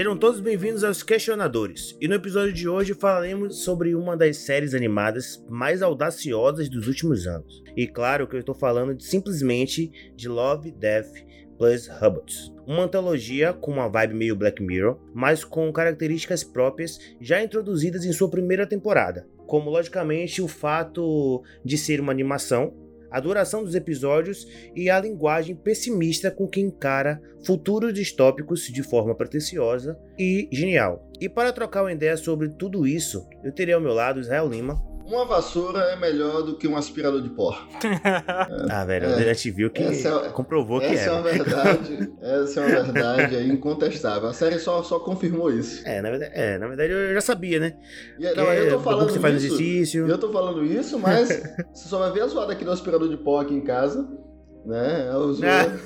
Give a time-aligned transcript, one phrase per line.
[0.00, 1.94] Sejam todos bem-vindos aos Questionadores.
[2.00, 7.26] E no episódio de hoje falaremos sobre uma das séries animadas mais audaciosas dos últimos
[7.26, 7.62] anos.
[7.76, 11.12] E claro que eu estou falando de, simplesmente de Love, Death
[11.58, 12.50] plus Robots.
[12.66, 18.12] Uma antologia com uma vibe meio Black Mirror, mas com características próprias já introduzidas em
[18.14, 22.72] sua primeira temporada, como logicamente o fato de ser uma animação,
[23.10, 29.14] a duração dos episódios e a linguagem pessimista com que encara futuros distópicos de forma
[29.14, 31.08] pretensiosa e genial.
[31.20, 34.82] E para trocar uma ideia sobre tudo isso, eu terei ao meu lado Israel Lima,
[35.10, 37.52] uma vassoura é melhor do que um aspirador de pó.
[37.84, 40.94] é, ah, velho, é, a gente viu que é, comprovou que é.
[40.94, 44.28] Essa é uma verdade, essa é uma verdade é incontestável.
[44.28, 45.86] A série só, só confirmou isso.
[45.86, 47.76] É na, verdade, é, na verdade eu já sabia, né?
[48.18, 50.06] E, não, eu tô falando você faz isso, exercício.
[50.06, 51.28] Eu tô falando isso, mas
[51.74, 54.08] você só vai ver a zoada aqui do aspirador de pó aqui em casa,
[54.64, 55.08] né?
[55.10, 55.80] É o zoada.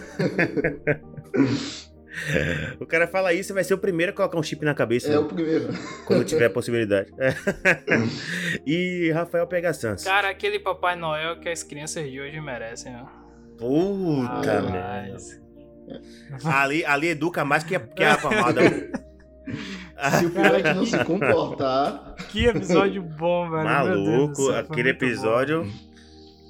[2.81, 5.09] o cara fala isso e vai ser o primeiro a colocar um chip na cabeça.
[5.09, 5.19] É né?
[5.19, 5.69] o primeiro.
[6.07, 7.12] Quando tiver a possibilidade.
[8.67, 10.05] e Rafael Pega Santos.
[10.05, 13.25] Cara, aquele Papai Noel que as crianças de hoje merecem, ó.
[13.59, 15.17] Puta ah, merda.
[16.45, 18.62] Ali, ali educa mais que a, que a pomada.
[20.19, 22.15] Se o piloto não se comportar.
[22.31, 23.65] Que episódio bom, velho.
[23.65, 25.65] Maluco, aquele episódio.
[25.65, 25.94] Bom.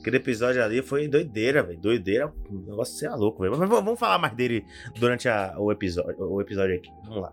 [0.04, 1.80] Aquele episódio ali foi doideira, velho.
[1.80, 2.30] Doideira.
[2.50, 3.56] O negócio é louco, velho.
[3.56, 4.62] Mas vamos falar mais dele
[4.98, 6.90] durante a, o, episódio, o episódio aqui.
[7.06, 7.32] Vamos lá.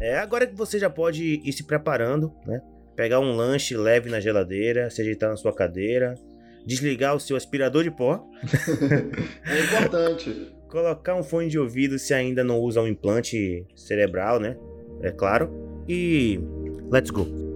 [0.00, 2.60] É, agora que você já pode ir se preparando, né?
[2.96, 6.16] Pegar um lanche leve na geladeira, se ajeitar na sua cadeira,
[6.66, 8.28] desligar o seu aspirador de pó.
[9.46, 10.52] é importante.
[10.68, 14.56] Colocar um fone de ouvido se ainda não usa um implante cerebral, né?
[15.02, 15.48] É claro.
[15.88, 16.40] E
[16.90, 17.47] let's go.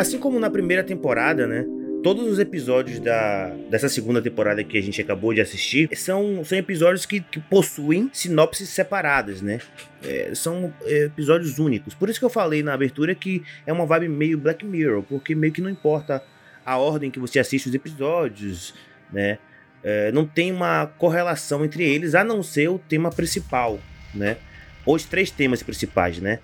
[0.00, 1.62] Assim como na primeira temporada, né?
[2.02, 6.56] Todos os episódios da, dessa segunda temporada que a gente acabou de assistir são, são
[6.56, 9.58] episódios que, que possuem sinopses separadas, né?
[10.02, 11.92] É, são é, episódios únicos.
[11.92, 15.34] Por isso que eu falei na abertura que é uma vibe meio Black Mirror, porque
[15.34, 16.24] meio que não importa
[16.64, 18.72] a ordem que você assiste os episódios,
[19.12, 19.36] né?
[19.84, 23.78] É, não tem uma correlação entre eles, a não ser o tema principal,
[24.14, 24.38] né?
[24.86, 26.38] Os três temas principais, né?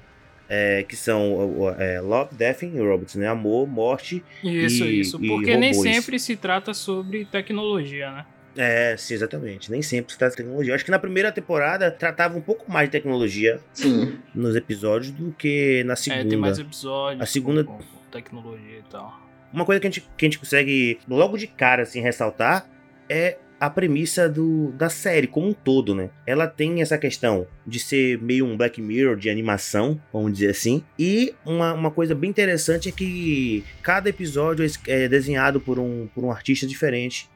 [0.49, 3.29] É, que são é, Love, Death and Robots, né?
[3.29, 8.27] Amor, morte isso, e Isso, Porque e nem sempre se trata sobre tecnologia, né?
[8.57, 9.71] É, sim, exatamente.
[9.71, 10.75] Nem sempre se trata de tecnologia.
[10.75, 14.19] acho que na primeira temporada tratava um pouco mais de tecnologia sim.
[14.35, 16.23] nos episódios do que na segunda.
[16.23, 17.23] É, tem mais episódios.
[17.23, 17.65] A segunda.
[17.65, 19.21] Com, com tecnologia e tal.
[19.53, 22.67] Uma coisa que a, gente, que a gente consegue logo de cara assim, ressaltar
[23.09, 26.11] é a premissa do, da série como um todo, né?
[26.27, 30.85] Ela tem essa questão de ser meio um Black Mirror de animação, vamos dizer assim.
[30.99, 36.07] E uma, uma coisa bem interessante é que cada episódio é, é desenhado por um,
[36.15, 37.31] por um artista diferente,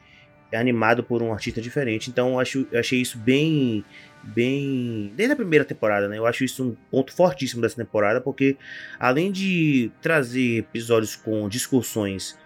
[0.52, 2.10] é animado por um artista diferente.
[2.10, 3.84] Então eu, acho, eu achei isso bem
[4.22, 5.12] bem.
[5.16, 6.18] Desde a primeira temporada, né?
[6.18, 8.56] Eu acho isso um ponto fortíssimo dessa temporada, porque
[8.98, 12.38] além de trazer episódios com discussões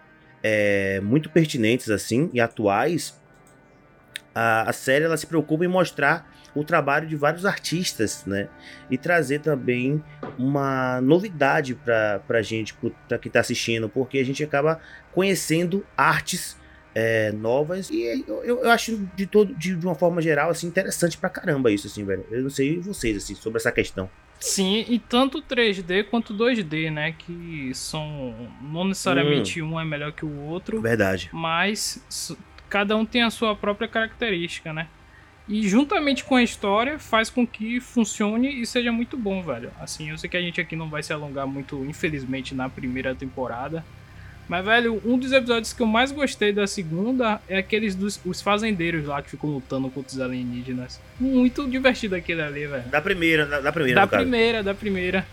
[0.43, 3.21] é, muito pertinentes assim e atuais,
[4.35, 8.49] a, a série ela se preocupa em mostrar o trabalho de vários artistas, né?
[8.91, 10.03] E trazer também
[10.39, 12.75] uma novidade para a gente,
[13.09, 14.81] para quem está assistindo, porque a gente acaba
[15.13, 16.57] conhecendo artes
[16.95, 21.19] é, novas e eu, eu, acho de todo de, de, uma forma geral assim interessante
[21.19, 24.09] pra caramba isso assim velho eu não sei vocês assim sobre essa questão
[24.39, 29.73] sim e tanto 3D quanto 2D né que são não necessariamente hum.
[29.73, 32.37] um é melhor que o outro verdade mas
[32.75, 34.89] cada um tem a sua própria característica, né?
[35.49, 39.71] E juntamente com a história faz com que funcione e seja muito bom, velho.
[39.81, 43.15] Assim, eu sei que a gente aqui não vai se alongar muito, infelizmente, na primeira
[43.15, 43.85] temporada.
[44.49, 48.43] Mas, velho, um dos episódios que eu mais gostei da segunda é aqueles dos os
[48.43, 51.01] fazendeiros lá que ficam lutando contra os alienígenas.
[51.21, 52.89] Muito divertido aquele ali, velho.
[52.89, 55.25] Da primeira, da, da primeira, Da primeira, da primeira.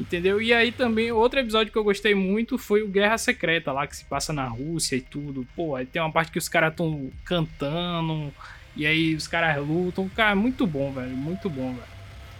[0.00, 0.40] Entendeu?
[0.40, 3.94] E aí também, outro episódio que eu gostei muito foi o Guerra Secreta, lá que
[3.94, 5.46] se passa na Rússia e tudo.
[5.54, 8.32] Pô, aí tem uma parte que os caras estão cantando,
[8.74, 10.08] e aí os caras lutam.
[10.08, 11.10] Cara, muito bom, velho.
[11.10, 11.88] Muito bom, velho.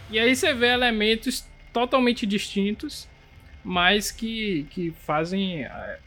[0.09, 3.07] E aí você vê elementos totalmente distintos,
[3.63, 5.63] mas que, que fazem.
[5.63, 5.99] É,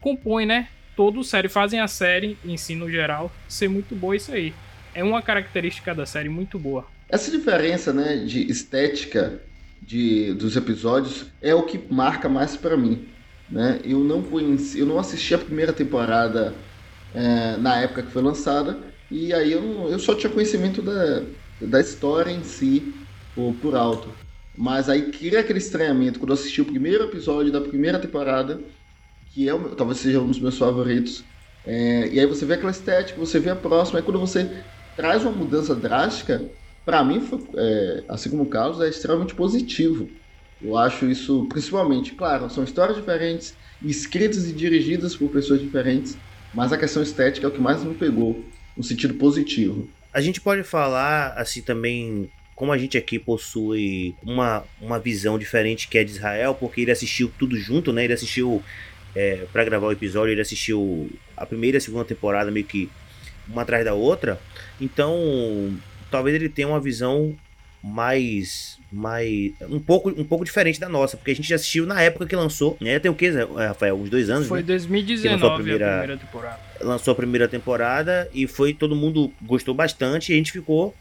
[0.00, 0.68] compõem, né?
[0.94, 4.54] Todo série, fazem a série em si, no geral, ser muito boa isso aí.
[4.94, 6.86] É uma característica da série muito boa.
[7.08, 9.40] Essa diferença, né, de estética
[9.80, 13.14] de, dos episódios é o que marca mais para mim.
[13.48, 13.80] Né?
[13.84, 16.66] Eu, não conheci, eu não assisti a primeira temporada
[17.12, 21.26] é, na época que foi lançada, e aí eu, eu só tinha conhecimento da,
[21.60, 24.20] da história em si, por, por alto.
[24.56, 28.62] Mas aí cria aquele estranhamento quando eu assisti o primeiro episódio da primeira temporada,
[29.26, 31.30] que é o, talvez seja um dos meus favoritos.
[31.64, 34.64] É, e aí você vê aquela estética, você vê a próxima, aí quando você
[34.96, 36.52] traz uma mudança drástica,
[36.84, 40.08] para mim, foi, é, assim como o Carlos, é extremamente positivo.
[40.62, 46.16] Eu acho isso, principalmente, claro, são histórias diferentes, escritas e dirigidas por pessoas diferentes,
[46.52, 48.44] mas a questão estética é o que mais me pegou,
[48.76, 49.88] no sentido positivo.
[50.12, 55.88] A gente pode falar, assim, também, como a gente aqui possui uma, uma visão diferente
[55.88, 58.04] que é de Israel, porque ele assistiu tudo junto, né?
[58.04, 58.62] Ele assistiu,
[59.14, 62.90] é, para gravar o episódio, ele assistiu a primeira e a segunda temporada meio que
[63.48, 64.40] uma atrás da outra.
[64.80, 65.72] Então,
[66.10, 67.34] talvez ele tenha uma visão
[67.82, 72.02] mais mais um pouco um pouco diferente da nossa, porque a gente já assistiu na
[72.02, 72.98] época que lançou, né?
[72.98, 74.66] Tem o que, Rafael, uns dois anos, Foi né?
[74.66, 76.60] 2019 a primeira, a primeira temporada.
[76.80, 80.94] Lançou a primeira temporada e foi todo mundo gostou bastante e a gente ficou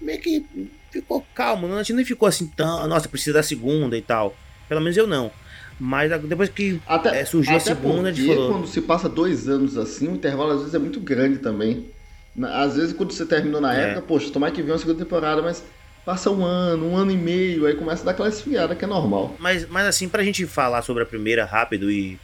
[0.00, 0.44] meio que
[0.90, 4.36] ficou calmo, não, a gente não ficou assim tão, nossa, precisa da segunda e tal.
[4.68, 5.30] Pelo menos eu não.
[5.78, 8.52] Mas depois que até, é, surgiu até a segunda, a gente falou...
[8.52, 11.86] quando se passa dois anos assim, o intervalo às vezes é muito grande também.
[12.42, 13.90] Às vezes quando você terminou na é.
[13.90, 15.64] época, poxa, tomar que vir uma segunda temporada, mas
[16.04, 18.88] passa um ano, um ano e meio, aí começa a dar aquela esfriada que é
[18.88, 19.34] normal.
[19.38, 22.18] Mas, mas assim, pra gente falar sobre a primeira rápido e,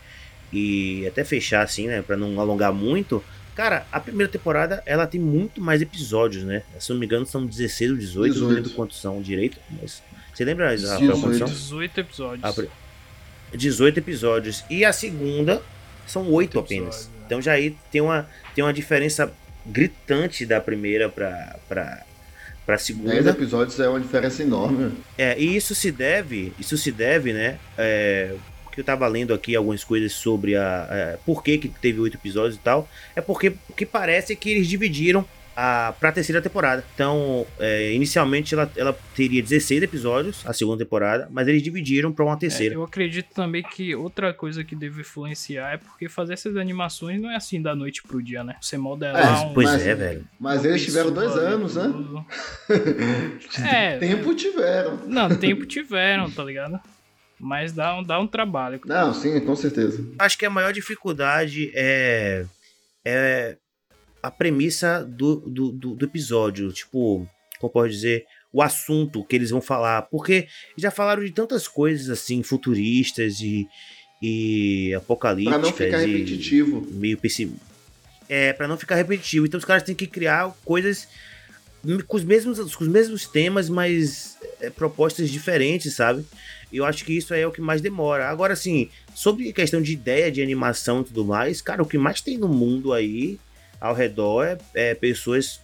[0.53, 3.23] e até fechar assim, né, pra não alongar muito,
[3.55, 6.63] cara, a primeira temporada ela tem muito mais episódios, né?
[6.79, 8.49] Se não me engano são 16 ou 18, 18.
[8.49, 10.03] não lembro quantos são direito, mas
[10.37, 11.49] você lembra, Rafael, quantos são?
[11.49, 12.45] 18 episódios.
[12.45, 14.65] A, 18 episódios.
[14.69, 15.63] E a segunda
[16.07, 17.07] são 8 apenas.
[17.07, 17.25] É.
[17.25, 19.33] Então já aí tem uma, tem uma diferença
[19.67, 22.03] gritante da primeira pra, pra,
[22.65, 23.11] pra segunda.
[23.11, 24.93] 10 episódios é uma diferença enorme.
[25.17, 27.59] É, e isso se deve, isso se deve, né?
[27.77, 28.35] É,
[28.77, 32.19] que eu tava lendo aqui algumas coisas sobre a, a por que, que teve oito
[32.19, 32.87] episódios e tal.
[33.17, 35.27] É porque, porque parece que eles dividiram
[35.57, 36.85] a, pra terceira temporada.
[36.95, 42.25] Então, é, inicialmente ela, ela teria 16 episódios, a segunda temporada, mas eles dividiram para
[42.25, 42.75] uma é, terceira.
[42.75, 47.21] É, eu acredito também que outra coisa que deve influenciar é porque fazer essas animações
[47.21, 48.57] não é assim da noite pro dia, né?
[48.61, 49.55] Você modelar é, um.
[49.55, 50.29] Pois é, velho.
[50.39, 51.93] Mas eles tiveram dois anos, né?
[53.65, 53.99] é.
[53.99, 54.99] tempo tiveram.
[55.07, 56.79] Não, tempo tiveram, tá ligado?
[57.41, 58.81] Mas dá um, dá um trabalho.
[58.85, 60.05] Não, sim, com certeza.
[60.19, 62.45] Acho que a maior dificuldade é.
[63.09, 63.57] É
[64.27, 66.73] a premissa do, do, do, do episódio.
[66.73, 67.27] Tipo,
[67.61, 70.03] como pode dizer, o assunto que eles vão falar.
[70.03, 73.69] Porque já falaram de tantas coisas assim, futuristas e,
[74.21, 75.61] e apocalípticas.
[75.61, 76.87] Pra não ficar repetitivo.
[76.91, 77.65] Meio pessimista.
[78.29, 79.47] É, pra não ficar repetitivo.
[79.47, 81.07] Então os caras têm que criar coisas
[82.09, 86.25] com os mesmos, com os mesmos temas, mas é, propostas diferentes, sabe?
[86.73, 88.29] Eu acho que isso é o que mais demora.
[88.29, 92.21] Agora, assim, sobre questão de ideia de animação e tudo mais, cara, o que mais
[92.21, 93.39] tem no mundo aí
[93.81, 95.61] ao redor é, é pessoas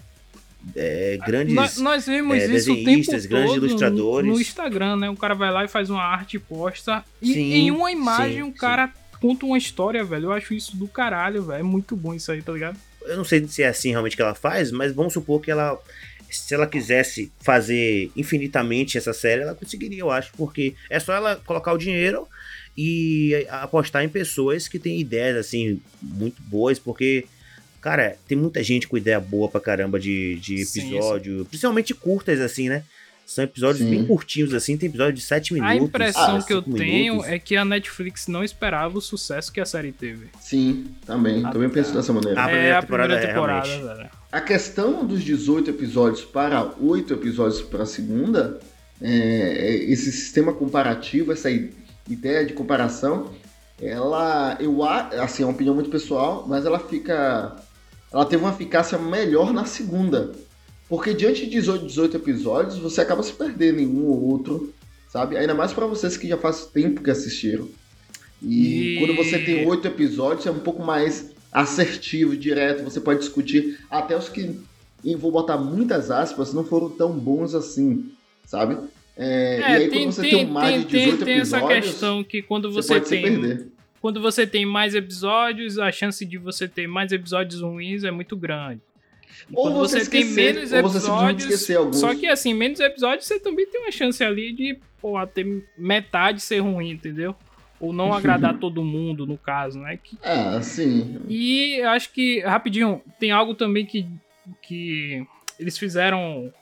[0.77, 4.31] é, grandes nós, nós vimos é, isso o tempo grandes todo ilustradores.
[4.31, 5.11] No, Instagram, né?
[5.11, 7.05] O cara vai lá e faz uma arte posta.
[7.21, 9.19] E sim, em uma imagem sim, o cara sim.
[9.21, 10.27] conta uma história, velho.
[10.27, 11.61] Eu acho isso do caralho, velho.
[11.61, 12.79] É muito bom isso aí, tá ligado?
[13.03, 15.79] Eu não sei se é assim realmente que ela faz, mas vamos supor que ela.
[16.31, 21.37] Se ela quisesse fazer infinitamente essa série, ela conseguiria, eu acho, porque é só ela
[21.37, 22.27] colocar o dinheiro
[22.75, 27.27] e apostar em pessoas que têm ideias assim muito boas, porque
[27.83, 31.45] Cara, tem muita gente com ideia boa pra caramba de, de episódio, sim, sim.
[31.45, 32.85] principalmente curtas, assim, né?
[33.27, 33.91] São episódios sim.
[33.91, 35.73] bem curtinhos, assim, tem episódio de 7 minutos.
[35.73, 39.61] A impressão ah, que eu tenho é que a Netflix não esperava o sucesso que
[39.61, 40.29] a série teve.
[40.41, 41.45] Sim, também.
[41.45, 42.41] A, também penso dessa maneira.
[42.41, 44.11] A primeira é, a primeira temporada, é, velho.
[44.31, 48.61] A questão dos 18 episódios para 8 episódios para a segunda,
[49.01, 51.49] é, esse sistema comparativo, essa
[52.09, 53.33] ideia de comparação,
[53.81, 57.57] ela, eu assim, é uma opinião muito pessoal, mas ela fica
[58.13, 60.33] ela teve uma eficácia melhor na segunda.
[60.89, 64.75] Porque diante de 18, 18 episódios, você acaba se perdendo em um ou outro,
[65.09, 65.37] sabe?
[65.37, 67.67] Ainda mais para vocês que já faz tempo que assistiram.
[68.43, 68.99] E, e...
[68.99, 72.85] quando você tem oito episódios, é um pouco mais assertivo, direto.
[72.85, 74.61] Você pode discutir até os que,
[75.03, 78.11] e vou botar muitas aspas, não foram tão bons assim,
[78.45, 78.77] sabe?
[79.17, 81.37] É, é, e aí tem, quando você tem, tem um mais de 18 tem, tem
[81.37, 83.72] episódios, essa questão que quando você, você tem
[84.03, 88.37] quando você tem mais episódios, a chance de você ter mais episódios ruins é muito
[88.37, 88.83] grande.
[89.55, 91.69] ou quando você, esquecer, tem menos episódios.
[91.93, 96.41] Só que assim, menos episódios você também tem uma chance ali de pô, ter metade
[96.41, 97.33] ser ruim, entendeu?
[97.79, 99.97] Ou não agradar todo mundo, no caso, né?
[100.03, 100.19] Que...
[100.21, 101.21] Ah, sim.
[101.29, 104.05] E acho que, rapidinho, tem algo também que,
[104.61, 105.25] que
[105.61, 106.53] eles fizeram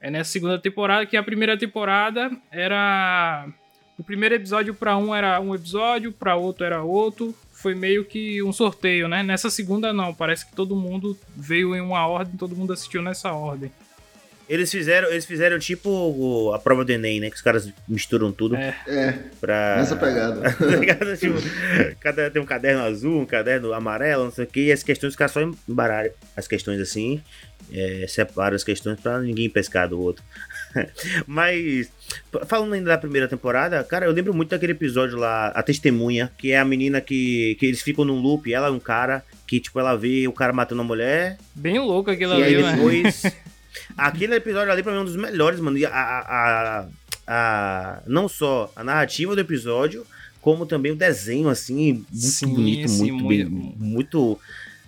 [0.00, 3.52] é, nessa segunda temporada, que a primeira temporada era
[4.00, 7.34] o primeiro episódio para um era um episódio, para outro era outro.
[7.52, 9.22] Foi meio que um sorteio, né?
[9.22, 13.30] Nessa segunda não, parece que todo mundo veio em uma ordem, todo mundo assistiu nessa
[13.32, 13.70] ordem.
[14.48, 17.28] Eles fizeram, eles fizeram tipo a prova do Enem, né?
[17.28, 18.74] Que os caras misturam tudo É.
[18.88, 19.76] É, pra.
[19.76, 20.40] nessa pegada.
[20.50, 21.16] Tá?
[21.16, 21.36] Tipo,
[22.00, 25.10] cada, tem um caderno azul, um caderno amarelo, não sei o que, e as questões,
[25.10, 27.22] os caras só embaralham as questões assim,
[27.70, 30.24] é, separam as questões pra ninguém pescar do outro.
[31.26, 31.90] Mas,
[32.46, 36.52] falando ainda da primeira temporada, cara, eu lembro muito daquele episódio lá, A Testemunha, que
[36.52, 39.78] é a menina que, que eles ficam num loop, ela é um cara, que tipo,
[39.78, 42.72] ela vê o cara matando a mulher, Bem louco aquilo ali, né?
[42.72, 43.22] depois.
[43.96, 45.78] Aquele episódio ali pra mim é um dos melhores, mano.
[45.86, 46.20] A, a,
[46.80, 46.86] a-
[47.26, 50.04] a- não só a narrativa do episódio,
[50.40, 54.40] como também o desenho, assim, muito Sim, bonito, sim, muito, muito- Muito.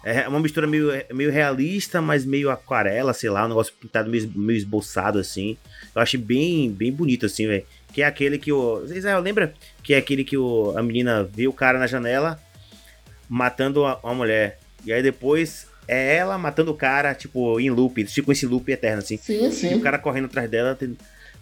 [0.04, 4.30] É uma mistura meio, meio realista, mas meio aquarela, sei lá, um negócio pintado meio,
[4.34, 5.56] meio esboçado, assim.
[5.94, 7.64] Eu achei bem, bem bonito, assim, velho.
[7.92, 8.80] Que é aquele que o.
[8.80, 9.54] Vocês ah, lembra?
[9.82, 12.40] Que é aquele que o, a menina vê o cara na janela
[13.28, 14.58] matando a- uma mulher.
[14.84, 18.04] E aí depois é ela matando o cara, tipo, em loop.
[18.06, 19.16] Ficam esse loop eterno, assim.
[19.16, 19.74] Sim, E sim.
[19.74, 20.76] o cara correndo atrás dela,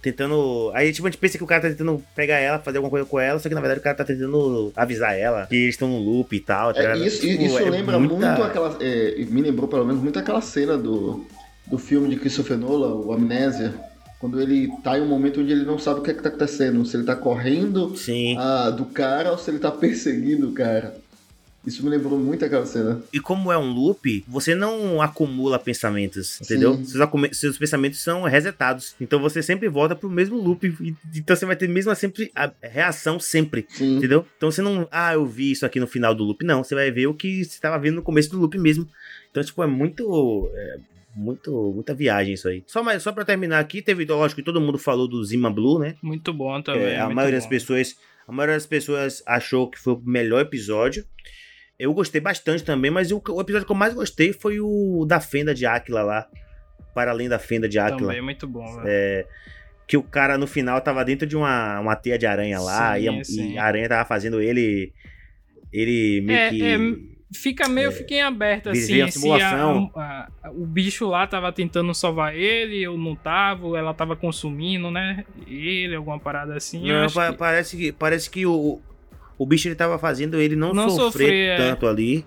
[0.03, 0.71] tentando.
[0.75, 3.07] Aí, tipo, a gente pensa que o cara tá tentando pegar ela, fazer alguma coisa
[3.07, 5.89] com ela, só que na verdade o cara tá tentando avisar ela que eles estão
[5.89, 6.73] no loop e tal.
[6.73, 8.77] tá É, isso Tipo, isso é lembra muita- muito aquela.
[8.81, 11.25] é, me lembrou pelo menos muito aquela cena do,
[11.67, 13.75] do filme de Christopher Nolan, o Amnésia.
[14.19, 16.29] Quando ele tá em um momento onde ele não sabe o que é que tá
[16.29, 16.85] acontecendo.
[16.85, 18.37] Se ele tá correndo Sim.
[18.39, 20.95] ah, do cara ou se ele tá perseguindo o cara.
[21.67, 23.03] Isso me lembrou muito aquela cena.
[23.13, 26.83] E como é um loop, você não acumula pensamentos, entendeu?
[26.85, 28.95] Seus, seus pensamentos são resetados.
[28.99, 30.67] Então você sempre volta pro mesmo loop.
[30.81, 33.67] e- Então você vai ter mesmo sempre a reação sempre.
[33.69, 33.97] Sim.
[33.99, 34.25] Entendeu?
[34.39, 34.89] Então você não.
[34.91, 36.43] Ah, eu vi isso aqui no final do loop.
[36.45, 38.89] Não, você vai ver o que você tava vendo no começo do loop mesmo.
[39.31, 40.51] Então, tipo, é muito.
[40.55, 40.79] é
[41.15, 41.73] muito.
[41.75, 42.65] Muita viagem isso aí.
[42.67, 44.07] Só, mais, só pra terminar aqui, teve.
[44.07, 45.95] Lógico que todo mundo falou do Zima Blue, né?
[46.03, 46.85] Muito bom também.
[46.85, 47.43] É, a muito maioria bom.
[47.43, 47.97] das pessoas.
[48.27, 51.05] A maioria das pessoas achou que foi o melhor episódio.
[51.81, 55.19] Eu gostei bastante também, mas o, o episódio que eu mais gostei foi o da
[55.21, 56.29] fenda de Áquila lá.
[56.95, 58.09] Para além da fenda de Áquila.
[58.09, 58.83] Também muito bom, velho.
[58.87, 59.27] É,
[59.87, 63.01] que o cara no final tava dentro de uma, uma teia de aranha lá Sim,
[63.03, 63.53] e, a, sim.
[63.55, 64.93] e a aranha tava fazendo ele.
[65.73, 66.63] Ele meio É, que.
[66.63, 66.79] é,
[67.33, 69.89] Fica meio, fica em aberto, assim, se simulação.
[69.95, 74.91] a- a- o bicho lá tava tentando salvar ele, ou não tava, ela tava consumindo,
[74.91, 76.91] né, ele, alguma parada assim.
[76.91, 78.81] eu Não, pa- que- parece, que, parece que o,
[79.43, 81.57] o bicho ele tava fazendo ele não, Não sofrer, sofrer, é.
[81.57, 82.27] tanto ali.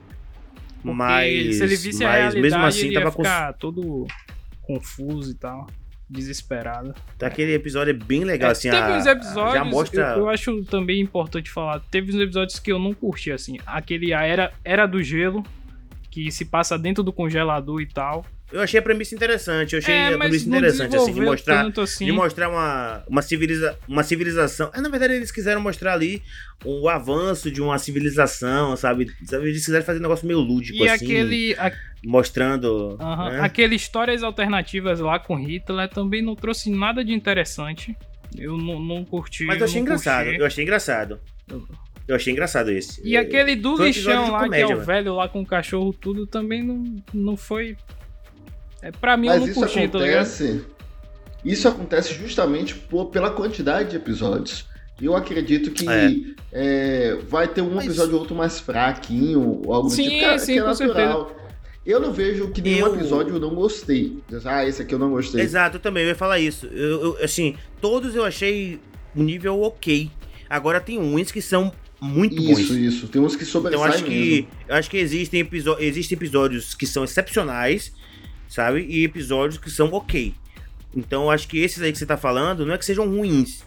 [0.81, 4.07] porque Mas, se ele visse mas mesmo assim ele tava ficar todo
[4.61, 5.67] confuso e tal,
[6.09, 6.93] desesperado.
[7.21, 8.69] Aquele episódio é bem legal, É, assim.
[8.69, 10.01] teve a- uns episódios, Já mostra.
[10.13, 14.13] eu, eu acho também importante falar, teve uns episódios que eu não curti, assim, aquele
[14.13, 15.43] a Era, era do Gelo,
[16.09, 18.25] que se passa dentro do congelador e tal.
[18.53, 19.73] Eu achei a premissa interessante.
[19.73, 21.71] Eu achei é, a premissa interessante, assim, de mostrar.
[21.75, 22.05] assim.
[22.05, 24.69] De mostrar uma, uma, civiliza, uma civilização.
[24.75, 26.21] É, na verdade, eles quiseram mostrar ali
[26.63, 29.11] o avanço de uma civilização, sabe?
[29.31, 31.03] Eles quiseram fazer um negócio meio lúdico, E assim.
[31.05, 31.71] aquele, a-
[32.05, 32.95] Mostrando.
[33.01, 33.39] aham, né?
[33.41, 37.97] aquele Histórias Alternativas lá com Hitler também não trouxe nada de interessante.
[38.37, 39.45] Eu não, não curti.
[39.45, 40.25] Mas eu achei engraçado.
[40.25, 40.39] curti.
[40.39, 41.19] Eu achei engraçado.
[42.07, 43.01] Eu achei engraçado esse.
[43.03, 44.85] E aquele do um lixão lá, comédia, que é o velho.
[44.85, 46.83] velho lá com o cachorro, tudo também não,
[47.13, 47.75] não foi.
[48.83, 50.17] É, pra mim Mas eu não isso curti, tá ligado?
[50.25, 50.61] acontece.
[51.43, 54.65] Isso acontece justamente por, pela quantidade de episódios.
[55.01, 56.11] Eu acredito que É.
[56.51, 60.19] é, vai ter um Mas- episódio ou outro mais fraquinho, ou algo do Sim, tipo,
[60.19, 61.35] que, é- sim, que é com natural.
[61.85, 64.17] Eu não vejo que nenhum Eu- episódio eu não gostei.
[64.45, 65.41] Ah, esse aqui eu não gostei.
[65.41, 66.65] Exato, eu também eu ia falar isso.
[66.67, 68.79] Eu, eu- assim, todos eu achei
[69.15, 70.09] um nível ok.
[70.49, 72.59] Agora tem uns que são muito bons.
[72.59, 73.07] Isso, isso.
[73.07, 74.47] Tem uns que Então sobressaem eu acho que mesmo.
[74.69, 77.91] eu acho que existem, episo- existem episódios que são excepcionais,
[78.53, 78.85] sabe?
[78.87, 80.33] E episódios que são ok.
[80.95, 83.63] Então eu acho que esses aí que você tá falando não é que sejam ruins,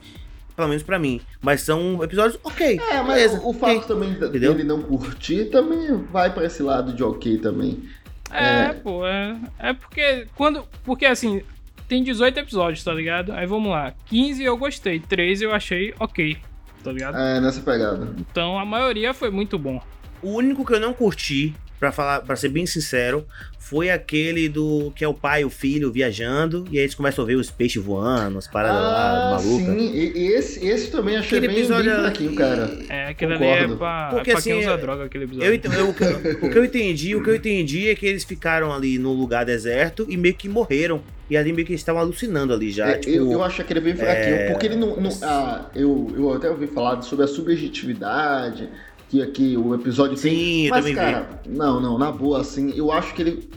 [0.55, 2.79] pelo menos pra mim, mas são episódios ok.
[2.79, 4.53] É, mas beleza, o, fato também da- Entendeu?
[4.55, 7.83] dele não curtir também vai pra esse lado de ok também.
[8.31, 8.73] É, É.
[8.73, 10.65] pô, é, é porque quando.
[10.85, 11.43] Porque assim,
[11.89, 13.33] tem 18 episódios, tá ligado?
[13.33, 13.93] Aí vamos lá.
[14.07, 16.37] 15 eu gostei, 13 eu achei ok,
[16.83, 17.17] tá ligado?
[17.19, 18.09] É, nessa pegada.
[18.19, 19.81] Então a maioria foi muito bom.
[20.23, 23.27] O único que eu não curti, pra falar, para ser bem sincero,
[23.69, 27.25] foi aquele do que é o pai e o filho viajando e aí eles começam
[27.25, 29.67] a ver os peixes voando, as paradas lá Ah, malucas.
[29.67, 29.91] sim.
[29.93, 32.79] E, e esse, esse também achei Aquele bem, bem episódio fraquinho, ali- cara.
[32.89, 35.49] É, aquele ali é pra, Porque, é pra quem assim, usa eu- droga, aquele episódio.
[35.53, 36.05] Eu, eu- o, que,
[36.47, 39.45] o que eu entendi, o que eu entendi é que eles ficaram ali no lugar
[39.45, 41.03] deserto e meio que morreram.
[41.29, 42.87] E ali meio que eles estavam alucinando ali já.
[42.91, 44.95] É, tipo, eu, eu acho aquele bem fraquinho, é, porque ele não.
[45.01, 48.69] não- ah, eu, eu até ouvi falar sobre a subjetividade,
[49.17, 50.17] que aqui o episódio.
[50.17, 51.01] Sim, eu Mas, também vi.
[51.01, 53.49] cara, não, não, na boa, assim, eu acho que ele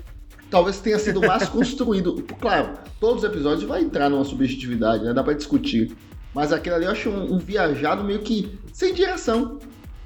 [0.50, 2.24] talvez tenha sido mais construído.
[2.40, 5.14] Claro, todos os episódios vai entrar numa subjetividade, né?
[5.14, 5.96] Dá pra discutir.
[6.34, 9.60] Mas aquele ali eu acho um, um viajado meio que sem direção.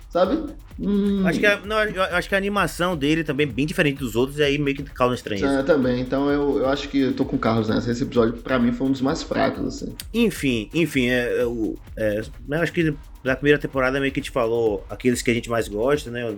[0.10, 0.54] sabe?
[0.80, 4.00] Hum, Acho que, a, não, eu acho que a animação dele também é bem diferente
[4.00, 5.60] dos outros, e aí meio que causa estranheza.
[5.60, 7.92] é, também, então eu, eu acho que eu tô com o Carlos nessa.
[7.92, 9.94] Esse episódio, pra mim, foi um dos mais fracos, assim.
[10.12, 12.92] Enfim, enfim, é, é, o- é, eu acho que
[13.24, 16.36] da primeira temporada meio que a gente falou aqueles que a gente mais gosta, né?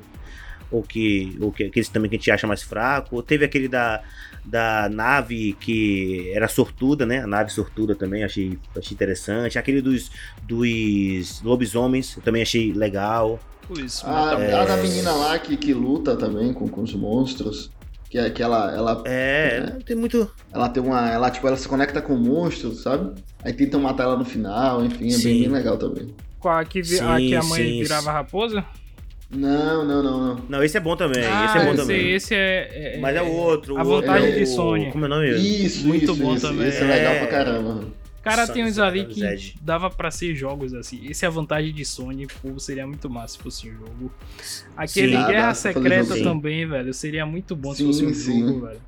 [0.72, 3.22] Ou que, ou que aqueles também que a gente acha mais fraco.
[3.22, 4.02] Teve aquele da,
[4.44, 7.20] da nave que era sortuda, né?
[7.20, 9.58] A nave sortuda também, achei, achei interessante.
[9.60, 10.12] Aquele dos,
[10.44, 13.40] dos lobisomens, eu também achei legal.
[13.78, 17.72] Isso, A, mata- a da menina lá que, que luta também com, com os monstros.
[18.10, 20.30] Que, é- que ela, ela, É, tem muito.
[20.54, 21.10] ela tem uma.
[21.10, 23.20] Ela, tipo, ela se conecta com monstros, sabe?
[23.44, 26.14] Aí tentam matar ela no final, enfim, é bem, bem legal também.
[26.46, 28.64] Com a que, vi- a, Sim, que a mãe sim, virava raposa?
[29.32, 30.46] Não, não, não, não.
[30.48, 31.26] Não, esse é bom também.
[31.26, 32.12] ah, esse é bom esse, também.
[32.12, 33.80] esse é, é- Mas é o outro.
[33.80, 34.92] A Vontade é de Sônia.
[34.92, 35.32] Como é o nome?
[35.40, 36.48] Isso, Muito isso, bom isso.
[36.48, 36.68] também.
[36.68, 37.18] Esse é legal É.
[37.18, 37.86] pra caramba.
[38.22, 39.56] Cara, Sun- tem uns ali que Zed.
[39.60, 41.02] dava pra ser jogos assim.
[41.10, 44.14] Esse é a vantagem de Sony, pô, seria muito massa se fosse um jogo.
[44.78, 45.16] Aquele Sim.
[45.16, 48.48] Ah, dá Guerra Secreta também, velho, seria muito bom se Sim, fosse um sim.
[48.48, 48.82] jogo, velho.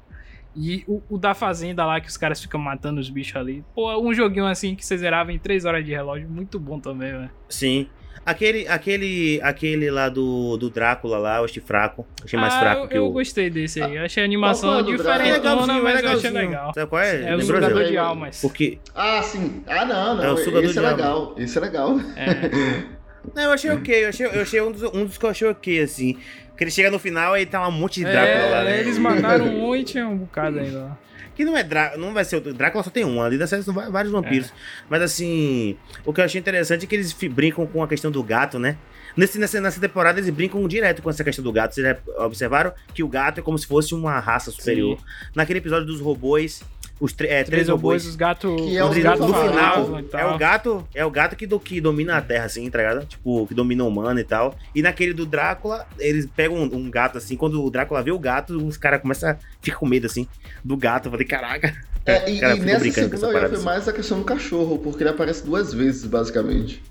[0.58, 3.64] E o, o da Fazenda lá, que os caras ficam matando os bichos ali.
[3.76, 7.12] Pô, um joguinho assim que você zerava em 3 horas de relógio, muito bom também,
[7.12, 7.32] velho.
[7.48, 7.88] Sim.
[8.26, 12.06] Aquele, aquele, aquele lá do, do Drácula lá, eu achei fraco.
[12.22, 13.12] Achei mais ah, fraco eu, que eu o.
[13.12, 13.96] gostei desse aí.
[13.96, 14.80] Eu achei a animação?
[14.80, 16.34] É diferentona, legalzinho, é mas eu achei legalzinho.
[16.34, 16.74] legal.
[16.74, 17.16] Sabe qual é?
[17.16, 18.42] É o Lembrou, sugador de almas.
[18.42, 18.80] Porque.
[18.94, 19.64] Ah, sim.
[19.66, 20.24] Ah, não, não.
[20.26, 20.98] É o sugador esse é de alma.
[20.98, 21.36] legal.
[21.38, 22.00] Esse é legal.
[22.18, 22.98] É.
[23.36, 24.06] Não, eu achei ok.
[24.06, 26.18] Eu achei, eu achei um, dos, um dos que eu achei ok, assim.
[26.58, 28.80] Que ele chega no final e tá um monte de Drácula É, lá, né?
[28.80, 30.98] eles mataram um e tinha um bocado ainda lá.
[31.36, 32.38] Que não é Drácula, não vai ser.
[32.38, 34.52] o- Drácula só tem um, ali da série são vários vampiros.
[34.90, 38.24] Mas assim, o que eu achei interessante é que eles brincam com a questão do
[38.24, 38.76] gato, né?
[39.16, 41.74] Nesse, nessa, nessa temporada eles brincam direto com essa questão do gato.
[41.76, 44.98] Vocês já observaram que o gato é como se fosse uma raça superior.
[45.36, 46.64] Naquele episódio dos robôs,
[47.00, 48.06] os é, três, Três robôs, robôs.
[48.08, 48.56] os gatos.
[48.56, 51.60] Que é no, os gatos final, e é o gato, é o gato que, do,
[51.60, 53.06] que domina a Terra, assim, tá ligado?
[53.06, 54.55] Tipo, que domina o humano e tal.
[54.74, 58.20] E naquele do Drácula, eles pegam um, um gato, assim, quando o Drácula vê o
[58.20, 60.27] gato, os caras começam a ficar com medo, assim,
[60.64, 61.07] do gato.
[61.07, 61.75] Eu falei, caraca.
[62.05, 63.66] É, e, Cara, e nessa brincando com essa segunda parada, foi assim.
[63.66, 66.81] mais a questão do cachorro, porque ele aparece duas vezes, basicamente.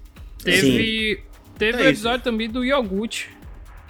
[0.42, 1.22] Teve,
[1.58, 1.88] teve É o isso.
[1.90, 3.35] episódio também do iogurte.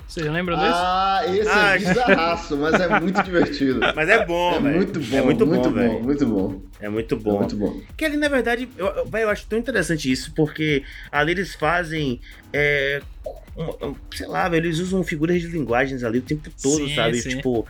[0.09, 0.71] Vocês lembram desse?
[0.73, 3.81] Ah, esse Ah, é bizarraço, mas é muito divertido.
[3.95, 4.77] Mas é bom, É velho.
[4.77, 6.03] muito bom, É muito bom, muito bom, velho.
[6.05, 6.63] muito bom.
[6.81, 7.39] É muito É bom.
[7.39, 7.81] muito bom.
[7.97, 12.21] Que ali, na verdade, eu, eu, eu acho tão interessante isso, porque ali eles fazem.
[12.53, 13.03] é,
[13.57, 16.95] um- um- sei lá, velho, eles usam figuras de linguagens ali o tempo todo, Sim,
[16.95, 17.21] sabe?
[17.21, 17.31] sim.
[17.31, 17.67] Tipo,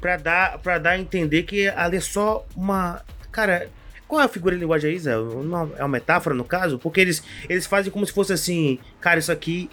[0.00, 3.02] pra dar, pra dar a entender que ali é só uma.
[3.32, 3.68] Cara.
[4.06, 5.12] Qual é a figura de linguagem aí, Zé?
[5.12, 6.78] É uma metáfora, no caso?
[6.78, 9.68] Porque eles, eles fazem como se fosse assim, cara, isso aqui.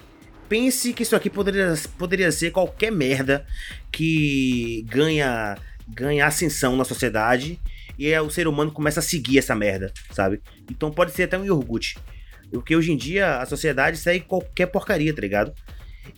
[0.48, 3.46] Pense que isso aqui poderia, poderia ser qualquer merda
[3.92, 7.60] que ganha, ganha ascensão na sociedade
[7.98, 10.42] e aí o ser humano começa a seguir essa merda, sabe?
[10.70, 11.98] Então pode ser até um iogurte.
[12.52, 15.54] Porque hoje em dia a sociedade segue qualquer porcaria, tá ligado?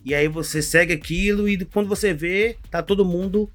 [0.03, 3.49] E aí você segue aquilo e quando você vê, tá todo mundo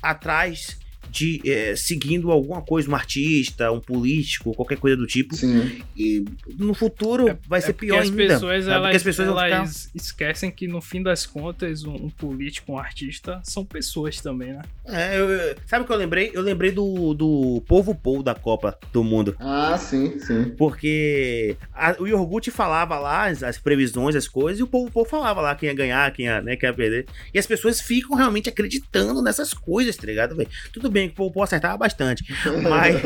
[0.00, 0.78] atrás
[1.10, 5.34] de eh, seguindo alguma coisa, um artista, um político, qualquer coisa do tipo.
[5.36, 5.82] Sim.
[5.96, 6.24] E
[6.58, 8.16] no futuro vai ser É pior as ainda.
[8.16, 11.94] pessoas, elas, Porque as pessoas vão ficar- elas esquecem que no fim das contas um,
[11.94, 14.62] um político, um artista são pessoas também, né?
[14.86, 16.30] É, eu- sabe o que eu lembrei?
[16.32, 19.36] Eu lembrei do, do povo Paul da Copa do Mundo.
[19.38, 20.50] Ah, sim, sim.
[20.56, 25.08] Porque a- o iogurte falava lá as, as previsões, as coisas, e o povo, povo
[25.08, 27.06] falava lá quem ia ganhar, quem ia, né, quem ia perder.
[27.32, 30.48] E as pessoas ficam realmente acreditando nessas coisas, tá ligado, velho?
[30.72, 32.24] Tudo bem que o povo acertava bastante,
[32.62, 33.02] mas.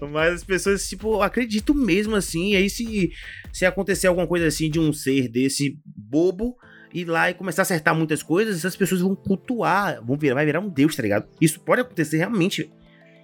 [0.10, 2.52] mas as pessoas, tipo, acreditam mesmo assim.
[2.52, 3.12] E aí, se,
[3.52, 6.56] se acontecer alguma coisa assim de um ser desse bobo.
[6.92, 10.46] Ir lá e começar a acertar muitas coisas, essas pessoas vão cultuar, vão virar, vai
[10.46, 11.26] virar um deus, tá ligado?
[11.40, 12.70] Isso pode acontecer realmente,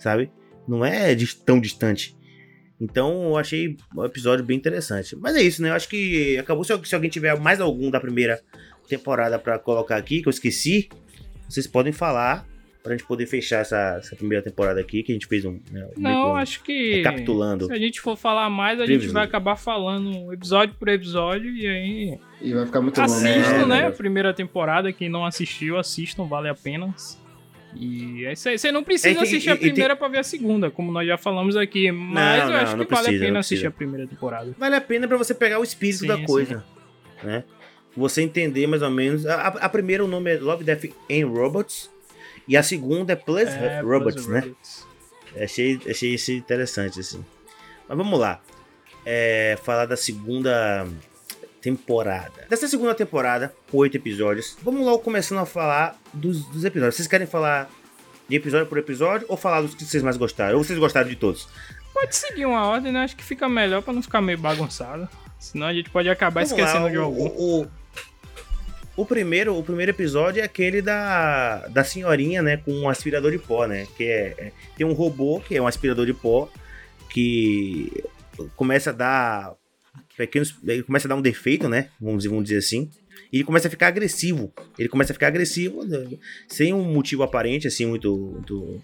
[0.01, 0.29] sabe?
[0.67, 1.15] Não é
[1.47, 2.17] tão distante.
[2.81, 5.15] Então eu achei o episódio bem interessante.
[5.15, 5.69] Mas é isso, né?
[5.69, 6.65] Eu acho que acabou.
[6.65, 8.41] Se, se alguém tiver mais algum da primeira
[8.89, 10.89] temporada pra colocar aqui, que eu esqueci,
[11.53, 12.47] vocês podem falar
[12.83, 15.61] pra gente poder fechar essa, essa primeira temporada aqui, que a gente fez um.
[15.71, 16.95] Né, Não, um- acho que.
[16.95, 17.67] recapitulando.
[17.67, 21.67] Se a gente for falar mais, a gente vai acabar falando episódio por episódio e
[21.67, 22.19] aí.
[22.41, 23.13] E vai ficar muito longo.
[23.13, 23.83] Assistam, É, né?
[23.83, 23.87] né?
[23.89, 24.91] A primeira temporada.
[24.93, 26.95] Quem não assistiu, assistam, vale a pena.
[27.77, 28.59] E é isso aí.
[28.59, 30.91] Você não precisa É, assistir e- a e tem- primeira pra ver a segunda, como
[30.91, 31.93] nós já falamos aqui.
[31.93, 34.07] Mas Não, eu acho não, que não vale precisa, a pena não assistir a primeira
[34.09, 34.55] temporada.
[34.59, 36.25] Vale a pena pra você pegar o espírito Sim, da sim.
[36.25, 36.65] coisa,
[37.23, 37.45] né?
[37.97, 39.27] Você entender mais ou menos.
[39.27, 41.91] A, a- primeira o nome é Love, Death and Robots.
[42.47, 44.41] E a segunda é Plus É, Robots, né?
[44.41, 44.87] Robots.
[45.41, 47.25] Achei, achei isso interessante, assim.
[47.89, 48.41] Mas vamos lá.
[49.05, 50.87] É, falar da segunda
[51.61, 52.47] temporada.
[52.49, 56.97] Dessa segunda temporada, oito episódios, vamos logo começando a falar dos, dos episódios.
[56.97, 57.71] Vocês querem falar
[58.29, 60.57] de episódio por episódio ou falar dos que vocês mais gostaram?
[60.57, 61.49] Ou vocês gostaram de todos?
[61.93, 63.01] Pode seguir uma ordem, né?
[63.05, 65.09] Acho que fica melhor pra não ficar meio bagunçado.
[65.39, 67.27] Senão a gente pode acabar Vamos esquecendo lá, de algum.
[67.27, 67.69] O, o,
[68.97, 72.57] o, primeiro, o primeiro episódio é aquele da, da senhorinha, né?
[72.57, 73.87] Com um aspirador de pó, né?
[73.97, 76.51] Que é, é tem um robô que é um aspirador de pó
[77.09, 78.05] que
[78.57, 79.55] começa a dar
[80.17, 80.55] pequenos.
[80.87, 81.89] Começa a dar um defeito, né?
[82.01, 82.91] Vamos, vamos dizer assim.
[83.33, 84.53] E ele começa a ficar agressivo.
[84.79, 86.19] Ele começa a ficar agressivo né?
[86.49, 88.81] sem um motivo aparente, assim, muito, muito,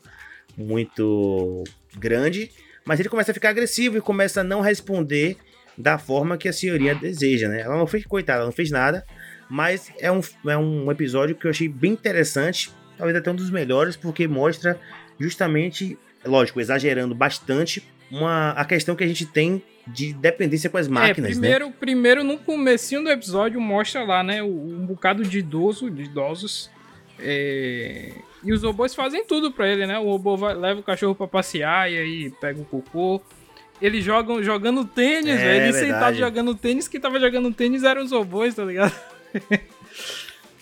[0.56, 1.64] muito
[1.96, 2.50] grande.
[2.84, 5.36] Mas ele começa a ficar agressivo e começa a não responder
[5.76, 7.60] da forma que a senhoria deseja, né?
[7.60, 9.04] Ela não fez, coitada, ela não fez nada.
[9.48, 12.70] Mas é um, é um episódio que eu achei bem interessante.
[12.96, 14.80] Talvez até um dos melhores, porque mostra
[15.18, 20.86] justamente, lógico, exagerando bastante, uma, a questão que a gente tem de dependência com as
[20.86, 21.74] é, máquinas, é, primeiro, né?
[21.78, 26.70] Primeiro, no comecinho do episódio, mostra lá, né, um bocado de idoso, de idosos,
[27.20, 28.12] é...
[28.42, 29.98] e os robôs fazem tudo pra ele, né?
[29.98, 33.22] O robô vai, leva o cachorro pra passear e aí pega o cocô.
[33.80, 35.64] Eles jogam jogando tênis, é, velho.
[35.64, 38.94] Ele sentado jogando tênis, que tava jogando tênis eram os robôs, tá ligado?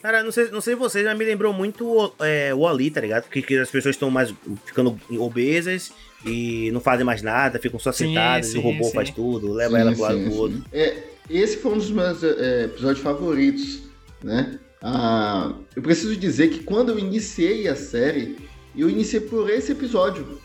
[0.05, 3.27] Cara, não sei, não sei vocês, mas me lembrou muito é, o Ali, tá ligado?
[3.31, 4.35] Que, que as pessoas estão mais
[4.67, 5.93] ficando obesas
[6.27, 8.93] e não fazem mais nada, ficam só sentadas sim, e o robô sim.
[8.93, 10.63] faz tudo, leva sim, ela pro lado do outro.
[10.71, 13.85] É, esse foi um dos meus é, episódios favoritos,
[14.23, 14.59] né?
[14.83, 18.37] Ah, eu preciso dizer que quando eu iniciei a série,
[18.77, 20.39] eu iniciei por esse episódio.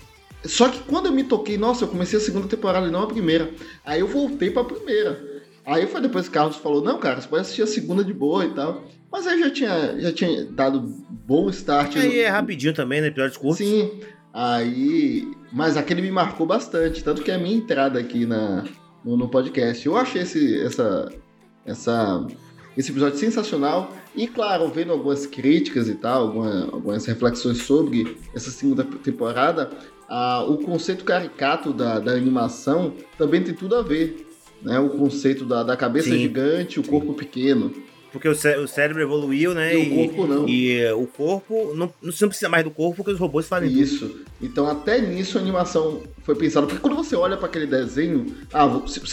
[0.46, 3.08] Só que quando eu me toquei, nossa, eu comecei a segunda temporada e não a
[3.08, 3.52] primeira.
[3.84, 5.22] Aí eu voltei pra primeira.
[5.70, 8.12] Aí foi depois que o Carlos falou, não, cara, você pode assistir a segunda de
[8.12, 8.84] boa e tal.
[9.12, 11.96] Mas aí já tinha, já tinha dado bom start.
[11.96, 12.22] E aí no...
[12.22, 13.08] é rapidinho também, né?
[13.08, 13.58] Episódios curtos.
[13.58, 14.00] Sim.
[14.34, 15.32] Aí.
[15.52, 17.04] Mas aquele me marcou bastante.
[17.04, 18.64] Tanto que é a minha entrada aqui na,
[19.06, 19.86] no, no podcast.
[19.86, 21.12] Eu achei esse, essa,
[21.66, 22.28] essa,
[22.76, 23.94] esse episódio sensacional.
[24.16, 29.70] E claro, vendo algumas críticas e tal, alguma, algumas reflexões sobre essa segunda temporada,
[30.48, 34.29] o conceito caricato da, da animação também tem tudo a ver.
[34.62, 34.80] Né?
[34.80, 36.90] O conceito da, da cabeça sim, gigante, o sim.
[36.90, 37.74] corpo pequeno.
[38.12, 39.76] Porque o, cé o cérebro evoluiu, né?
[39.76, 40.50] E, e, o corpo não.
[40.50, 44.08] E o corpo, não, você não precisa mais do corpo porque os robôs fazem Isso.
[44.08, 44.26] Tudo.
[44.42, 46.66] Então até nisso a animação foi pensada.
[46.66, 48.66] Porque quando você olha para aquele desenho, ah,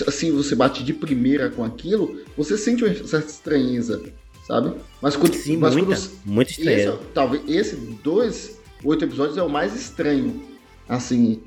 [0.06, 4.02] assim você bate de primeira com aquilo, você sente uma certa estranheza,
[4.46, 4.72] sabe?
[5.02, 5.34] Mas quando.
[5.34, 6.78] Sim, mas muita, quando, muito estranho.
[6.78, 10.42] Esse, talvez esse dois, oito episódios é o mais estranho.
[10.88, 11.42] Assim,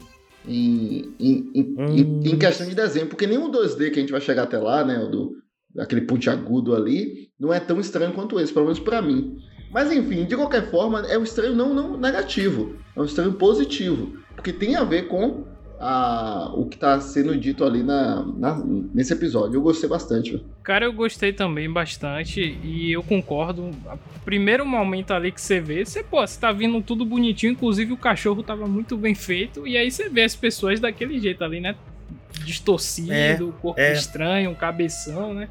[0.49, 2.21] em, em, em, hum.
[2.25, 4.97] em, questão de desenho, porque nenhum 2D que a gente vai chegar até lá, né?
[5.05, 5.35] Do,
[5.77, 9.37] aquele pontiagudo ali, não é tão estranho quanto esse, pelo menos para mim.
[9.71, 14.17] Mas enfim, de qualquer forma, é um estranho não, não negativo, é um estranho positivo,
[14.35, 15.45] porque tem a ver com
[15.79, 18.61] a, o que está sendo dito ali na, na,
[18.93, 19.55] nesse episódio.
[19.55, 20.43] Eu gostei bastante.
[20.61, 23.71] Cara, eu gostei também bastante e eu concordo.
[24.25, 27.97] Primeiro momento ali que você vê, você, pô, você tá vindo tudo bonitinho, inclusive o
[27.97, 31.75] cachorro tava muito bem feito, e aí você vê as pessoas daquele jeito ali, né?
[32.43, 33.11] Distorcido,
[33.57, 33.93] é, corpo é.
[33.93, 35.47] estranho, cabeção, né?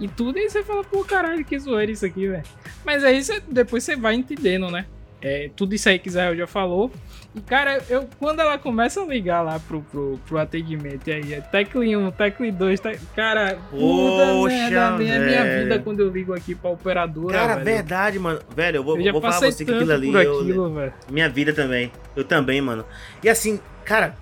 [0.00, 2.42] e tudo, e você fala, pô, caralho, que zoeira isso aqui, velho.
[2.84, 4.86] Mas aí você, depois você vai entendendo, né?
[5.22, 6.90] É, tudo isso aí que Israel já falou.
[7.34, 11.34] E, cara, eu, quando ela começa a ligar lá pro, pro, pro atendimento, e aí
[11.34, 12.98] é Tecle 1, Tecle 2, te...
[13.14, 17.38] cara, puta merda, é minha vida quando eu ligo aqui pra operadora.
[17.38, 17.64] Cara, velho.
[17.64, 18.40] verdade, mano.
[18.54, 20.08] Velho, eu vou, eu vou falar pra você que aquilo ali.
[20.14, 21.90] Aquilo, eu, minha vida também.
[22.16, 22.84] Eu também, mano.
[23.22, 24.16] E assim, cara.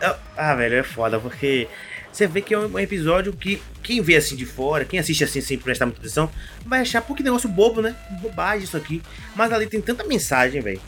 [0.00, 1.68] Eu, ah, velho, é foda, porque
[2.12, 5.40] você vê que é um episódio que quem vê assim de fora, quem assiste assim
[5.40, 6.30] sem prestar muita atenção,
[6.64, 7.96] vai achar, pô, que negócio bobo, né?
[8.20, 9.02] Bobagem isso aqui.
[9.34, 10.80] Mas ali tem tanta mensagem, velho.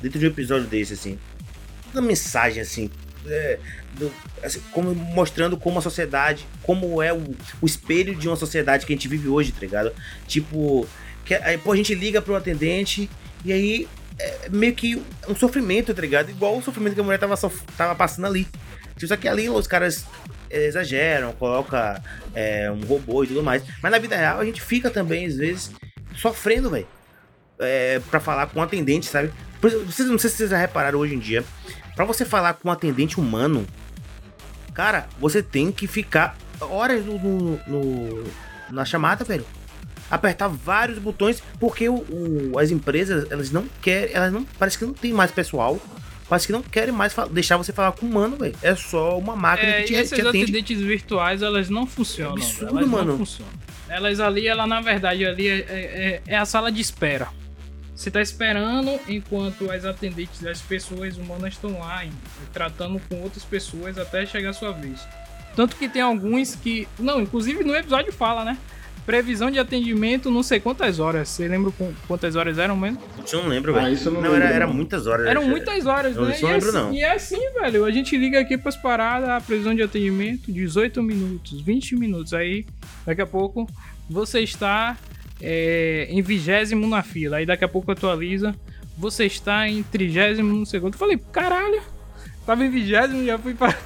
[0.00, 1.18] Dentro de um episódio desse, assim.
[1.86, 2.90] Tanta mensagem, assim.
[3.26, 3.58] É,
[3.94, 8.86] do, assim, como, mostrando como a sociedade, como é o, o espelho de uma sociedade
[8.86, 9.92] que a gente vive hoje, tá ligado?
[10.26, 10.86] Tipo,
[11.24, 13.10] que, aí, pô, a gente liga pro atendente
[13.44, 16.30] e aí é meio que um sofrimento, tá ligado?
[16.30, 17.36] Igual o sofrimento que a mulher tava,
[17.76, 18.46] tava passando ali.
[18.94, 20.06] Tipo, só que ali os caras
[20.52, 22.02] exageram, coloca
[22.34, 23.62] é, um robô e tudo mais.
[23.82, 25.70] Mas na vida real a gente fica também, às vezes,
[26.16, 26.86] sofrendo, velho.
[27.58, 29.32] É, pra falar com um atendente, sabe?
[29.60, 31.44] Vocês, não sei se vocês já repararam hoje em dia.
[31.94, 33.66] Pra você falar com um atendente humano,
[34.74, 38.24] cara, você tem que ficar horas no, no, no
[38.70, 39.46] na chamada, velho.
[40.10, 44.84] Apertar vários botões, porque o, o, as empresas, elas não querem, elas não, parece que
[44.84, 45.80] não tem mais pessoal
[46.32, 48.56] Parece que não querem mais deixar você falar com humano, velho.
[48.62, 50.44] É só uma máquina é, que te, essas te atende.
[50.44, 52.38] atendentes virtuais, elas não funcionam.
[52.38, 53.10] É absurdo, elas mano.
[53.10, 53.52] não funcionam.
[53.86, 57.28] Elas ali, ela na verdade ali é, é, é a sala de espera.
[57.94, 62.02] Você tá esperando enquanto as atendentes, as pessoas humanas estão lá,
[62.50, 65.06] tratando com outras pessoas até chegar a sua vez.
[65.54, 66.88] Tanto que tem alguns que.
[66.98, 68.56] Não, inclusive no episódio fala, né?
[69.04, 71.28] Previsão de atendimento, não sei quantas horas.
[71.28, 71.72] Você lembra
[72.06, 73.00] quantas horas eram mesmo?
[73.32, 73.86] Eu não lembro, velho.
[73.86, 74.46] Ah, isso não, Não, lembro.
[74.46, 75.26] era, era muitas horas.
[75.26, 76.30] Eram muitas horas, Eu né?
[76.32, 76.92] isso e, não lembro, assim, não.
[76.94, 77.84] e é assim, velho.
[77.84, 82.32] A gente liga aqui pras paradas, a previsão de atendimento, 18 minutos, 20 minutos.
[82.32, 82.64] Aí,
[83.04, 83.68] daqui a pouco,
[84.08, 84.96] você está
[85.40, 87.38] é, em vigésimo na fila.
[87.38, 88.54] Aí daqui a pouco atualiza.
[88.96, 90.94] Você está em trigésimo no segundo.
[90.94, 91.82] Eu falei, caralho,
[92.46, 93.74] tava em vigésimo, já fui pra.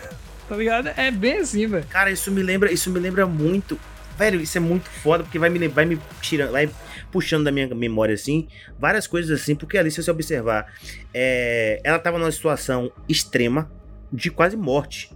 [0.48, 0.88] Tá ligado?
[0.96, 1.85] É bem assim, velho.
[1.88, 3.76] Cara, isso me lembra, isso me lembra muito.
[4.16, 6.70] Velho, isso é muito foda, porque vai me, vai me tirando, vai
[7.12, 8.48] puxando da minha memória, assim,
[8.79, 10.72] várias coisas assim, porque ali, se você observar,
[11.12, 13.70] é, ela tava numa situação extrema
[14.12, 15.11] de quase morte.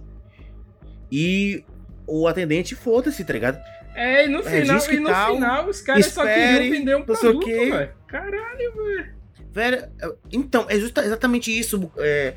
[1.11, 1.63] E
[2.07, 3.59] o atendente, foda-se, tá ligado?
[3.93, 7.03] É, e no É, final, e no tal, final os caras só queriam vender um
[7.03, 7.91] produto, velho.
[8.07, 9.13] Caralho, velho.
[9.51, 9.83] Velho,
[10.31, 11.91] então, é justa- exatamente isso.
[11.97, 12.33] É,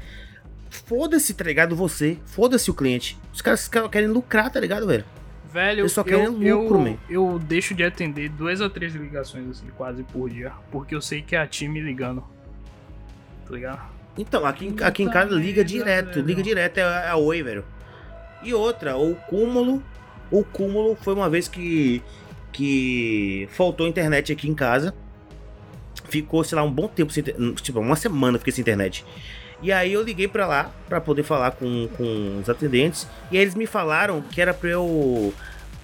[0.68, 1.76] foda-se, tá ligado?
[1.76, 3.16] Você, foda-se o cliente.
[3.32, 5.04] Os caras, os caras querem lucrar, tá ligado, velho?
[5.54, 6.96] Velho, Eles só eu, querem lucro, man.
[7.08, 10.50] eu, eu deixo de atender duas ou três ligações, assim, quase por dia.
[10.72, 12.24] Porque eu sei que é a time ligando.
[13.46, 13.80] Tá ligado?
[14.18, 16.26] Então, aqui, em- aqui em casa liga merda, direto, velho.
[16.26, 17.64] liga direto, é a Oi, velho.
[18.42, 19.80] E outra, o cúmulo,
[20.28, 22.02] o cúmulo foi uma vez que
[22.52, 24.92] que faltou internet aqui em casa.
[26.08, 27.22] Ficou, sei lá, um bom tempo sem
[27.62, 29.04] tipo, uma semana eu fiquei sem internet.
[29.64, 33.42] E aí eu liguei pra lá pra poder falar com, com os atendentes e aí
[33.42, 35.32] eles me falaram que era pra eu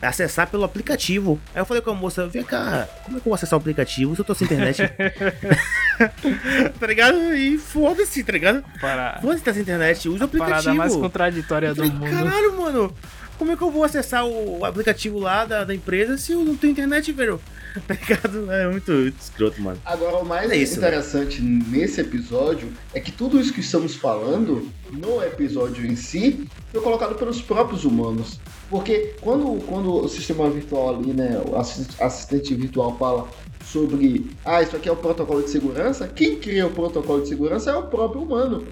[0.02, 1.40] acessar pelo aplicativo.
[1.54, 3.60] Aí eu falei com a moça, vem cá, como é que eu vou acessar o
[3.60, 4.82] aplicativo se eu tô sem internet?
[6.78, 7.16] tá ligado?
[7.34, 8.62] E foda-se, tá ligado?
[8.80, 10.76] Para Foda-se tá sem internet, usa o a parada aplicativo.
[10.76, 12.10] mais contraditória Eu do falei, mundo.
[12.10, 12.94] Caralho, mano,
[13.38, 16.44] como é que eu vou acessar o, o aplicativo lá da, da empresa se eu
[16.44, 17.40] não tenho internet, velho?
[17.86, 18.50] Tá ligado?
[18.52, 19.78] É muito, muito escroto, mano.
[19.84, 24.68] Agora, o mais É isso, interessante nesse episódio é que tudo isso que estamos falando
[24.92, 28.40] no episódio em si foi colocado pelos próprios humanos.
[28.68, 33.28] Porque quando, quando o sistema virtual ali, né, o assis- assistente virtual fala
[33.64, 37.70] sobre, ah, isso aqui é o protocolo de segurança, quem cria o protocolo de segurança
[37.70, 38.64] é o próprio humano.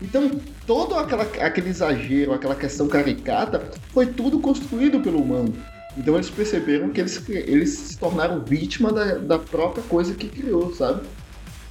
[0.00, 0.30] Então,
[0.66, 5.54] todo aquela, aquele exagero, aquela questão caricata, foi tudo construído pelo humano.
[5.96, 10.74] Então eles perceberam que eles, eles se tornaram vítima da, da própria coisa que criou,
[10.74, 11.06] sabe?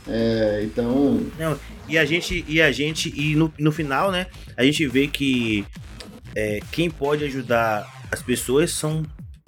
[0.07, 1.25] É, então,
[1.87, 5.65] E a gente, e a gente, e no, no final, né, a gente vê que
[6.35, 9.03] é, quem pode ajudar as pessoas são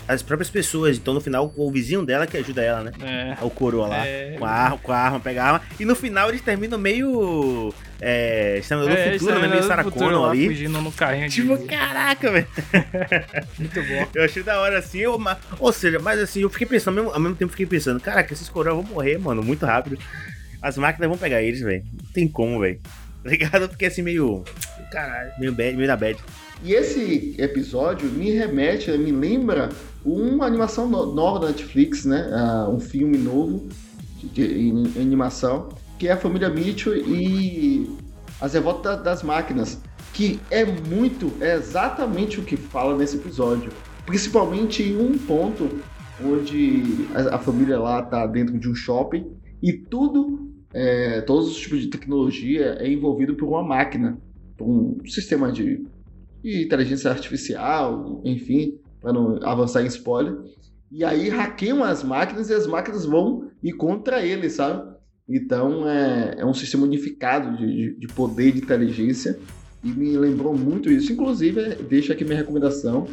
[0.07, 0.97] as próprias pessoas.
[0.97, 2.91] Então, no final, o vizinho dela que ajuda ela, né?
[3.01, 3.37] É.
[3.43, 4.05] O coroa lá.
[4.05, 4.35] É.
[4.37, 5.61] Com a arma, com a arma, pega a arma.
[5.79, 7.73] E no final eles terminam meio.
[8.01, 8.57] É.
[8.59, 9.47] Exterminador É, do futuro, né?
[9.47, 10.47] Meio Sarah Connor ali.
[10.47, 12.47] Fugindo no carrinho de- Tipo, caraca, velho.
[13.57, 14.07] Muito bom.
[14.15, 15.19] Eu achei da hora assim, eu,
[15.59, 18.33] ou seja, mas assim, eu fiquei pensando, ao mesmo, ao mesmo tempo fiquei pensando, caraca,
[18.33, 19.97] esses coroas vão morrer, mano, muito rápido.
[20.61, 21.83] As máquinas vão pegar eles, velho.
[21.93, 22.79] Não tem como, velho.
[23.23, 23.61] Tá ligado?
[23.63, 24.43] Eu fiquei assim meio.
[24.91, 26.17] Caralho, meio bad, meio da bad.
[26.63, 29.69] e esse episódio me remete, me lembra
[30.05, 32.29] uma animação no- nova da Netflix, né?
[32.33, 33.67] Ah, um filme novo
[34.17, 37.89] de, de- animação, que é a família Mitchell e
[38.41, 39.81] as revoltas da- das máquinas,
[40.13, 43.71] que é muito, é exatamente o que fala nesse episódio.
[44.05, 45.69] Principalmente em um ponto
[46.23, 46.83] onde
[47.15, 49.25] a, a família lá tá dentro de um shopping
[49.61, 54.17] e tudo, é, todos os tipos de tecnologia é envolvido por uma máquina,
[54.57, 55.85] por um sistema de,
[56.43, 60.35] de inteligência artificial, enfim, para não avançar em spoiler.
[60.89, 64.93] E aí hackeiam as máquinas e as máquinas vão ir contra eles, sabe?
[65.27, 69.37] Então é, é um sistema unificado de, de, de poder de inteligência
[69.83, 71.11] e me lembrou muito isso.
[71.11, 73.07] Inclusive, é, deixa aqui minha recomendação,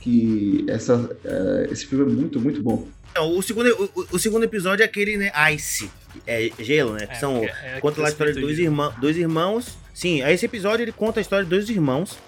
[0.00, 2.86] que essa, é, esse filme é muito, muito bom.
[3.10, 5.32] Então, o segundo, o, o segundo episódio é aquele, né?
[5.52, 5.90] Ice.
[6.26, 7.06] É gelo, né?
[7.06, 7.38] Que são.
[7.38, 9.76] é, é Conta lá a história de dois, irmão, dois irmãos.
[9.92, 12.18] Sim, esse episódio ele conta a história de dois irmãos,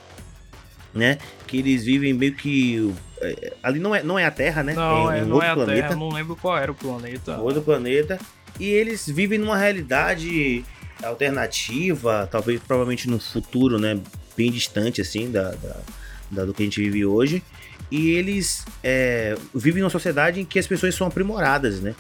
[0.95, 1.19] né?
[1.47, 2.95] Que eles vivem meio que.
[3.21, 4.75] é, ali não é, não é a Terra, né?
[4.75, 5.83] Não, é é, não outro é a planeta.
[5.89, 7.39] Terra, não lembro qual era o planeta.
[7.39, 8.19] outro planeta.
[8.59, 10.65] E eles vivem numa realidade
[11.03, 13.99] alternativa, talvez provavelmente no futuro, né?
[14.37, 15.81] Bem distante, assim, da, da-
[16.31, 17.43] da- do que a gente vive hoje.
[17.91, 21.95] E eles é, vivem numa sociedade em que as pessoas são aprimoradas, né?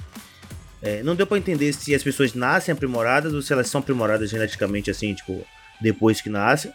[0.82, 4.30] É, não deu pra entender se as pessoas nascem aprimoradas ou se elas são aprimoradas
[4.30, 5.44] geneticamente, assim, tipo,
[5.80, 6.72] depois que nascem.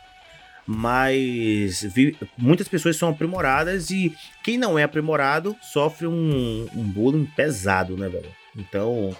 [0.66, 7.26] Mas vi- muitas pessoas são aprimoradas e quem não é aprimorado sofre um, um bullying
[7.36, 8.30] pesado, né, velho?
[8.56, 9.16] Então,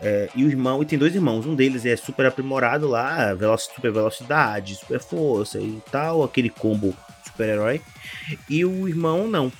[0.00, 3.90] é, e o irmão, e tem dois irmãos, um deles é super aprimorado lá, super
[3.90, 7.80] velocidade, super força e tal, aquele combo super-herói.
[8.48, 9.50] E o irmão não.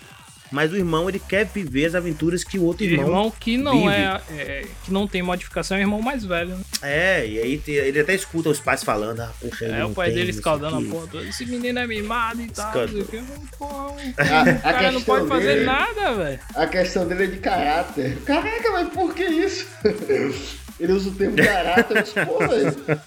[0.50, 3.06] Mas o irmão ele quer viver as aventuras que o outro O irmão.
[3.06, 3.94] irmão que não vive.
[3.94, 6.50] é, é- que não tem modificação é o irmão mais velho.
[6.56, 6.60] Né?
[6.82, 10.08] É, e aí ele até escuta os pais falando, ah, poxa, ele É o pai
[10.08, 11.24] tem, dele escaldando a porra toda.
[11.26, 12.66] Esse menino é mimado e tal.
[12.68, 12.98] Escaldou.
[12.98, 13.56] não sei o.
[13.58, 13.96] Porra,
[14.64, 16.40] A, a cara não pode fazer dele, nada, velho.
[16.54, 18.16] A questão dele é de caráter.
[18.24, 19.66] Caraca, mas por que isso?
[20.78, 22.76] Ele usa o termo caráter, mas pô, velho.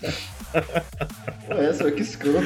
[1.48, 2.40] Pô, essa, que escroto.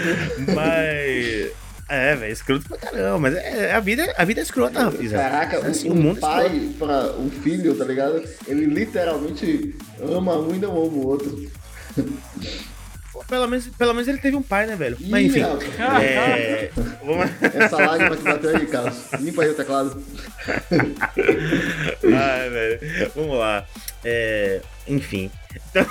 [0.54, 1.52] Mas.
[1.94, 3.20] É, velho, escroto pra caramba.
[3.20, 5.12] Mas é, a, vida, a vida é escrota, Rafiz.
[5.12, 8.24] Caraca, assim, um, o mundo é pai para um filho, tá ligado?
[8.48, 11.52] Ele literalmente ama um e não ama o outro.
[13.28, 14.98] Pelo menos, pelo menos ele teve um pai, né, velho?
[15.02, 15.40] Mas Ih, enfim.
[15.42, 16.72] rapaz, É.
[17.04, 17.30] Vamos.
[17.54, 18.96] Essa lágrima que bateu aí, Carlos.
[19.20, 20.04] Limpa aí o teclado.
[22.04, 23.12] Ai, velho.
[23.16, 23.66] Vamos lá.
[24.04, 25.32] É, enfim.
[25.70, 25.86] Então-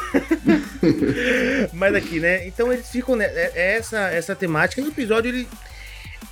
[1.73, 2.47] Mas aqui, né?
[2.47, 3.17] Então eles ficam.
[3.17, 4.81] Né, é- é essa, essa temática.
[4.81, 5.49] E o episódio, ele.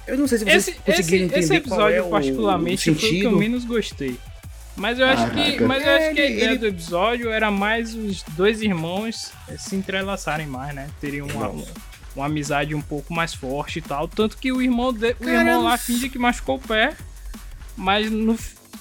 [0.06, 2.94] Eu não sei se vocês Esse, conseguiram esse, entender esse episódio, é o, particularmente, o
[2.98, 4.16] foi o que eu menos gostei.
[4.76, 7.50] Mas eu acho que, mas eu acho que a Ele- ideia ele- do episódio era
[7.50, 10.88] mais os dois irmãos eh, se entrelaçarem mais, né?
[11.00, 11.52] Teriam uma,
[12.16, 14.08] uma amizade um pouco mais forte e tal.
[14.08, 16.94] Tanto que o irmão, de- o irmão lá finge que machucou o pé.
[17.76, 18.38] Mas no,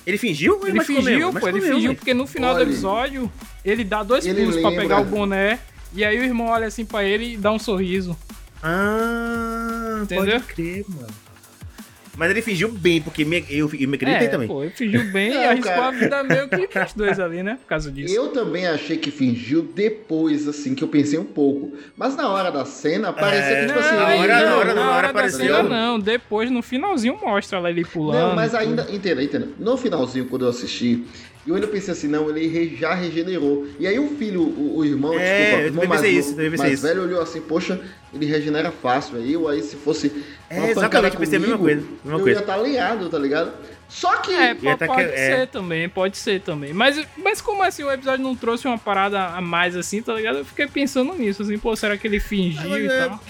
[0.07, 0.59] Ele fingiu?
[0.65, 1.39] ele machucou fingiu, mesmo?
[1.39, 3.31] pô, ele Machucou fingiu mesmo, porque no final Olha, do episódio
[3.65, 4.83] ele dá dois ele pulos pra lembra.
[4.83, 5.59] pegar o boné.
[5.93, 8.15] E aí o irmão olha assim pra ele e dá um sorriso.
[8.61, 9.48] Ah,
[10.03, 10.39] Entendeu?
[10.39, 11.07] pode crer, mano.
[12.17, 14.45] Mas ele fingiu bem, porque me, eu, eu me acreditei É, também.
[14.45, 15.87] pô, ele fingiu bem e Não, arriscou cara.
[15.87, 17.57] a vida meio que pros dois ali, né?
[17.61, 18.13] Por causa disso.
[18.13, 21.71] Eu também achei que fingiu depois, assim, que eu pensei um pouco.
[21.95, 24.57] Mas na hora da cena, parecia É, que, tipo assim, na ele- hora- não, na
[24.57, 25.39] hora- na hora da apareceu.
[25.39, 28.27] cena não, depois no finalzinho mostra lá ele pulando.
[28.29, 29.47] Não, mas ainda, entenda, entenda.
[29.57, 31.05] No finalzinho, quando eu assisti,
[31.49, 33.67] eu ainda pensei assim, não, ele re- já regenerou.
[33.79, 36.35] E aí o filho, o, o irmão, É, desculpa, eu o irmão mais, isso, eu
[36.35, 36.83] pensei mais isso.
[36.83, 37.79] velho olhou assim, poxa,
[38.13, 39.17] ele regenera fácil.
[39.17, 40.07] Aí eu, aí se fosse
[40.49, 42.39] É, uma exatamente, pancada eu pensei a mesma comigo, coisa, mesma eu coisa.
[42.39, 43.51] ia estar alinhado, tá ligado?
[43.87, 44.31] Só que...
[44.31, 45.15] É, E po- até que- pode é.
[45.37, 46.71] ser também, pode ser também.
[46.73, 50.37] Mas, mas como assim o episódio não trouxe uma parada a mais assim, tá ligado?
[50.39, 53.23] Eu fiquei pensando nisso, assim, pô, será que ele fingiu Mas e é- tal?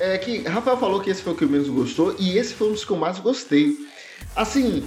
[0.00, 2.72] É que Rafael falou que esse foi o que menos gostou, e esse foi um
[2.72, 3.76] dos que eu mais gostei.
[4.34, 4.82] Assim,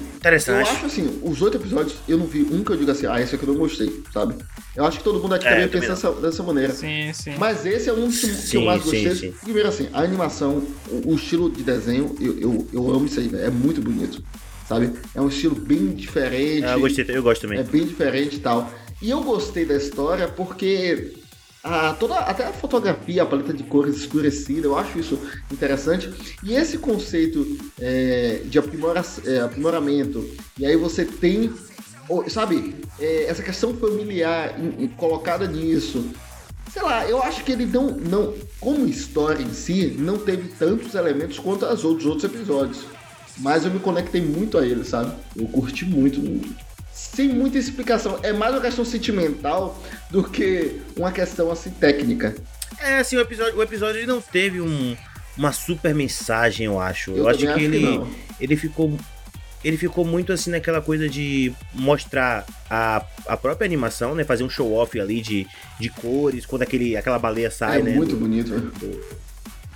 [0.47, 3.21] eu acho assim, os oito episódios, eu não vi um que eu diga assim, ah,
[3.21, 4.35] esse aqui eu não gostei, sabe?
[4.75, 6.73] Eu acho que todo mundo aqui É, também eu também pensa dessa, dessa maneira.
[6.73, 7.35] Sim, sim.
[7.37, 9.15] Mas esse é um dos que- que eu Sim, mais sim, gostei.
[9.15, 9.33] sim.
[9.43, 13.27] Primeiro assim, a animação, o, o estilo de desenho, eu, eu, eu amo isso aí,
[13.27, 13.43] velho.
[13.45, 14.23] É muito bonito,
[14.67, 14.91] sabe?
[15.13, 16.65] É um estilo bem diferente.
[16.65, 17.59] Ah, eu gostei, eu gosto também.
[17.59, 18.69] É bem diferente e tal.
[19.01, 21.13] E eu gostei da história porque
[21.65, 25.19] a, toda, até a fotografia, a paleta de cores escurecida, eu acho isso
[25.51, 26.13] interessante.
[26.43, 30.23] E esse conceito é, de aprimora, é, aprimoramento,
[30.59, 31.51] e aí você tem,
[32.27, 36.05] sabe, é, essa questão familiar em- em- colocada nisso.
[36.71, 40.93] Sei lá, eu acho que ele não, não, como história em si, não teve tantos
[40.93, 42.85] elementos quanto as outros, outros episódios.
[43.39, 45.11] Mas eu me conectei muito a ele, sabe?
[45.35, 46.21] Eu curti muito.
[46.95, 48.19] Sem muita explicação.
[48.23, 49.77] É mais uma questão sentimental
[50.09, 52.33] do que uma questão assim técnica.
[52.79, 54.95] É, assim, o episódio, o episódio não teve um,
[55.37, 57.11] uma super mensagem, eu acho.
[57.11, 58.07] Eu, Eu acho que acho que ele, não.
[58.39, 58.97] ele ficou.
[59.63, 64.23] Ele ficou muito assim naquela coisa de mostrar a, a própria animação, né?
[64.23, 65.45] Fazer um show-off ali de,
[65.79, 67.91] de cores, quando aquele, aquela baleia sai, é né?
[67.95, 68.51] muito do- bonito.
[68.51, 68.71] velho.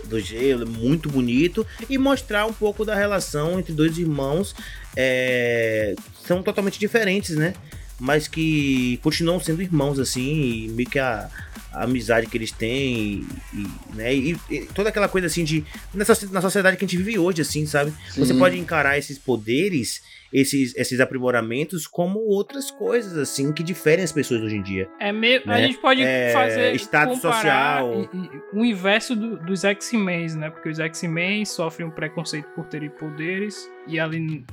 [0.05, 4.55] do gelo, muito bonito, e mostrar um pouco da relação entre dois irmãos,
[4.95, 5.95] é,
[6.29, 7.55] são totalmente diferentes, né?
[7.99, 11.27] Mas que continuam sendo irmãos, assim, e meio que a,
[11.73, 14.15] a amizade que eles têm, e, né?
[14.15, 15.65] E, e toda aquela coisa assim de.
[15.91, 17.91] Nessa, na sociedade que a gente vive hoje, assim, sabe?
[18.15, 18.37] Você Sim.
[18.37, 24.41] pode encarar esses poderes, esses, esses aprimoramentos, como outras coisas, assim, que diferem as pessoas
[24.41, 24.87] hoje em dia.
[24.99, 25.61] É meio, a né?
[25.67, 28.09] gente pode É, fazer status comparar social.
[28.53, 30.49] o inverso do- dos X-Men, né?
[30.49, 34.45] Porque os X-Men sofrem um preconceito por terem poderes e ali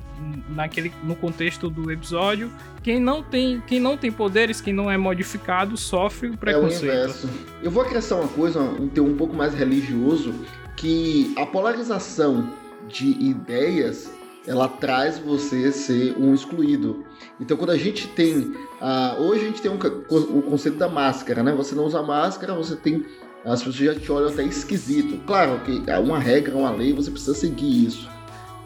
[0.49, 4.97] naquele no contexto do episódio, quem não tem, quem não tem poderes, quem não é
[4.97, 6.83] modificado, sofre o É o preconceito.
[6.85, 7.29] inverso.
[7.61, 10.33] Eu vou acrescentar uma coisa, um teor um pouco mais religioso,
[10.75, 12.51] que a polarização
[12.87, 14.11] de ideias
[14.47, 17.03] ela traz você ser um excluído.
[17.39, 18.53] Então, quando a gente tem.
[18.81, 21.53] ah, hoje a gente tem um o conceito da máscara, né?
[21.53, 23.05] Você não usa máscara, você tem.
[23.45, 25.23] As pessoas já te olham até esquisito.
[25.25, 28.09] Claro que há uma regra, uma lei, você precisa seguir isso.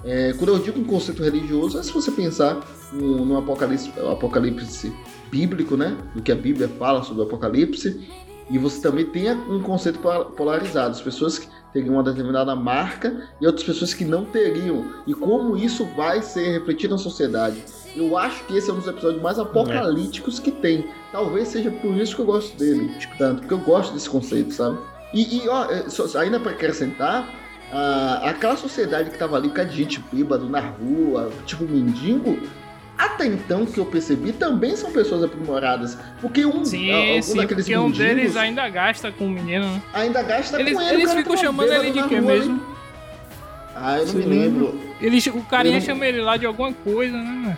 [0.04, 2.60] É, quando eu digo um conceito religioso, é se você pensar
[2.92, 4.92] no, no apocalipse, apocalipse
[5.30, 5.98] bíblico, né?
[6.16, 8.08] Do que a Bíblia fala sobre o apocalipse.
[8.50, 10.92] E você também tem um conceito pola- polarizado.
[10.92, 14.86] As pessoas que teriam uma determinada marca e outras pessoas que não teriam.
[15.08, 17.64] E como isso vai ser refletido na sociedade.
[17.96, 20.88] Eu acho que esse é um dos episódios mais apocalípticos que tem.
[21.12, 24.78] Talvez seja por isso que eu gosto dele, tanto, porque eu gosto desse conceito, sabe?
[25.14, 25.86] E, e, ó, é,
[26.18, 27.30] ainda para acrescentar,
[27.72, 32.38] a, aquela sociedade que tava ali, com a gente bêbado na rua, tipo mendigo,
[33.06, 35.98] até então que eu percebi, também são pessoas aprimoradas.
[36.20, 39.82] Porque um, Sim, algum sim, daqueles porque um deles ainda gasta com o menino, né?
[39.94, 40.94] ainda gasta Eles, com ele.
[40.94, 42.26] eles cara ficam chamando ele de quê ali.
[42.26, 42.62] mesmo?
[43.76, 44.30] Ah, eu não me Sim.
[44.30, 44.80] lembro.
[45.00, 47.58] Eles, o carinha Eu chama ele lá de alguma coisa, né?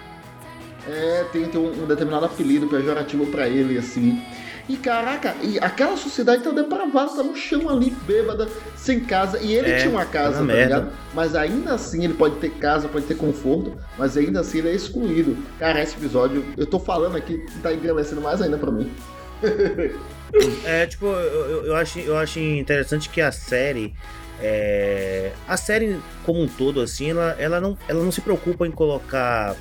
[0.87, 4.21] É, tem, tem um, um determinado apelido pejorativo pra ele, assim.
[4.69, 8.47] E caraca, e aquela sociedade tá depravada, tá no chão ali, bêbada,
[8.77, 9.39] sem casa.
[9.39, 10.75] E ele É, tinha uma casa, tá tá merda.
[10.77, 10.93] ligado?
[11.13, 14.73] Mas ainda assim ele pode ter casa, pode ter conforto, mas ainda assim ele é
[14.75, 15.37] excluído.
[15.59, 18.89] Cara, esse episódio, eu tô falando aqui, tá engrandecendo mais ainda pra mim.
[20.65, 21.11] É, tipo, eu,
[21.49, 23.93] eu, eu acho, eu acho interessante que a série.
[24.41, 28.71] é, a série como um todo, assim, ela, ela, não, ela não se preocupa em
[28.71, 29.55] colocar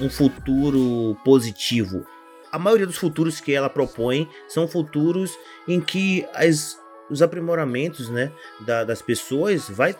[0.00, 2.04] um futuro positivo.
[2.52, 5.36] A maioria dos futuros que ela propõe são futuros
[5.68, 6.78] em que as,
[7.08, 8.30] os aprimoramentos né,
[8.60, 9.94] da- das pessoas vai,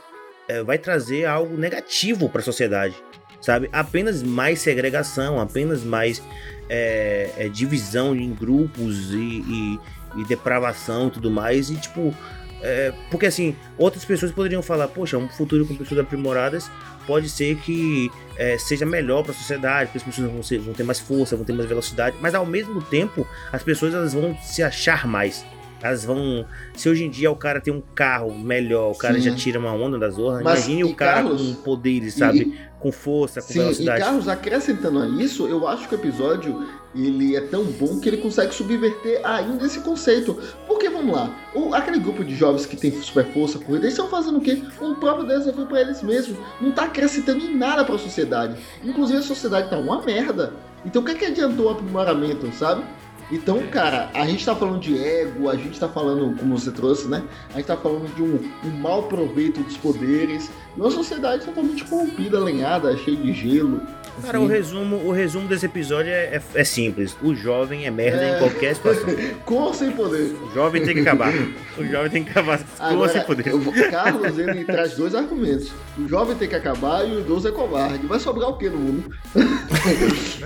[0.48, 2.94] é, vai trazer algo negativo para a sociedade.
[3.40, 3.70] Sabe?
[3.72, 6.22] Apenas mais segregação, apenas mais
[6.68, 9.80] é, é, divisão em grupos e, e-
[10.16, 11.70] e depravação e tudo mais.
[11.70, 12.14] E tipo,
[12.63, 16.71] é, porque assim, outras pessoas poderiam falar, poxa, um futuro com pessoas aprimoradas
[17.07, 20.75] pode ser que é, seja melhor para a sociedade, porque as pessoas vão, ser- vão
[20.75, 24.37] ter mais força, vão ter mais velocidade, mas ao mesmo tempo as pessoas elas vão
[24.43, 25.45] se achar mais.
[25.83, 26.45] Elas vão.
[26.74, 29.20] Se hoje em dia o cara tem um carro melhor, o cara Sim.
[29.31, 32.59] já tira uma onda das zorras, Mas, imagine e o cara com poderes, e- sabe?
[32.81, 34.01] com força, com Sim, e velocidade.
[34.01, 38.16] Carlos, acrescentando a isso, eu acho que o episódio ele é tão bom que ele
[38.16, 40.35] consegue subverter ainda esse conceito.
[40.66, 44.09] Porque, vamos lá, o- aquele grupo de jovens que tem super força, corrida, eles estão
[44.09, 44.62] fazendo o quê?
[44.81, 46.39] Um próprio desafio para eles mesmos.
[46.61, 48.57] Não tá acrescentando em nada para a sociedade.
[48.83, 50.53] Inclusive, a sociedade tá uma merda.
[50.85, 52.83] Então, o que, é que adiantou o aprimoramento, sabe?
[53.31, 57.07] Então, cara, a gente tá falando de ego, a gente tá falando, como você trouxe,
[57.07, 57.22] né?
[57.51, 60.51] A gente tá falando de um, um mau proveito dos poderes.
[60.76, 63.81] Uma sociedade totalmente corrompida, alinhada, cheia de gelo.
[64.23, 67.17] Cara, o resumo, o resumo desse episódio é, é- é simples.
[67.23, 68.37] O jovem é merda É.
[68.37, 69.05] em qualquer situação.
[69.47, 70.35] Com ou sem poder?
[70.43, 71.33] O jovem tem que acabar.
[71.79, 73.51] O jovem tem que acabar com ou Agora, sem poder.
[73.51, 75.73] vou- Carlos, ele traz dois argumentos.
[75.99, 78.07] O jovem tem que acabar e o idoso é covarde.
[78.07, 79.15] Vai sobrar o que no mundo?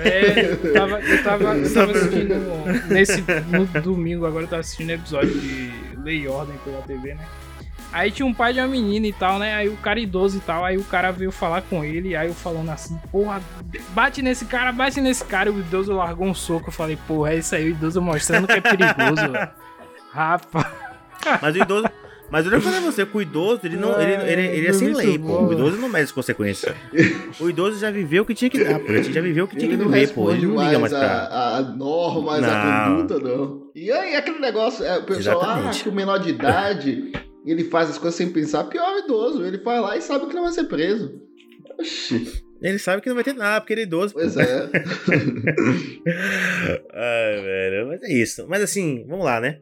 [0.03, 4.91] É, eu tava, eu tava, eu tava assistindo nesse no domingo, agora eu tava assistindo
[4.91, 7.25] episódio de Lei e Ordem pela TV, né?
[7.95, 9.55] Aí tinha um pai de uma menina e tal, né?
[9.55, 12.35] Aí o cara idoso e tal, aí o cara veio falar com ele, aí eu
[12.35, 13.41] falando assim, porra,
[13.91, 17.35] bate nesse cara, bate nesse cara, e o idoso largou um soco, eu falei, porra,
[17.35, 19.49] é isso aí, o idoso mostrando que é perigoso, velho.
[20.11, 20.67] Rapaz.
[21.41, 21.89] Mas o idoso.
[22.31, 24.73] Mas eu já falei pra você, que o idoso, ele, não, ele, ele, ele é
[24.73, 25.43] sem Muito lei, pô.
[25.43, 26.75] O idoso não mede as consequências.
[27.39, 28.91] O idoso já viveu o que tinha que dar, pô.
[28.91, 30.33] Ele já viveu o que tinha Ele que viver, pô.
[30.33, 31.29] Ele não liga mais mais pra.
[31.29, 32.97] a, a normas, a Não.
[32.97, 33.63] conduta, não.
[33.73, 35.83] E aí, aquele negócio, é, o pessoal, ah, Exatamente.
[35.85, 37.13] que o menor de idade,
[37.53, 39.45] ele faz as coisas sem pensar, pior o idoso.
[39.45, 41.21] Ele vai lá e sabe que não vai ser preso.
[41.79, 44.15] Oxi, Ele sabe que não vai ter nada, porque ele é idoso.
[44.15, 44.71] pois é.
[46.93, 47.89] Ai, velho.
[47.89, 48.47] Mas é isso.
[48.49, 49.61] Mas assim, vamos lá, né?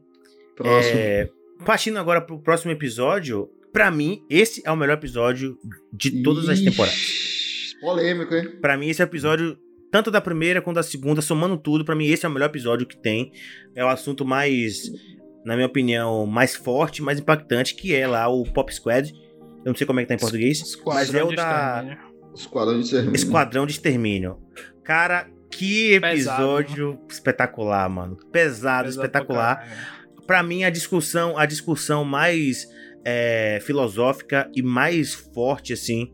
[0.57, 0.99] Próximo.
[0.99, 1.28] É,
[1.64, 5.57] partindo agora pro próximo episódio, pra mim, esse é o melhor episódio
[5.93, 7.74] de todas as Ixi, temporadas.
[7.80, 8.49] Polêmico, hein?
[8.61, 9.59] Pra mim, esse é o episódio,
[9.91, 12.87] tanto da primeira quanto da segunda, somando tudo, pra mim, esse é o melhor episódio
[12.87, 13.33] que tem.
[13.74, 14.91] É o assunto mais,
[15.45, 19.12] na minha opinião, mais forte, mais impactante, que é lá o Pop Squad.
[19.64, 20.76] Eu não sei como é que tá em português.
[20.84, 21.99] Mas é o da.
[22.34, 23.14] Esquadrão de Extermínio.
[23.16, 24.38] Esquadrão de Extermínio.
[24.82, 28.16] Cara, que Pesado, episódio espetacular, mano.
[28.32, 29.57] Pesado, Pesado espetacular.
[29.57, 30.03] pra caralho.
[30.26, 32.66] Pra mim, a discussão, a discussão mais
[33.05, 36.12] é, filosófica e mais forte, assim,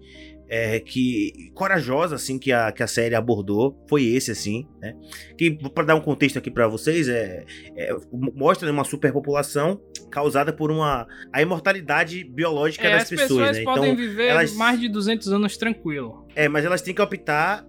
[0.49, 4.95] é, que corajosa, assim, que a, que a série abordou, foi esse, assim, né?
[5.37, 7.45] Que, pra dar um contexto aqui pra vocês, é,
[7.77, 7.91] é,
[8.35, 9.81] mostra uma superpopulação
[10.11, 13.65] causada por uma a imortalidade biológica É, das as pessoas, pessoas né?
[13.65, 16.27] podem Então, viver elas- mais de 200 anos tranquilo.
[16.35, 17.67] é, mas elas têm que optar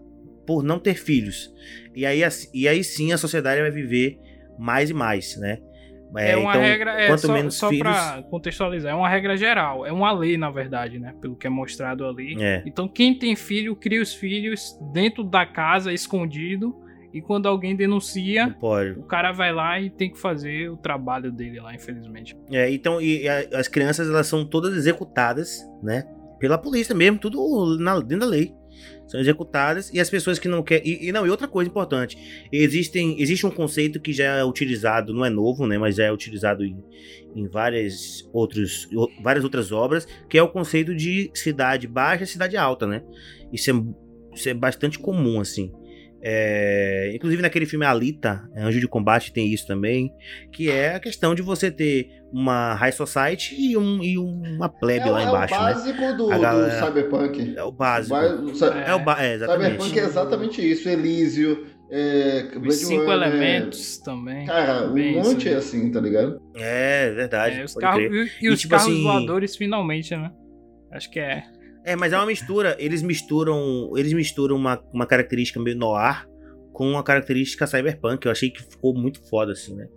[0.47, 1.53] por não ter filhos.
[1.95, 2.21] E aí,
[2.53, 4.17] e aí sim a sociedade vai viver
[4.57, 5.59] mais e mais, né?
[6.17, 7.83] É, uma então, regra, é, quanto só, menos só filhos.
[7.83, 11.13] pra contextualizar, é uma regra geral, é uma lei, na verdade, né?
[11.21, 12.35] Pelo que é mostrado ali.
[12.41, 12.63] É.
[12.65, 16.75] Então, quem tem filho, cria os filhos dentro da casa, escondido,
[17.13, 18.55] e quando alguém denuncia,
[18.97, 22.35] o cara vai lá e tem que fazer o trabalho dele lá, infelizmente.
[22.51, 26.03] É, então, e a- as crianças elas são todas executadas, né?
[26.39, 28.53] Pela polícia mesmo, tudo na, dentro da lei.
[29.09, 30.87] São executadas e as pessoas que não querem.
[30.87, 35.13] E, e não, e outra coisa importante: existem, existe um conceito que já é utilizado,
[35.13, 35.79] não é novo, né?
[35.79, 36.77] Mas já é utilizado em,
[37.35, 38.87] em várias, outros,
[39.23, 43.03] várias outras obras, que é o conceito de cidade baixa e cidade alta, né?
[43.51, 43.83] Isso é,
[44.35, 45.71] isso é bastante comum, assim.
[46.21, 50.13] É, inclusive naquele filme Alita, Anjo de Combate, tem isso também.
[50.51, 55.07] Que é a questão de você ter uma high society e, um, e uma plebe
[55.07, 55.53] é, lá embaixo.
[55.53, 56.13] É o básico né?
[56.13, 57.53] do, galera, do Cyberpunk.
[57.55, 58.15] É o básico.
[58.15, 59.71] é, é, o ba é, exatamente.
[59.71, 60.89] Cyberpunk é exatamente isso.
[60.89, 64.45] Elísio, é, Os cinco elementos também.
[64.45, 66.39] Cara, um monte é assim, tá ligado?
[66.55, 67.61] É, verdade.
[67.61, 69.03] É, os carros, e, e, os tipo carros assim...
[69.03, 70.31] voadores finalmente, né?
[70.91, 71.43] Acho que é.
[71.89, 72.75] É, mas é uma mistura.
[72.79, 73.91] Eles misturam.
[73.95, 76.29] Eles misturam uma, uma característica meio noir
[76.71, 78.23] com uma característica cyberpunk.
[78.23, 79.89] Eu achei que ficou muito foda, assim, né?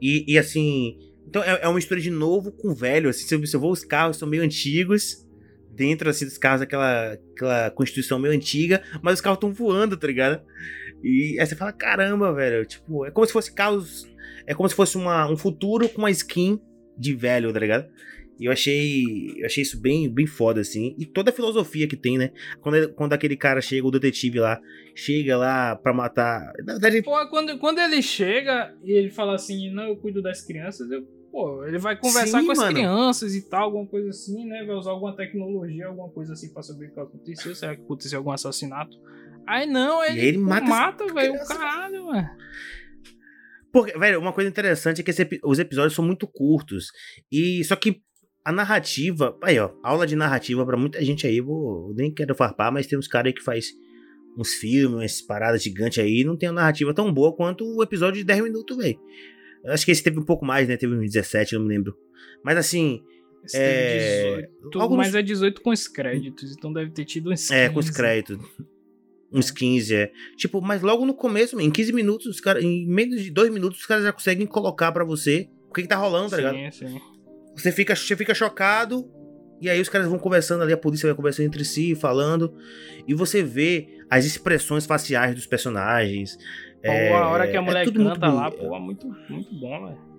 [0.00, 0.98] E, e assim.
[1.24, 3.08] Então é, é uma mistura de novo com velho.
[3.08, 5.24] Assim, você observou, os carros são meio antigos.
[5.70, 10.06] Dentro assim, dos carros, aquela, aquela constituição meio antiga, mas os carros estão voando, tá
[10.08, 10.42] ligado?
[11.02, 12.66] E aí você fala, caramba, velho.
[12.66, 14.08] Tipo, é como se fosse carros.
[14.44, 16.60] É como se fosse uma, um futuro com uma skin
[16.98, 17.88] de velho, tá ligado?
[18.42, 19.04] E eu achei,
[19.36, 20.96] eu achei isso bem, bem foda, assim.
[20.98, 22.32] E toda a filosofia que tem, né?
[22.60, 24.60] Quando, quando aquele cara chega, o detetive lá,
[24.96, 26.52] chega lá pra matar.
[26.64, 27.02] Na verdade.
[27.02, 31.02] Pô, quando, quando ele chega e ele fala assim, não, eu cuido das crianças, eu.
[31.30, 32.74] Pô, ele vai conversar Sim, com as mano.
[32.74, 34.64] crianças e tal, alguma coisa assim, né?
[34.64, 37.54] Vai usar alguma tecnologia, alguma coisa assim pra saber o que aconteceu.
[37.54, 38.98] Será que aconteceu algum assassinato?
[39.46, 42.28] Aí não, ele, ele mata, mata velho, o caralho, mano.
[43.72, 46.88] Porque, velho, uma coisa interessante é que esse, os episódios são muito curtos.
[47.30, 48.02] E só que
[48.44, 49.36] a narrativa.
[49.42, 51.40] Aí, ó, aula de narrativa para muita gente aí.
[51.40, 53.72] Vou, nem quero farpar, mas tem uns caras aí que faz
[54.36, 56.24] uns filmes, umas paradas gigantes aí.
[56.24, 58.98] Não tem uma narrativa tão boa quanto o episódio de 10 minutos, velho.
[59.66, 60.76] Acho que esse teve um pouco mais, né?
[60.76, 61.96] Teve uns 17, não me lembro.
[62.42, 63.02] Mas assim.
[63.44, 64.48] Esse é...
[64.70, 67.54] 18, mas é 18 com os créditos, então deve ter tido uns 15.
[67.54, 68.38] É, com os créditos.
[69.32, 70.12] Uns 15, é.
[70.36, 73.80] Tipo, mas logo no começo, em 15 minutos, os cara, em menos de 2 minutos,
[73.80, 76.54] os caras já conseguem colocar para você o que, que tá rolando, tá ligado?
[76.72, 77.00] Sim, sim.
[77.54, 79.10] Você fica, você fica chocado,
[79.60, 82.54] e aí os caras vão conversando ali, a polícia vai conversando entre si, falando,
[83.06, 86.36] e você vê as expressões faciais dos personagens.
[86.82, 89.54] Pô, é, a hora que a é mulher é canta lá, pô, é muito, muito
[89.54, 90.12] bom, velho.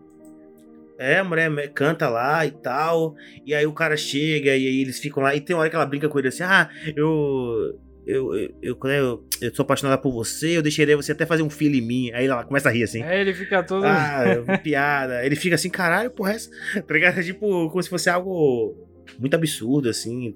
[0.98, 3.16] É, a mulher canta lá e tal.
[3.46, 5.36] E aí o cara chega e aí eles ficam lá.
[5.36, 8.78] E tem uma hora que ela brinca com ele assim: Ah, eu eu, eu, eu,
[8.84, 12.12] eu, eu sou apaixonada por você, eu deixaria você até fazer um filho em mim.
[12.12, 13.02] Aí ela começa a rir assim.
[13.02, 13.86] É, ele fica todo.
[13.86, 15.26] Ah, piada.
[15.26, 16.50] Ele fica assim, caralho, porra, essa.
[16.82, 17.24] Tá ligado?
[17.24, 18.76] Tipo, como se fosse algo
[19.18, 20.36] muito absurdo, assim.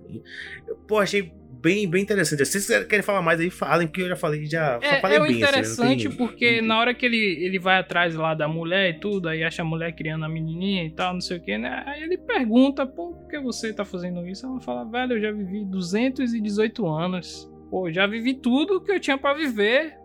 [0.88, 2.46] Pô, achei bem, bem interessante.
[2.46, 5.20] Se vocês querem falar mais aí, falem, porque eu já falei, já é, falei é
[5.22, 5.34] bem.
[5.34, 9.00] É interessante assim, porque na hora que ele, ele vai atrás lá da mulher e
[9.00, 11.84] tudo, aí acha a mulher criando a menininha e tal, não sei o que, né?
[11.86, 14.46] Aí ele pergunta, pô, por que você tá fazendo isso?
[14.46, 19.18] Ela fala, velho, eu já vivi 218 anos pô, já vivi tudo que eu tinha
[19.18, 19.98] para viver.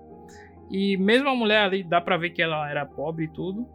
[0.71, 3.67] E mesmo a mulher ali, dá pra ver que ela era pobre e tudo.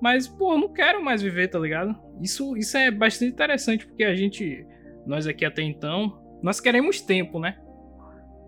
[0.00, 1.94] Mas, pô, não quero mais viver, tá ligado?
[2.20, 4.66] Isso, isso é bastante interessante, porque a gente,
[5.06, 7.56] nós aqui até então, nós queremos tempo, né?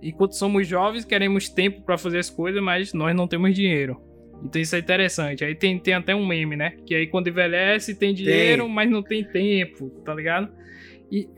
[0.03, 4.01] Enquanto somos jovens, queremos tempo para fazer as coisas, mas nós não temos dinheiro.
[4.44, 5.44] Então isso é interessante.
[5.44, 6.76] Aí tem, tem até um meme, né?
[6.86, 8.72] Que aí quando envelhece tem dinheiro, tem.
[8.72, 10.53] mas não tem tempo, tá ligado?
[11.11, 11.28] E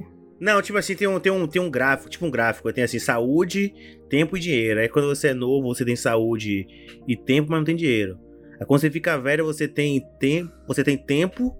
[0.40, 2.98] não, tipo assim, tem um, tem um, tem um gráfico, tipo um gráfico, tem assim,
[2.98, 3.74] saúde,
[4.08, 4.80] tempo e dinheiro.
[4.80, 6.66] Aí quando você é novo, você tem saúde
[7.06, 8.18] e tempo, mas não tem dinheiro.
[8.58, 11.54] Aí quando você fica velho, você tem tempo, você tem tempo,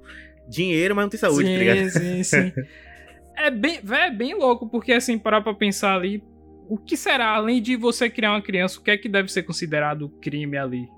[0.48, 1.90] dinheiro, mas não tem saúde, sim, tá ligado?
[1.90, 2.52] Sim, sim,
[3.36, 6.24] é bem, é bem louco, porque assim, parar pra pensar ali,
[6.66, 9.42] o que será, além de você criar uma criança, o que é que deve ser
[9.42, 10.88] considerado crime ali?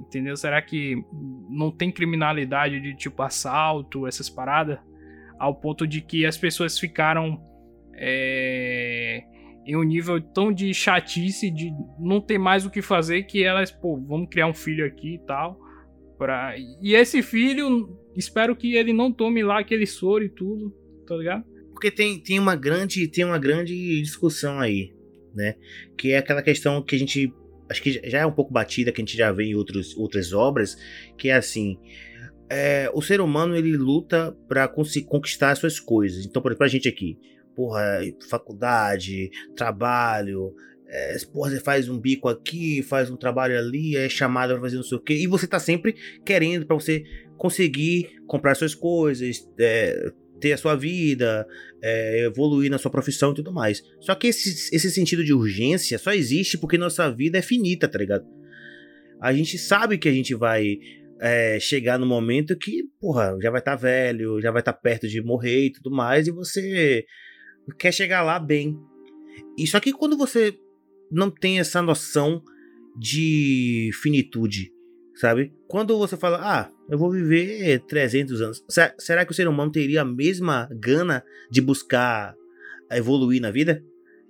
[0.00, 0.36] Entendeu?
[0.36, 0.96] Será que
[1.48, 4.78] não tem criminalidade de tipo assalto, essas paradas?
[5.40, 7.40] Ao ponto de que as pessoas ficaram
[7.94, 9.22] é,
[9.66, 13.70] em um nível tão de chatice, de não ter mais o que fazer, que elas,
[13.70, 15.58] pô, vamos criar um filho aqui e tal.
[16.18, 16.54] Pra...
[16.58, 20.70] E esse filho, espero que ele não tome lá aquele soro e tudo,
[21.06, 21.42] tá ligado?
[21.72, 24.92] Porque tem, tem, uma grande, tem uma grande discussão aí,
[25.34, 25.54] né?
[25.96, 27.32] Que é aquela questão que a gente.
[27.70, 30.34] Acho que já é um pouco batida, que a gente já vê em outros, outras
[30.34, 30.76] obras,
[31.16, 31.78] que é assim
[32.50, 36.26] é, o ser humano ele luta para conquistar as suas coisas.
[36.26, 37.16] Então, por exemplo, a gente aqui,
[37.54, 40.52] porra, faculdade, trabalho,
[40.88, 44.76] é, porra, você faz um bico aqui, faz um trabalho ali, é chamado para fazer
[44.76, 45.94] não sei o quê, e você tá sempre
[46.24, 47.04] querendo para você
[47.36, 51.46] conseguir comprar suas coisas, é, ter a sua vida,
[51.80, 53.80] é, evoluir na sua profissão e tudo mais.
[54.00, 57.98] Só que esse, esse sentido de urgência só existe porque nossa vida é finita, tá
[57.98, 58.26] ligado?
[59.20, 60.78] A gente sabe que a gente vai
[61.20, 64.78] é, chegar no momento que, porra, já vai estar tá velho, já vai estar tá
[64.78, 67.04] perto de morrer e tudo mais, e você
[67.78, 68.78] quer chegar lá bem.
[69.56, 70.58] E só que quando você
[71.10, 72.42] não tem essa noção
[72.96, 74.72] de finitude,
[75.14, 75.52] sabe?
[75.68, 78.64] Quando você fala, ah, eu vou viver 300 anos,
[78.98, 82.34] será que o ser humano teria a mesma gana de buscar
[82.90, 83.84] evoluir na vida?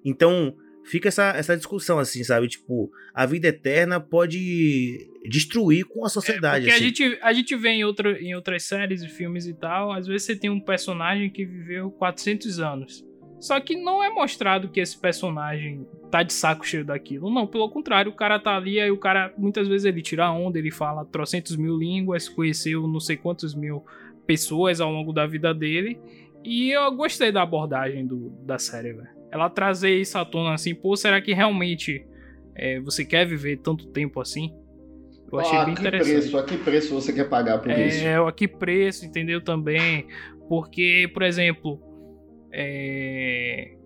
[0.05, 2.49] Então, fica essa, essa discussão, assim, sabe?
[2.49, 6.69] Tipo, a vida eterna pode destruir com a sociedade.
[6.69, 7.05] É porque assim.
[7.05, 10.07] a, gente, a gente vê em, outro, em outras séries e filmes e tal, às
[10.07, 13.05] vezes você tem um personagem que viveu 400 anos.
[13.41, 17.31] Só que não é mostrado que esse personagem tá de saco cheio daquilo.
[17.31, 20.59] Não, pelo contrário, o cara tá ali, aí o cara, muitas vezes ele tira onda,
[20.59, 23.83] ele fala trocentos mil línguas, conheceu não sei quantos mil
[24.27, 25.99] pessoas ao longo da vida dele.
[26.45, 29.20] E eu gostei da abordagem do, da série, velho.
[29.31, 32.05] Ela trazer isso à tona assim, pô, será que realmente
[32.55, 34.53] é, você quer viver tanto tempo assim?
[35.33, 36.13] Eu achei ah, bem interessante.
[36.13, 38.05] Preço, a que preço você quer pagar por é, isso?
[38.05, 39.41] É, a que preço, entendeu?
[39.41, 40.07] Também.
[40.49, 41.81] Porque, por exemplo,
[42.53, 43.77] é...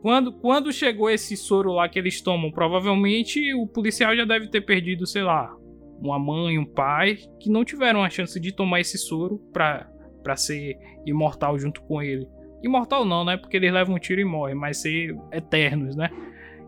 [0.00, 4.60] Quando, quando chegou esse soro lá que eles tomam, provavelmente o policial já deve ter
[4.60, 5.52] perdido, sei lá,
[6.00, 10.76] uma mãe, um pai, que não tiveram a chance de tomar esse soro pra ser
[11.04, 12.28] imortal junto com ele.
[12.62, 13.36] Imortal não, né?
[13.36, 16.10] Porque eles levam um tiro e morrem, mas ser eternos, né?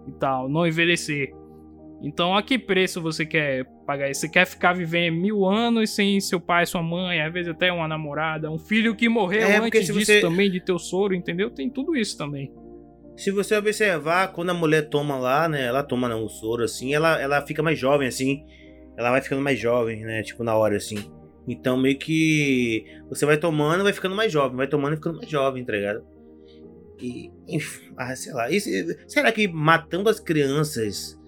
[0.06, 1.32] E tal, não envelhecer.
[2.00, 4.20] Então, a que preço você quer pagar isso?
[4.20, 7.88] Você quer ficar vivendo mil anos sem seu pai, sua mãe, às vezes até uma
[7.88, 10.20] namorada, um filho que morreu é, antes disso você...
[10.20, 11.50] também, de teu soro, entendeu?
[11.50, 12.52] Tem tudo isso também.
[13.16, 15.66] Se você observar, quando a mulher toma lá, né?
[15.66, 18.44] Ela toma não, o soro, assim, ela, ela fica mais jovem, assim.
[18.96, 20.22] Ela vai ficando mais jovem, né?
[20.22, 21.10] Tipo, na hora, assim.
[21.48, 25.28] Então, meio que você vai tomando, vai ficando mais jovem, vai tomando e ficando mais
[25.28, 26.04] jovem, tá ligado?
[27.00, 28.50] E, enfim, ah, sei lá.
[28.50, 28.60] E,
[29.06, 31.18] será que matando as crianças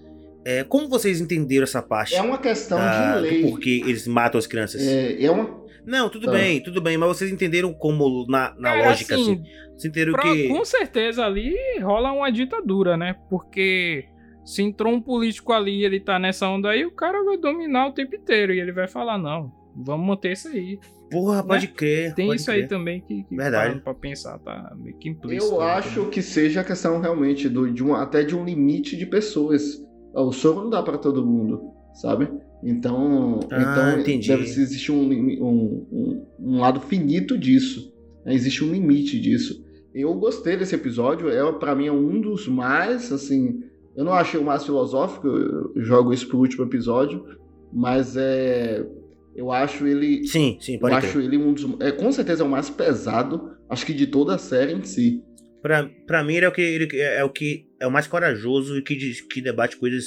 [0.44, 2.14] é, como vocês entenderam essa parte?
[2.14, 3.42] É uma questão da, de lei.
[3.42, 4.80] Porque eles matam as crianças.
[4.80, 5.60] É, é uma.
[5.84, 6.32] Não, tudo tá.
[6.32, 9.34] bem, tudo bem, mas vocês entenderam como na, na é, lógica, assim.
[9.34, 9.42] assim.
[9.76, 10.48] Vocês entenderam pra, que.
[10.48, 13.16] Com certeza ali rola uma ditadura, né?
[13.28, 14.06] Porque
[14.44, 17.88] se entrou um político ali e ele tá nessa onda aí, o cara vai dominar
[17.88, 18.54] o tempo inteiro.
[18.54, 20.78] E ele vai falar, não, vamos manter isso aí.
[21.10, 21.72] Porra, pode né?
[21.74, 22.14] crer.
[22.14, 22.62] Tem pode isso crer.
[22.62, 23.80] aí também que, que Verdade.
[23.80, 25.54] pra pensar, tá meio que implícito.
[25.54, 26.10] Eu acho também.
[26.10, 29.82] que seja a questão realmente do, de um, até de um limite de pessoas
[30.14, 32.28] o soro não dá para todo mundo, sabe?
[32.62, 34.28] Então, ah, então entendi.
[34.28, 37.92] deve existir um, um, um, um, lado finito disso.
[38.24, 38.34] Né?
[38.34, 39.64] Existe um limite disso.
[39.94, 43.62] Eu gostei desse episódio, é para mim é um dos mais, assim,
[43.96, 47.24] eu não achei o mais filosófico, eu jogo isso pro último episódio,
[47.72, 48.86] mas é
[49.34, 51.06] eu acho ele Sim, sim, pode Eu ter.
[51.06, 54.34] acho ele um dos é com certeza é o mais pesado, acho que de toda
[54.34, 55.22] a série em si.
[55.62, 58.78] Pra, pra mim, ele é o que ele é o que é o mais corajoso
[58.78, 58.96] e que,
[59.30, 60.06] que debate coisas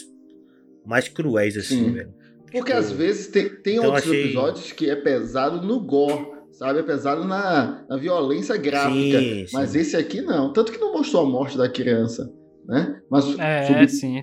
[0.86, 1.92] mais cruéis, assim, Sim.
[1.92, 2.14] velho.
[2.54, 4.26] Porque tipo, às vezes tem, tem então outros achei...
[4.26, 6.80] episódios que é pesado no gore, sabe?
[6.80, 9.20] É pesado na, na violência gráfica.
[9.20, 9.80] Sim, mas sim.
[9.80, 10.54] esse aqui não.
[10.54, 12.32] Tanto que não mostrou a morte da criança,
[12.68, 13.02] né?
[13.10, 13.88] Mas é, sobre...
[13.90, 14.22] sim.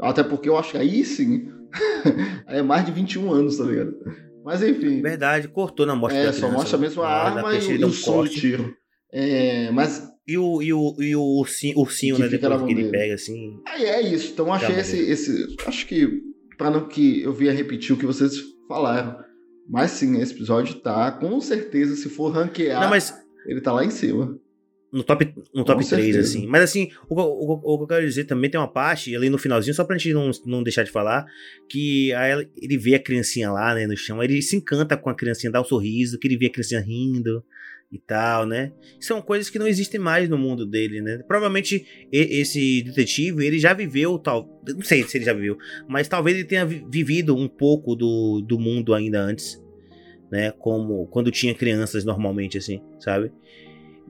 [0.00, 1.48] Até porque eu acho que aí sim.
[2.48, 3.94] é mais de 21 anos, tá ligado?
[4.44, 5.00] Mas enfim.
[5.00, 6.26] Verdade, cortou na morte é.
[6.26, 8.74] É, só mostra mesmo a arma e, e o som do tiro.
[9.12, 12.28] É, mas e o, e o, e o ursinho, ursinho né?
[12.28, 13.60] Depois que ele pega, assim.
[13.66, 14.32] Aí é isso.
[14.32, 15.56] Então achei esse, esse.
[15.66, 16.22] Acho que.
[16.56, 18.34] Pra não que eu via repetir o que vocês
[18.68, 19.16] falaram.
[19.68, 23.14] Mas sim, esse episódio tá, com certeza, se for ranquear, não, mas...
[23.46, 24.38] ele tá lá em cima.
[24.92, 26.46] No top, no top 3, assim.
[26.46, 29.38] Mas assim, o, o, o, que eu quero dizer também tem uma parte ali no
[29.38, 31.24] finalzinho, só pra gente não, não deixar de falar,
[31.66, 35.14] que aí ele vê a criancinha lá, né, no chão, ele se encanta com a
[35.14, 37.42] criancinha, dá um sorriso, que ele vê a criancinha rindo
[37.92, 38.72] e tal, né?
[38.98, 41.22] São coisas que não existem mais no mundo dele, né?
[41.28, 46.36] Provavelmente esse detetive, ele já viveu, tal, não sei se ele já viveu, mas talvez
[46.36, 49.62] ele tenha vivido um pouco do, do mundo ainda antes,
[50.30, 50.50] né?
[50.52, 53.30] Como quando tinha crianças normalmente, assim, sabe?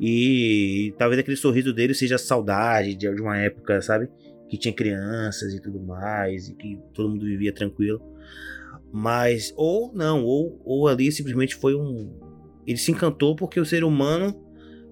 [0.01, 4.09] E talvez aquele sorriso dele seja saudade de uma época, sabe?
[4.49, 8.01] Que tinha crianças e tudo mais, e que todo mundo vivia tranquilo.
[8.93, 12.13] Mas, ou não, ou, ou ali simplesmente foi um,
[12.67, 14.39] ele se encantou porque o ser humano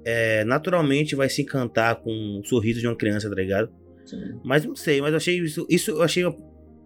[0.04, 3.70] é, naturalmente vai se encantar com o sorriso de uma criança, tá ligado?
[4.06, 4.40] Sim.
[4.42, 6.24] Mas não sei, mas eu achei isso, isso eu achei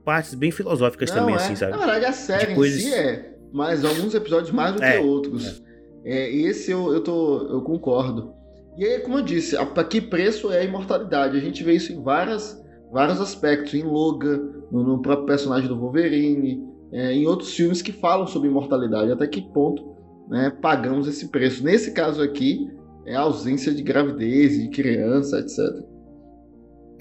[0.05, 1.39] partes bem filosóficas não, também, é.
[1.39, 1.73] assim, sabe?
[1.73, 2.81] Na verdade, a série coisas...
[2.81, 5.61] em si é, mas alguns episódios mais do é, que outros.
[5.61, 5.74] É.
[6.05, 6.31] é.
[6.31, 8.35] esse eu, eu, tô, eu concordo.
[8.77, 11.37] E aí, como eu disse, a, que preço é a imortalidade?
[11.37, 12.61] A gente vê isso em várias,
[12.93, 17.93] vários aspectos, em Logan, no, no próprio personagem do Wolverine, é, em outros filmes que
[17.93, 19.13] falam sobre imortalidade.
[19.13, 19.95] Até que ponto
[20.29, 21.63] né, pagamos esse preço.
[21.65, 22.69] Nesse caso aqui,
[23.07, 25.59] é a ausência de gravidez, de criança, etc.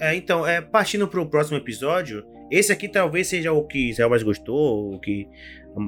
[0.00, 4.10] É, então, é, partindo para o próximo episódio, esse aqui talvez seja o que Israel
[4.10, 5.28] mais gostou, o que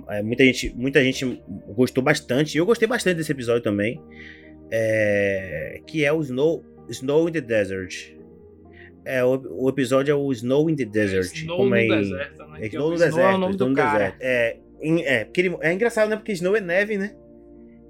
[0.09, 1.41] é, muita, gente, muita gente
[1.75, 2.59] gostou bastante.
[2.59, 4.01] Eu gostei bastante desse episódio também.
[4.71, 8.17] É, que é o Snow, Snow in the Desert.
[9.05, 11.33] É, o, o episódio é o Snow in the Desert.
[11.33, 12.59] Snow como no é, deserto, né?
[12.61, 13.19] É, Snow no deserto.
[13.21, 13.99] É o nome Snow do cara.
[13.99, 14.23] Deserto.
[14.23, 16.17] É, é, porque ele, é engraçado, né?
[16.17, 17.15] Porque Snow é neve, né?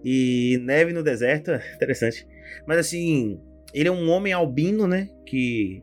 [0.04, 2.26] E neve no deserto, interessante.
[2.66, 3.40] Mas assim,
[3.72, 5.08] ele é um homem albino, né?
[5.24, 5.82] Que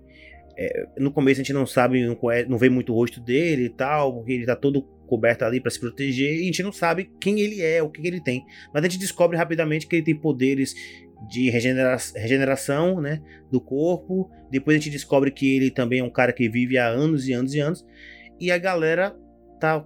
[0.57, 3.65] é, no começo a gente não sabe, não, conhece, não vê muito o rosto dele
[3.65, 6.71] e tal, porque ele tá todo coberto ali para se proteger, e a gente não
[6.71, 8.43] sabe quem ele é, o que, que ele tem.
[8.73, 10.73] Mas a gente descobre rapidamente que ele tem poderes
[11.29, 14.29] de regenera regeneração né, do corpo.
[14.51, 17.33] Depois a gente descobre que ele também é um cara que vive há anos e
[17.33, 17.85] anos e anos.
[18.39, 19.15] E a galera
[19.59, 19.85] tá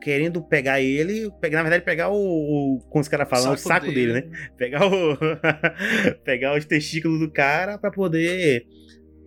[0.00, 2.16] querendo pegar ele, pegar, na verdade, pegar o.
[2.16, 4.50] o como os caras falam, saco o saco dele, dele né?
[4.56, 5.16] Pegar o.
[6.24, 8.64] pegar os testículos do cara para poder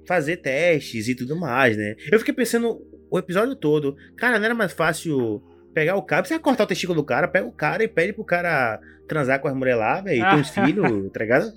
[0.08, 1.96] fazer testes e tudo mais, né?
[2.12, 5.42] Eu fiquei pensando o episódio todo, cara, não era mais fácil
[5.74, 8.14] pegar o cara, você vai cortar o testículo do cara, pega o cara e pede
[8.14, 11.52] pro cara transar com as mulheres lá, velho, ter uns filhos, tá ligado?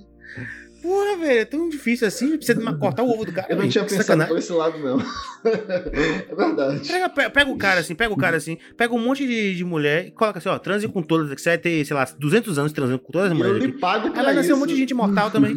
[0.85, 3.47] Porra, velho, é tão difícil assim, precisa cortar o ovo do cara.
[3.49, 4.35] Eu não tinha pensado sacanagem.
[4.35, 5.01] por esse lado, não.
[5.49, 6.87] é verdade.
[6.87, 10.09] Pega, pega, o cara assim, pega o cara assim, pega um monte de, de mulher
[10.09, 12.73] e coloca assim, ó, transe com todas, que você vai ter, sei lá, 200 anos
[12.75, 13.63] transando com todas as mulheres.
[13.63, 15.55] Eu lhe pago pra Aí vai nascer um monte de gente mortal também.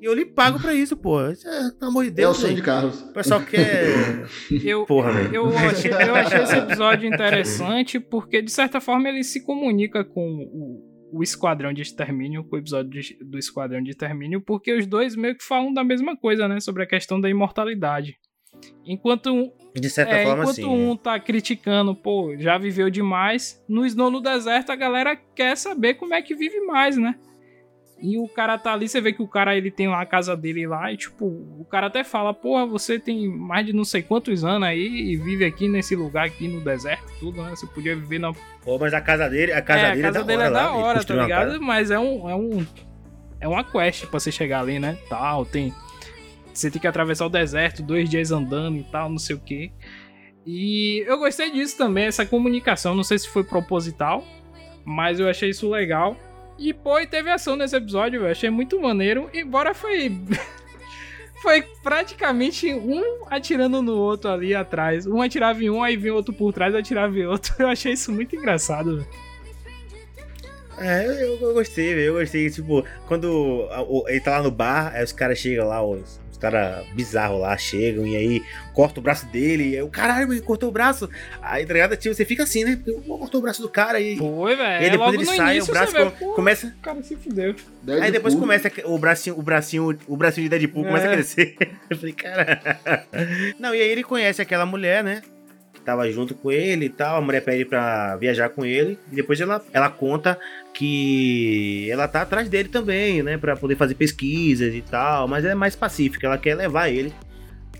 [0.00, 1.20] e eu lhe pago pra isso, pô.
[1.28, 2.36] Isso é, pelo amor de Deus.
[2.36, 3.00] É o sonho de Carlos.
[3.00, 4.24] O pessoal quer.
[4.64, 5.34] Eu, Porra, velho.
[5.34, 10.20] Eu achei, eu achei esse episódio interessante porque, de certa forma, ele se comunica com
[10.22, 15.16] o o Esquadrão de Extermínio, o episódio de, do Esquadrão de Extermínio, porque os dois
[15.16, 16.60] meio que falam da mesma coisa, né?
[16.60, 18.18] Sobre a questão da imortalidade.
[18.84, 20.64] Enquanto um, de certa é, forma, enquanto sim.
[20.64, 25.94] um tá criticando, pô, já viveu demais, no Snow no Deserto a galera quer saber
[25.94, 27.16] como é que vive mais, né?
[28.02, 30.34] E o cara tá ali, você vê que o cara ele tem lá a casa
[30.34, 34.02] dele lá, e tipo, o cara até fala, porra, você tem mais de não sei
[34.02, 37.50] quantos anos aí e vive aqui nesse lugar aqui no deserto, tudo, né?
[37.50, 38.32] Você podia viver na.
[38.64, 40.48] Pô, mas a casa dele, a casa é, dele a casa é da dele hora,
[40.48, 41.60] é da lá, hora, tá ligado?
[41.60, 42.30] Mas é um.
[42.30, 42.66] É um.
[43.38, 44.96] É uma quest pra você chegar ali, né?
[45.08, 45.74] Tal, tem.
[46.52, 49.72] Você tem que atravessar o deserto, dois dias andando e tal, não sei o que.
[50.46, 52.94] E eu gostei disso também, essa comunicação.
[52.94, 54.24] Não sei se foi proposital,
[54.84, 56.16] mas eu achei isso legal.
[56.60, 59.30] E, pô, e teve ação nesse episódio, eu achei muito maneiro.
[59.32, 60.14] Embora foi.
[61.40, 65.06] foi praticamente um atirando no outro ali atrás.
[65.06, 67.54] Um atirava em um, aí vinha outro por trás, atirava em outro.
[67.58, 69.08] Eu achei isso muito engraçado, velho.
[70.82, 72.48] É, eu, eu gostei, eu gostei.
[72.48, 73.68] Tipo, quando
[74.08, 78.06] ele tá lá no bar, aí os caras chegam lá, os caras bizarros lá chegam
[78.06, 79.70] e aí corta o braço dele.
[79.70, 81.08] E aí, o caralho, me cortou o braço.
[81.42, 81.96] Aí, tá ligado?
[81.96, 82.80] Tipo, você fica assim, né?
[83.06, 84.16] Cortou o braço do cara e.
[84.16, 84.82] Foi, velho.
[84.82, 86.66] E aí depois Logo ele sai, início o braço vê, pô, começa.
[86.66, 87.54] O cara se fudeu.
[88.00, 88.40] Aí depois Deadpool.
[88.40, 91.14] começa o bracinho, o bracinho, o bracinho de Deadpool começa a É.
[91.14, 91.56] crescer.
[91.90, 92.60] Eu falei, cara.
[93.58, 95.22] Não, e aí ele conhece aquela mulher, né?
[95.80, 97.16] Que tava junto com ele e tal.
[97.16, 98.98] A mulher pede pra viajar com ele.
[99.10, 100.38] E depois ela, ela conta
[100.74, 103.36] que ela tá atrás dele também, né?
[103.38, 105.26] Pra poder fazer pesquisas e tal.
[105.26, 106.26] Mas ela é mais pacífica.
[106.26, 107.12] Ela quer levar ele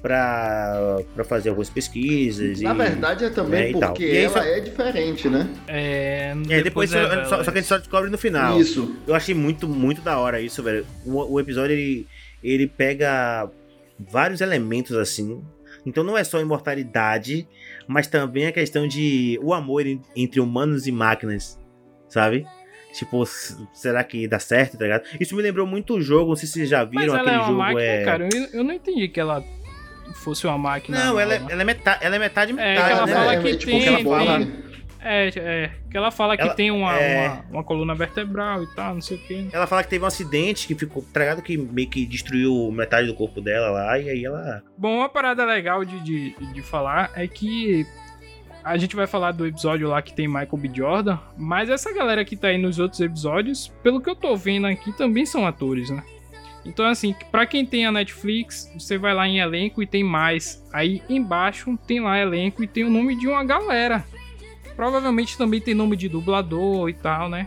[0.02, 2.60] pra, pra fazer algumas pesquisas.
[2.60, 2.76] Na e...
[2.76, 3.90] verdade é também É, tal.
[3.90, 5.48] porque E ela só- é diferente, né?
[5.68, 8.58] É, É, depois, só, revela só- só que a gente só descobre no final.
[8.60, 8.96] Isso.
[9.06, 10.86] Eu achei muito, muito da hora isso, velho.
[11.04, 12.06] O, o episódio ele,
[12.42, 13.48] ele pega
[13.98, 15.42] vários elementos assim.
[15.86, 17.48] Então não é só imortalidade,
[17.90, 21.58] mas também a questão de o amor en- entre humanos e máquinas,
[22.08, 22.46] sabe?
[22.92, 23.24] Tipo,
[23.72, 25.04] será que dá certo, tá ligado?
[25.20, 27.34] Isso me lembrou muito o jogo, não sei se vocês já Mas viram ela aquele
[27.34, 27.58] é uma jogo.
[27.58, 28.04] máquina, é...
[28.04, 28.28] cara.
[28.32, 29.44] Eu, eu não entendi que ela
[30.14, 31.04] fosse uma máquina.
[31.04, 31.46] Não, ela é, né?
[31.50, 33.12] ela é metade, ela é metade É, metade, que ela né?
[33.12, 33.42] fala velho?
[33.42, 34.62] que tipo tem- aquela forma, tem- né?
[35.02, 35.70] É, é.
[35.90, 37.28] Que ela fala que Ela- tem uma, é.
[37.28, 39.48] uma, uma coluna vertebral e tal, não sei o que.
[39.52, 41.42] Ela fala que teve um acidente que ficou, tá ligado?
[41.42, 44.62] Que meio que destruiu metade do corpo dela lá, e aí ela.
[44.76, 47.86] Bom, uma parada legal de, de, de falar é que
[48.62, 50.70] a gente vai falar do episódio lá que tem Michael B.
[50.72, 54.66] Jordan, mas essa galera que tá aí nos outros episódios, pelo que eu tô vendo
[54.66, 56.02] aqui, também são atores, né?
[56.64, 60.62] Então, assim, pra quem tem a Netflix, você vai lá em elenco e tem mais.
[60.70, 64.04] Aí embaixo tem lá elenco e tem o nome de uma galera.
[64.80, 67.46] Provavelmente também tem nome de dublador e tal, né?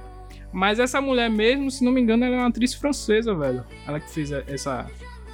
[0.51, 3.63] Mas essa mulher mesmo, se não me engano, ela é uma atriz francesa, velho.
[3.88, 4.86] Ela que fez essa,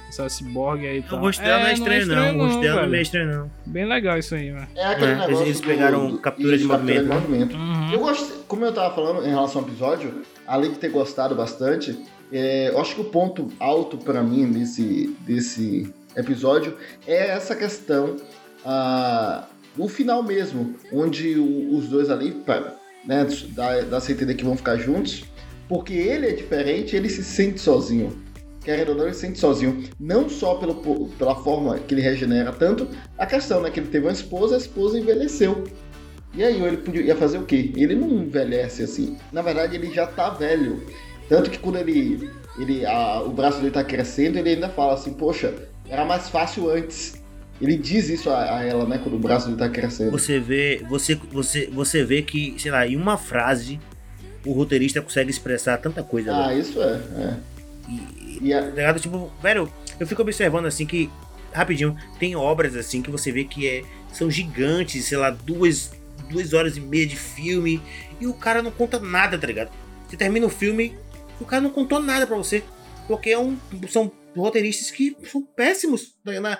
[0.08, 2.38] essa ciborgue aí e O rosto dela não é estranho, não.
[2.38, 3.50] O rosto dela não é estranho, não.
[3.66, 4.66] Bem legal isso aí, velho.
[4.74, 7.14] É aquele É, eles- negócio eles pegaram do- captura de movimento, né?
[7.16, 7.54] movimento.
[7.58, 7.92] Uhum.
[7.92, 11.98] Eu gostei, como eu tava falando em relação ao episódio, além de ter gostado bastante,
[12.32, 18.16] é, eu acho que o ponto alto pra mim desse, desse episódio é essa questão
[18.64, 19.44] ah,
[19.76, 22.36] do final mesmo, onde o- os dois ali,
[23.06, 25.24] né, dá, dá a entender que vão ficar juntos,
[25.68, 28.22] porque ele é diferente, ele se sente sozinho.
[28.62, 29.84] Querendo ou não, ele se sente sozinho.
[29.98, 30.74] Não só pelo,
[31.18, 33.70] pela forma que ele regenera, tanto a questão, né?
[33.70, 35.64] Que ele teve uma esposa, a esposa envelheceu.
[36.34, 37.72] E aí ele podia, ia fazer o quê?
[37.74, 39.16] Ele não envelhece assim.
[39.32, 40.84] Na verdade, ele já tá velho.
[41.28, 42.30] Tanto que quando ele.
[42.58, 45.54] ele a- o braço dele tá crescendo, ele ainda fala assim, poxa,
[45.88, 47.19] era mais fácil antes.
[47.60, 48.98] Ele diz isso a, a ela, né?
[49.02, 50.10] Quando o braço dele tá crescendo.
[50.12, 53.78] Você vê, você, você, você vê que, sei lá, em uma frase
[54.46, 56.34] o roteirista consegue expressar tanta coisa.
[56.34, 56.60] Ah, velho.
[56.60, 56.92] isso é.
[56.94, 57.36] é.
[57.88, 59.00] E, E a- tá ligado?
[59.00, 61.10] Tipo, velho, eu fico observando assim que
[61.52, 63.82] rapidinho, tem obras assim que você vê que é,
[64.12, 65.90] são gigantes, sei lá, duas,
[66.30, 67.82] duas horas e meia de filme,
[68.20, 69.70] e o cara não conta nada, tá ligado?
[70.08, 70.94] Você termina o filme,
[71.40, 72.62] o cara não contou nada para você.
[73.08, 73.56] Porque é um,
[73.88, 76.18] são roteiristas que são péssimos.
[76.24, 76.40] Né?
[76.40, 76.58] Na,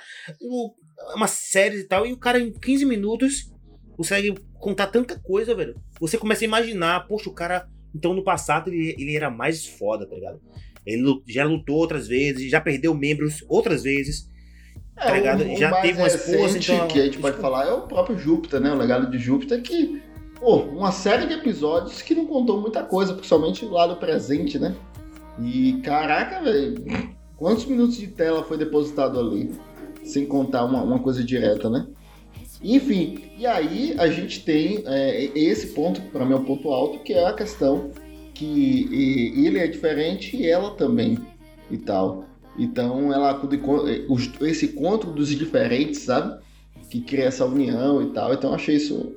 [1.14, 3.50] uma série e tal, e o cara em 15 minutos
[3.96, 5.74] consegue contar tanta coisa, velho.
[6.00, 10.06] Você começa a imaginar, poxa, o cara, então no passado ele, ele era mais foda,
[10.06, 10.40] tá ligado?
[10.86, 14.28] Ele já lutou outras vezes, já perdeu membros outras vezes.
[14.96, 15.44] É, tá ligado?
[15.44, 16.58] O, o já teve uma esposa.
[16.58, 18.72] Então, que a gente pode falar é o próprio Júpiter, né?
[18.72, 20.02] O legado de Júpiter que.
[20.38, 24.74] Pô, uma série de episódios que não contou muita coisa, principalmente o lado presente, né?
[25.38, 26.82] E caraca, velho,
[27.40, 29.50] quantos minutos de tela foi depositado ali?
[30.04, 31.86] Sem contar uma, uma coisa direta, né?
[32.62, 36.98] Enfim, e aí a gente tem é, esse ponto, para mim é o ponto alto,
[37.02, 37.90] que é a questão
[38.34, 38.88] que
[39.46, 41.18] ele é diferente e ela também
[41.70, 42.26] e tal.
[42.58, 43.60] Então ela acude
[44.42, 46.38] esse encontro dos diferentes, sabe?
[46.90, 48.34] Que cria essa união e tal.
[48.34, 49.14] Então achei isso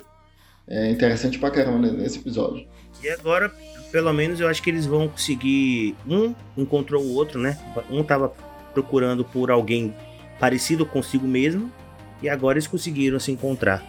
[0.66, 2.66] é, interessante pra caramba nesse episódio.
[3.04, 3.54] E agora,
[3.94, 5.96] pelo menos, eu acho que eles vão conseguir.
[6.10, 7.60] Um encontrou o outro, né?
[7.92, 8.34] Um tava
[8.74, 9.94] procurando por alguém
[10.40, 11.72] parecido consigo mesmo
[12.20, 13.84] e agora eles conseguiram se encontrar,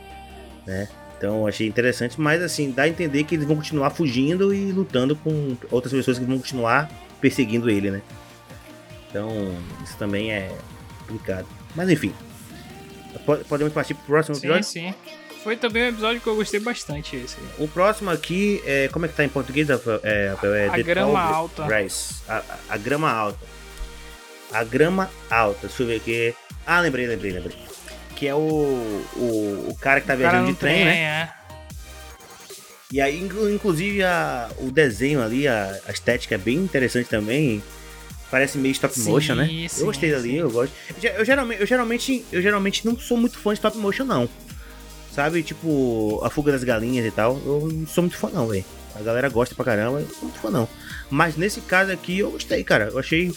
[0.67, 0.87] né?
[1.17, 5.17] Então achei interessante, mas assim, dá a entender que eles vão continuar fugindo e lutando
[5.17, 8.03] com outras pessoas que vão continuar perseguindo ele, né?
[9.09, 9.31] Então,
[9.83, 10.55] isso também é
[10.99, 11.47] complicado.
[11.75, 12.13] Mas enfim.
[13.49, 14.65] Podemos partir pro próximo episódio?
[14.65, 15.24] Sim, sim.
[15.45, 17.36] Foi também um episódio que eu gostei bastante esse.
[17.59, 20.01] O próximo aqui, é, como é que tá em português, Rafael?
[20.03, 21.64] É, é, a grama alta.
[22.26, 23.47] A, a, grama alta.
[24.51, 25.68] A grama alta.
[25.68, 26.34] Deixa eu ver aqui.
[26.66, 27.57] Ah, lembrei, lembrei, lembrei
[28.14, 28.38] que é o,
[29.16, 30.97] o, o cara que tá viajando de trem, trem, né?
[30.97, 31.28] É.
[32.92, 33.20] E aí,
[33.53, 37.62] inclusive, a, o desenho ali, a, a, estética é bem interessante também.
[38.30, 39.68] Parece meio stop motion, sim, né?
[39.68, 40.16] Sim, eu gostei sim.
[40.16, 40.72] dali, eu gosto.
[41.03, 44.28] Eu, eu, geralmente, eu, geralmente, eu geralmente não sou muito fã de stop motion, não.
[45.15, 47.41] Sabe, tipo, a fuga das galinhas e tal.
[47.47, 48.65] Eu não sou muito fã, não, velho.
[48.97, 50.69] A galera gosta pra caramba, eu não sou muito fã, não.
[51.09, 52.89] Mas nesse caso aqui, eu gostei, cara.
[52.93, 53.33] Eu achei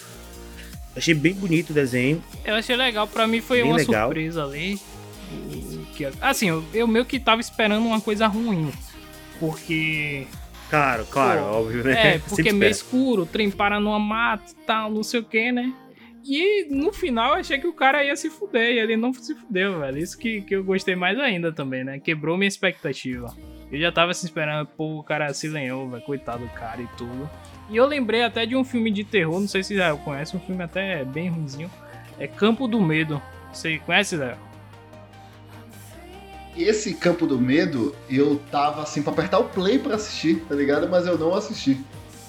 [0.97, 2.23] Achei bem bonito o desenho.
[2.43, 4.07] Eu achei legal, pra mim foi bem uma legal.
[4.07, 4.81] surpresa ali.
[6.19, 8.71] Assim, eu, eu meio que tava esperando uma coisa ruim.
[9.39, 10.25] Porque.
[10.71, 12.15] Claro, claro, Pô, óbvio, né?
[12.15, 15.23] É, porque é meio escuro, o trem para numa mata e tal, não sei o
[15.23, 15.71] que, né?
[16.23, 19.33] E no final eu achei que o cara ia se fuder, e ele não se
[19.35, 19.97] fudeu, velho.
[19.97, 21.99] Isso que, que eu gostei mais ainda também, né?
[21.99, 23.33] Quebrou minha expectativa.
[23.71, 26.87] Eu já tava se esperando, pô, o cara se lenhou, velho, coitado do cara e
[26.97, 27.29] tudo.
[27.69, 30.39] E eu lembrei até de um filme de terror, não sei se já conhece, um
[30.39, 31.69] filme até bem ruimzinho.
[32.17, 33.21] É Campo do Medo.
[33.53, 34.37] Você conhece, Zé?
[36.57, 40.89] Esse Campo do Medo, eu tava assim pra apertar o play pra assistir, tá ligado?
[40.89, 41.77] Mas eu não assisti.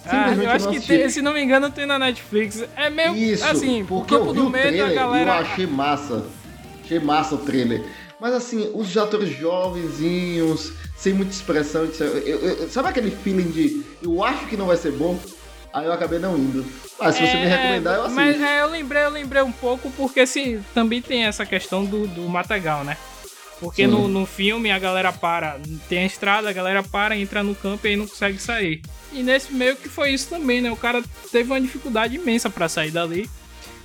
[0.09, 2.64] Ah, eu acho que tem, se não me engano tem na Netflix.
[2.76, 5.30] É meio Isso, assim, porque o Campo do Medo trailer, a galera.
[5.30, 6.24] Eu achei massa.
[6.82, 7.84] Achei massa o trailer.
[8.20, 11.88] Mas assim, os atores jovenzinhos, sem muita expressão.
[12.00, 15.18] Eu, eu, eu, sabe aquele feeling de eu acho que não vai ser bom?
[15.72, 16.64] Aí eu acabei não indo.
[16.98, 18.16] Mas se é, você me recomendar, eu assisto.
[18.16, 22.06] Mas é, eu lembrei, eu lembrei um pouco, porque assim, também tem essa questão do,
[22.09, 22.96] do Matagal, né?
[23.61, 27.54] Porque no, no filme a galera para, tem a estrada, a galera para, entra no
[27.54, 28.82] campo e aí não consegue sair.
[29.12, 30.70] E nesse meio que foi isso também, né?
[30.70, 31.02] O cara
[31.32, 33.28] teve uma dificuldade imensa para sair dali.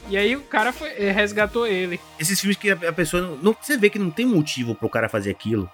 [0.10, 2.00] E aí o cara foi, eh, resgatou ele.
[2.20, 3.22] Esses filmes que a pessoa.
[3.22, 5.70] Não, não, você vê que não tem motivo pro cara fazer aquilo.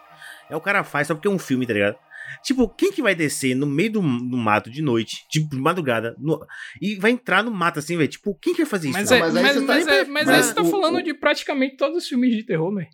[0.50, 1.96] É o cara faz só porque é um filme, tá ligado?
[2.44, 6.16] Tipo, quem que vai descer no meio do, do mato de noite, tipo, de madrugada,
[6.18, 6.40] no,
[6.82, 8.10] e vai entrar no mato assim, velho?
[8.10, 8.98] Tipo, quem que vai fazer isso?
[8.98, 11.04] Mas, é, mas, mas, tá mas, é, mas, mas aí você tá o, falando o...
[11.04, 12.88] de praticamente todos os filmes de terror, velho.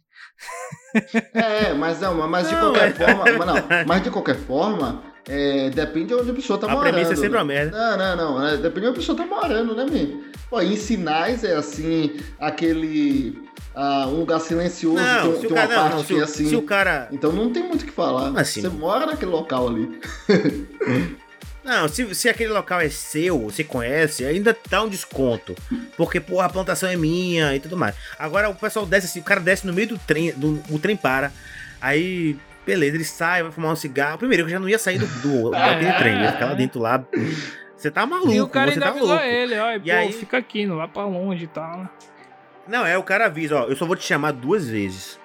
[1.34, 2.94] É, mas não, mas de qualquer é.
[2.94, 6.70] forma, mas não, mas de qualquer forma, é, depende de onde a pessoa tá a
[6.70, 6.88] morando.
[6.88, 7.38] A premissa é sempre né?
[7.38, 7.78] uma merda.
[7.78, 10.24] Não, não, não, é, depende de onde a pessoa tá morando, né, meu?
[10.50, 13.46] Pô, em sinais é assim, aquele
[13.76, 16.48] ah, um lugar silencioso, não, tem, tem uma cara, parte não, que é assim.
[16.48, 17.10] Se o cara...
[17.12, 18.32] Então não tem muito o que falar.
[18.40, 18.62] Assim?
[18.62, 20.00] Você mora naquele local ali.
[21.66, 25.56] Não, se, se aquele local é seu, você conhece, ainda dá um desconto.
[25.98, 27.96] Porque, porra, a plantação é minha e tudo mais.
[28.20, 30.96] Agora o pessoal desce assim, o cara desce no meio do trem, do, o trem
[30.96, 31.32] para.
[31.82, 34.18] Aí, beleza, ele sai, vai fumar um cigarro.
[34.18, 37.04] Primeiro, eu já não ia sair do, do daquele trem, ia ficar lá dentro lá.
[37.78, 40.12] Você tá maluco, e o cara você ainda tá ele, ó, e, pô, aí...
[40.12, 41.90] fica aqui, não vai pra longe e tal.
[42.68, 45.20] Não, é, o cara avisa, ó, eu só vou te chamar duas vezes.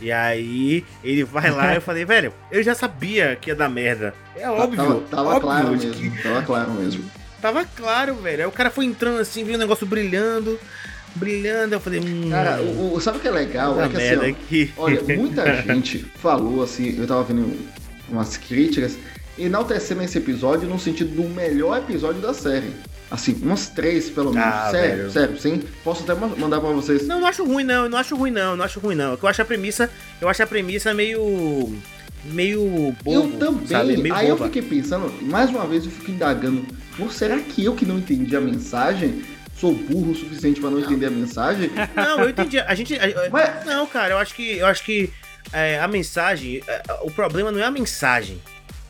[0.00, 3.68] E aí ele vai lá e eu falei, velho, eu já sabia que ia dar
[3.68, 4.14] merda.
[4.36, 4.76] É óbvio.
[4.76, 5.92] Tava, tava óbvio claro mesmo.
[5.92, 6.22] Que...
[6.22, 7.10] Tava claro mesmo.
[7.40, 8.42] Tava claro, velho.
[8.42, 10.58] Aí o cara foi entrando assim, viu o negócio brilhando.
[11.14, 13.80] Brilhando, eu falei, hum, Cara, o, o, sabe o que é legal?
[13.80, 14.72] É que assim, ó, que...
[14.76, 17.56] olha, muita gente falou assim, eu tava vendo
[18.08, 18.96] umas críticas,
[19.38, 22.70] enaltecendo esse episódio no sentido do melhor episódio da série
[23.10, 24.44] Assim, umas três, pelo menos.
[24.48, 25.10] Ah, sério, velho.
[25.10, 25.62] sério, sim.
[25.84, 27.06] Posso até ma- mandar pra vocês.
[27.06, 27.84] Não, não acho ruim, não.
[27.84, 28.50] Eu não acho ruim, não.
[28.52, 29.12] Eu não acho ruim, não.
[29.12, 29.90] É Eu acho a premissa.
[30.20, 31.72] Eu acho a premissa meio.
[32.24, 33.12] meio bobo.
[33.12, 33.66] eu também.
[33.66, 33.96] Sabe?
[33.98, 34.46] Meio Aí eu boba.
[34.50, 36.64] fiquei pensando, mais uma vez eu fico indagando,
[37.10, 39.22] será que eu que não entendi a mensagem?
[39.56, 41.70] Sou burro o suficiente pra não entender a mensagem?
[41.94, 42.58] Não, eu entendi.
[42.58, 42.94] A gente.
[42.94, 44.58] a- Mas- Não, cara, eu acho que.
[44.58, 45.10] Eu acho que
[45.52, 46.62] é, a mensagem.
[46.66, 48.40] é, o problema não é a mensagem.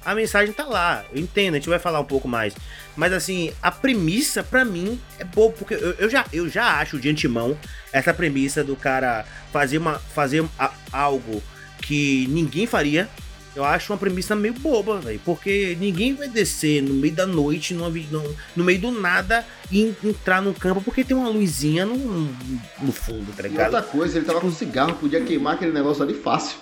[0.05, 1.05] A mensagem tá lá.
[1.13, 2.55] Eu entendo, a gente vai falar um pouco mais.
[2.97, 6.99] Mas assim, a premissa, pra mim, é bobo, porque eu, eu já, eu já acho
[6.99, 7.57] de antemão
[7.93, 11.43] essa premissa do cara fazer, uma, fazer a- algo
[11.81, 13.09] que ninguém faria.
[13.55, 15.21] Eu acho uma premissa meio boba, velho.
[15.25, 19.83] Porque ninguém vai descer no meio da noite, numa no, no meio do nada, e
[19.83, 23.75] en- entrar no campo porque tem uma luzinha no, no fundo, tá E ligado?
[23.75, 26.59] outra coisa, ele tava com cigarro, podia queimar aquele negócio ali fácil.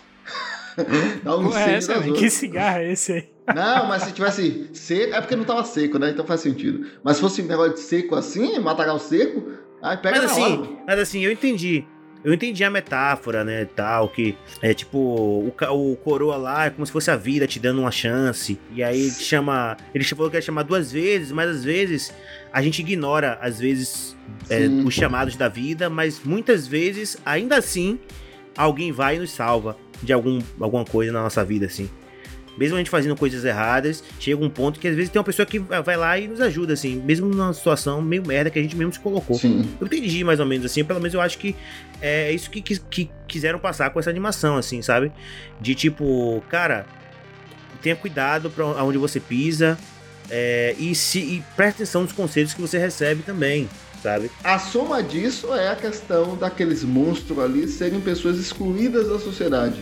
[1.22, 2.14] Dá um é incêndio essa, velho?
[2.14, 3.28] Que cigarro é esse aí?
[3.54, 6.10] Não, mas se tivesse seco, é porque não tava seco, né?
[6.10, 6.86] Então faz sentido.
[7.02, 9.50] Mas se fosse um negócio de seco assim, matagal seco,
[9.82, 10.70] aí pega Mas na assim, hora.
[10.86, 11.84] mas assim, eu entendi.
[12.24, 16.86] Eu entendi a metáfora, né, tal, que é tipo, o, o coroa lá é como
[16.86, 18.58] se fosse a vida te dando uma chance.
[18.72, 19.76] E aí ele chama.
[19.92, 22.14] Ele falou que ia chamar duas vezes, mas às vezes
[22.52, 24.16] a gente ignora, às vezes,
[24.48, 27.98] é, os chamados da vida, mas muitas vezes, ainda assim,
[28.56, 31.90] alguém vai e nos salva de algum, alguma coisa na nossa vida, assim.
[32.56, 35.46] Mesmo a gente fazendo coisas erradas, chega um ponto que às vezes tem uma pessoa
[35.46, 38.76] que vai lá e nos ajuda, assim, mesmo numa situação meio merda que a gente
[38.76, 39.38] mesmo se colocou.
[39.38, 39.68] Sim.
[39.80, 41.56] Eu entendi mais ou menos assim, pelo menos eu acho que
[42.00, 45.10] é isso que, que, que quiseram passar com essa animação, assim, sabe?
[45.60, 46.84] De tipo, cara,
[47.80, 49.78] tenha cuidado pra onde você pisa
[50.30, 53.68] é, e, se, e preste atenção nos conselhos que você recebe também,
[54.02, 54.30] sabe?
[54.42, 59.80] A soma disso é a questão daqueles monstros ali serem pessoas excluídas da sociedade.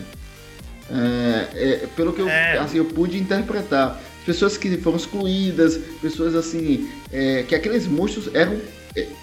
[0.93, 1.49] É,
[1.83, 2.57] é, pelo que eu, É.
[2.57, 4.01] assim, eu pude interpretar.
[4.25, 6.89] Pessoas que foram excluídas, pessoas assim.
[7.11, 8.59] é, que aqueles monstros eram.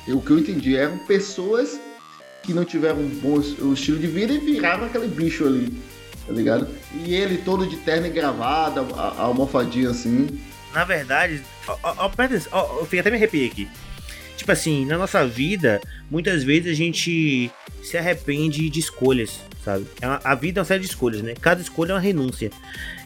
[0.09, 1.79] o que eu entendi, eram pessoas
[2.43, 5.73] que não tiveram um bom o estilo de vida e viraram aquele bicho ali.
[6.27, 6.69] Tá ligado?
[7.05, 10.27] E ele todo de terno e gravada, a, a almofadinha assim.
[10.75, 12.11] Na verdade, ó, ó,
[12.53, 13.69] ó, eu fiquei até me arrepiei aqui.
[14.37, 17.51] Tipo assim, na nossa vida, muitas vezes a gente
[17.83, 19.87] se arrepende de escolhas, sabe?
[20.01, 21.35] É a vida é uma série de escolhas, né?
[21.41, 22.51] Cada escolha é uma renúncia.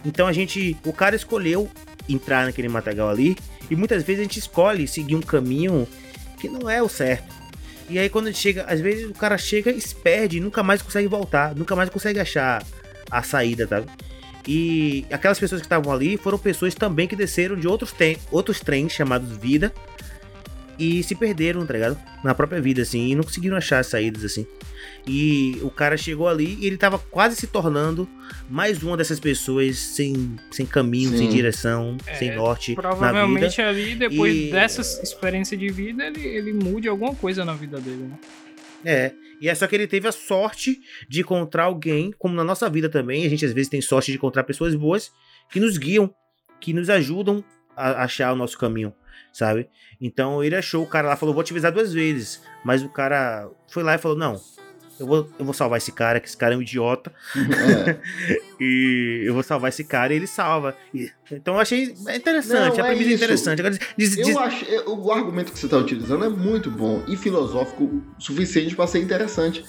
[0.05, 0.77] Então a gente.
[0.85, 1.71] O cara escolheu
[2.09, 3.37] entrar naquele matagal ali.
[3.71, 5.87] E muitas vezes a gente escolhe seguir um caminho
[6.39, 7.33] que não é o certo.
[7.89, 10.41] E aí quando a gente chega, às vezes o cara chega e se perde, e
[10.41, 12.63] nunca mais consegue voltar, nunca mais consegue achar
[13.11, 13.87] a saída, sabe?
[14.47, 17.95] E aquelas pessoas que estavam ali foram pessoas também que desceram de outros,
[18.31, 19.73] outros trens chamados vida
[20.79, 21.99] e se perderam, tá ligado?
[22.25, 24.47] Na própria vida, assim, e não conseguiram achar saídas, assim.
[25.07, 28.09] E o cara chegou ali e ele tava quase se tornando
[28.49, 31.19] mais uma dessas pessoas sem, sem caminho, Sim.
[31.19, 32.89] sem direção, É, sem norte na vida.
[32.89, 37.81] Provavelmente ali, depois E- dessa experiência de vida, ele, ele mude alguma coisa na vida
[37.81, 38.19] dele, né?
[38.85, 39.13] É.
[39.41, 42.89] E é só que ele teve a sorte de encontrar alguém, como na nossa vida
[42.89, 45.11] também, a gente às vezes tem sorte de encontrar pessoas boas
[45.51, 46.13] que nos guiam,
[46.61, 47.43] que nos ajudam
[47.77, 48.93] a achar o nosso caminho,
[49.33, 49.69] sabe?
[50.01, 52.41] Então ele achou, o cara lá falou, vou te avisar duas vezes.
[52.65, 54.41] Mas o cara foi lá e falou, não,
[55.01, 57.97] eu vou, eu vou salvar esse cara, que esse cara é um idiota, É.
[58.61, 60.77] e eu vou salvar esse cara e ele salva.
[60.95, 63.25] E- então eu achei interessante, Não, a é premissa é isso.
[63.25, 63.61] interessante.
[63.61, 67.03] Agora, diz- diz- Eu acho, eu- o argumento que você está utilizando é muito bom
[67.09, 69.65] e filosófico o suficiente para ser interessante.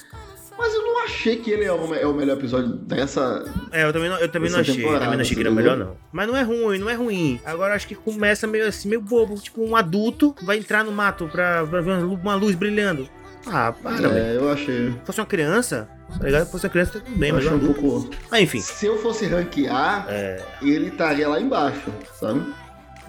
[0.57, 3.43] Mas eu não achei que ele é o, é o melhor episódio dessa.
[3.71, 4.75] É, eu também não, eu também não achei.
[4.75, 5.97] temporada, também não achei que era você melhor, não.
[6.11, 7.39] Mas não é ruim, não é ruim.
[7.43, 9.35] Agora eu acho que começa meio assim, meio bobo.
[9.35, 13.09] Tipo, um adulto vai entrar no mato pra, pra ver uma lu- uma luz brilhando.
[13.47, 14.07] Ah, para.
[14.07, 14.91] É, eu achei.
[14.91, 16.45] Se fosse uma criança, tá ligado?
[16.45, 17.81] Se fosse uma criança, tudo bem, eu mas um adulto.
[17.81, 18.09] pouco.
[18.31, 18.61] Ah, enfim.
[18.61, 22.41] Se eu fosse ranquear, É, ele estaria lá embaixo, sabe?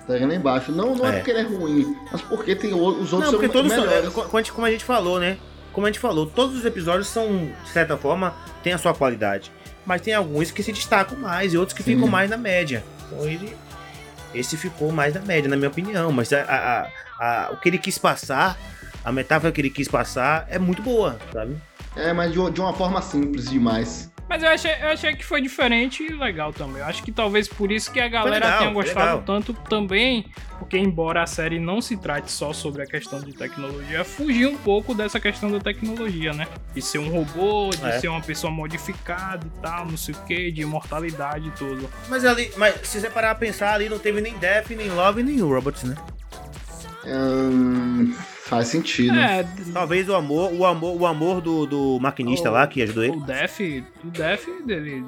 [0.00, 0.72] Estaria lá embaixo.
[0.72, 1.12] Não, não é, É.
[1.18, 3.80] porque ele é ruim, mas porque tem o- os outros não, porque são todos são.
[3.82, 4.04] melhores.
[4.06, 5.38] é, a gente, como a gente falou, né?
[5.74, 9.50] Como a gente falou, todos os episódios são, de certa forma, têm a sua qualidade.
[9.84, 11.94] Mas tem alguns que se destacam mais e outros que Sim.
[11.96, 12.82] ficam mais na média.
[13.06, 13.54] Então ele.
[14.32, 16.10] Esse ficou mais na média, na minha opinião.
[16.10, 16.88] Mas a, a-
[17.20, 18.58] a- o que ele quis passar,
[19.04, 21.56] a metáfora que ele quis passar é muito boa, sabe?
[21.96, 24.10] É, mas de, de uma forma simples demais.
[24.34, 26.78] Mas eu achei, eu achei que foi diferente e legal também.
[26.82, 29.22] Eu acho que talvez por isso que a galera legal, tenha gostado legal.
[29.22, 30.26] tanto também,
[30.58, 34.56] porque embora a série não se trate só sobre a questão de tecnologia, fugir um
[34.56, 36.48] pouco dessa questão da tecnologia, né?
[36.74, 38.00] De ser um robô, de É.
[38.00, 41.88] ser uma pessoa modificada e tal, não sei o que, de imortalidade e tudo.
[42.08, 45.22] Mas ali, mas se você parar a pensar ali, não teve nem Death, nem Love,
[45.22, 45.94] nem Robots, né?
[47.06, 48.12] Hum,
[48.46, 49.16] faz sentido.
[49.18, 53.04] É, Talvez o amor, o amor, o amor do, do maquinista O- lá que ajudou
[53.04, 53.16] ele.
[53.16, 53.60] o Def,
[54.04, 55.04] o Def dele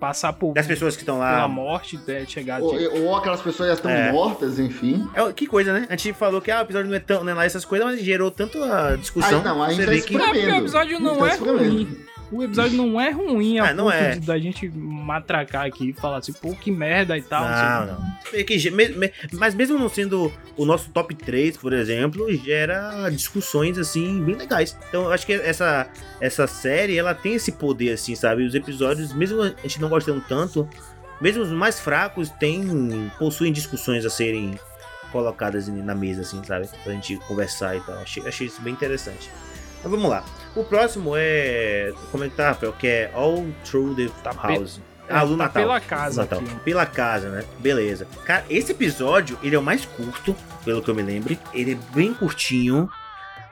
[0.00, 0.52] passar por.
[0.54, 1.48] Das pessoas que estão Pela lá.
[1.48, 2.60] morte, até chegar.
[2.60, 4.10] Ou, tipo, ou aquelas pessoas já estão É.
[4.10, 5.08] mortas, enfim.
[5.14, 5.86] É, que coisa, né?
[5.88, 7.86] A gente falou que ah, o episódio não é tão não é lá essas coisas,
[7.86, 9.38] mas gerou tanto a discussão.
[9.38, 10.16] Aí não, aí você tá vê que.
[10.16, 11.96] É o episódio não Tá é ruim.
[12.32, 14.16] O episódio não é ruim a Ah, não ponto é.
[14.16, 17.44] da gente matracar aqui e falar assim, pô, que merda e tal.
[17.44, 18.12] Não, não.
[18.32, 24.34] É mas mesmo não sendo o nosso top 3, por exemplo, gera discussões assim bem
[24.34, 24.76] legais.
[24.88, 25.88] Então eu acho que essa,
[26.20, 28.44] essa série ela tem esse poder, assim, sabe?
[28.44, 30.66] Os episódios, mesmo a gente não gostando tanto,
[31.20, 34.58] mesmo os mais fracos, tem, possuem discussões a serem
[35.12, 36.68] colocadas na mesa, assim, sabe?
[36.82, 37.98] Pra gente conversar e tal.
[37.98, 39.30] Achei, achei isso bem interessante.
[39.82, 40.24] Mas vamos lá.
[40.54, 41.92] O próximo é.
[42.10, 42.72] Como é que tá, Rafael?
[42.74, 44.80] Que é All Through the Tá pe- House.
[45.08, 45.62] É, Ah, Lu tá Natal.
[45.62, 46.42] pela casa Natal.
[46.64, 47.44] Pela casa, né?
[47.58, 48.06] Beleza.
[48.24, 50.34] Cara, esse episódio, ele é o mais curto,
[50.64, 51.36] pelo que eu me lembro.
[51.54, 52.88] Ele é bem curtinho,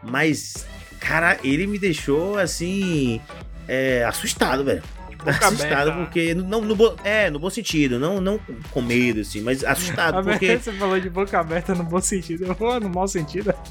[0.02, 0.66] mas,
[1.00, 3.20] cara, ele me deixou, assim,
[3.66, 4.82] é, assustado, velho.
[5.18, 5.92] Boca assustado aberta.
[6.04, 8.38] porque, não, no, bo- é, no bom sentido, não, não
[8.70, 10.56] com medo, assim, mas assustado porque...
[10.58, 12.44] você falou de boca aberta no bom sentido.
[12.46, 13.52] Eu vou no mau sentido.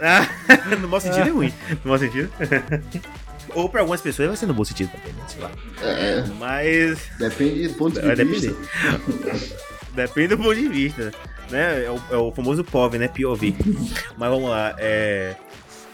[0.00, 0.26] Ah,
[0.80, 1.52] no mau sentido é ruim,
[1.84, 2.30] no mau sentido.
[3.54, 5.24] Ou pra algumas pessoas vai ser no bom sentido também, né?
[5.26, 5.50] Sei lá.
[5.82, 7.00] É, Mas...
[7.18, 8.54] depende do ponto de Vai vista.
[9.94, 11.10] Depende do ponto de vista,
[11.50, 11.84] né?
[11.84, 13.08] É o, é o famoso POV, né?
[13.08, 13.56] POV.
[14.16, 15.34] Mas vamos lá, é...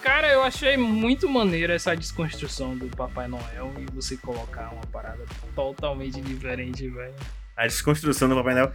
[0.02, 5.24] Cara, eu achei muito maneiro essa desconstrução do Papai Noel e você colocar uma parada
[5.54, 7.14] totalmente diferente, velho.
[7.56, 8.72] A desconstrução do Papai Noel.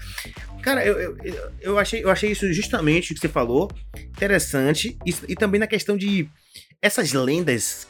[0.62, 3.70] Cara, eu, eu, eu- eu achei, eu achei isso justamente o que você falou.
[3.98, 4.98] Interessante.
[5.06, 6.30] E, e também na questão de
[6.82, 7.88] essas lendas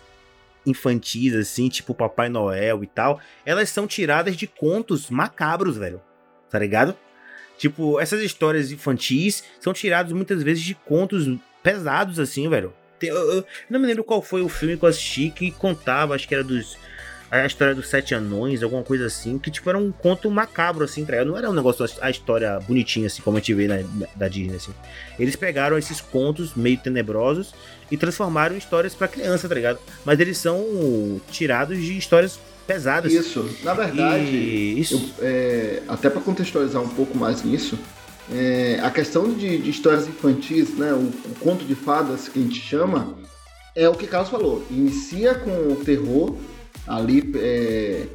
[0.65, 6.01] infantis, assim, tipo Papai Noel e tal, elas são tiradas de contos macabros, velho.
[6.49, 6.95] Tá ligado?
[7.57, 11.27] Tipo, essas histórias infantis são tiradas muitas vezes de contos
[11.61, 12.73] pesados, assim, velho.
[12.99, 16.15] Tem- Eu, eu não me lembro qual foi o filme que eu assisti que contava,
[16.15, 16.77] acho que era dos.
[17.31, 21.05] A história dos sete anões, alguma coisa assim, que tipo era um conto macabro, assim,
[21.05, 21.23] tá?
[21.23, 23.77] Não era um negócio, a história bonitinha, assim, como a gente vê na,
[24.15, 24.71] da Disney, assim.
[25.19, 27.53] Eles pegaram esses contos meio tenebrosos
[27.91, 29.77] e transformaram em histórias pra criança, tá ligado?
[30.03, 33.13] Mas eles são tirados de histórias pesadas.
[33.13, 35.13] Isso, na verdade, E isso.
[35.19, 37.77] eu- é, até para contextualizar um pouco mais nisso,
[38.31, 42.41] é, a questão de, de histórias infantis, né, o, o conto de fadas que a
[42.41, 43.15] gente chama,
[43.75, 44.65] é o que Carlos falou.
[44.69, 46.35] Inicia com o terror
[46.89, 48.07] ali é,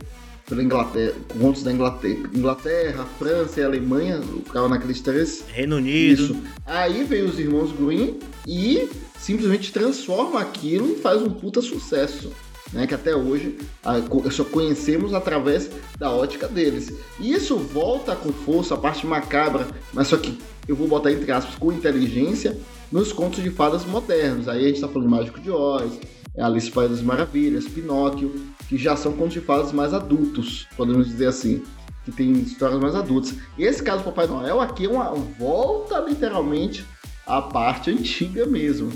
[0.46, 6.22] pela Inglaterra, contos da Inglaterra, Inglaterra, França e Alemanha, ficava naqueles três Reino Unido.
[6.22, 6.36] Isso.
[6.66, 12.30] Aí veio os irmãos Green e simplesmente transforma aquilo e faz um puta sucesso.
[12.72, 14.00] Né, que até hoje a-
[14.32, 16.92] só conhecemos através da ótica deles.
[17.20, 21.30] E isso volta com força a parte macabra, mas só que eu vou botar entre
[21.30, 22.58] aspas com inteligência
[22.90, 24.48] nos contos de fadas modernos.
[24.48, 25.92] Aí a gente tá falando de Mágico de Oz,
[26.36, 28.34] Alice País das Maravilhas, Pinóquio,
[28.68, 31.62] que já são contos de fadas mais adultos, podemos dizer assim
[32.04, 33.34] que tem histórias mais adultas.
[33.58, 36.84] Esse caso do Papai Noel aqui é uma volta literalmente
[37.26, 38.90] à parte antiga mesmo.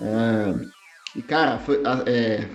[0.00, 0.74] É,
[1.16, 2.48] E cara, foi, é,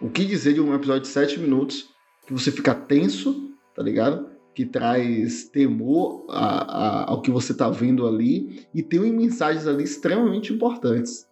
[0.00, 1.88] o que dizer de um episódio de 7 minutos
[2.24, 4.28] que você fica tenso, tá ligado?
[4.54, 9.82] Que traz temor a- a- ao que você tá vendo ali e tem mensagens ali
[9.82, 11.26] extremamente importantes.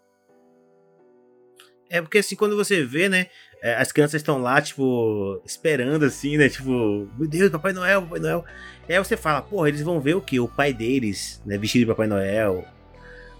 [1.88, 3.26] É porque assim, quando você vê, né?
[3.64, 6.48] É, as crianças estão lá, tipo, esperando assim, né?
[6.50, 8.44] Tipo, meu Deus, Papai Noel, Papai Noel.
[8.86, 10.38] E aí você fala, porra, eles vão ver o quê?
[10.38, 11.56] O pai deles, né?
[11.56, 12.64] Vestido de Papai Noel.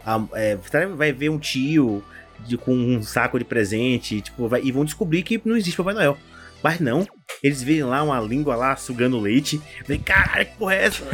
[0.05, 0.57] A- é,
[0.97, 2.03] vai ver um tio
[2.47, 5.93] de- com um saco de presente, tipo, vai- e vão descobrir que não existe Papai
[5.95, 6.17] Noel.
[6.65, 7.07] Mas não,
[7.43, 9.61] eles veem lá uma língua lá sugando leite.
[9.83, 11.05] Falei, caralho, que porra é essa?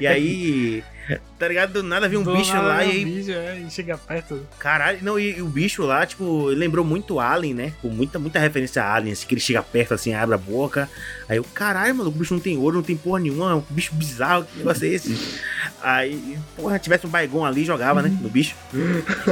[0.00, 0.84] e aí,
[1.36, 1.72] tá ligado?
[1.72, 4.46] Do nada vem um Do bicho lá vem e aí bicho, é, e chega perto.
[4.56, 7.72] Caralho, não, e, e o bicho lá, tipo, lembrou muito Alien, né?
[7.82, 10.88] Com muita, muita referência a Alien, assim, que ele chega perto, assim, abre a boca.
[11.28, 13.64] Aí eu, caralho, mano, o bicho não tem olho, não tem porra nenhuma, é um
[13.68, 15.40] bicho bizarro, que negócio é esse?
[15.82, 18.54] Aí, porra, tivesse um Baigon ali, jogava, né, no bicho.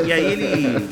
[0.04, 0.88] E aí ele,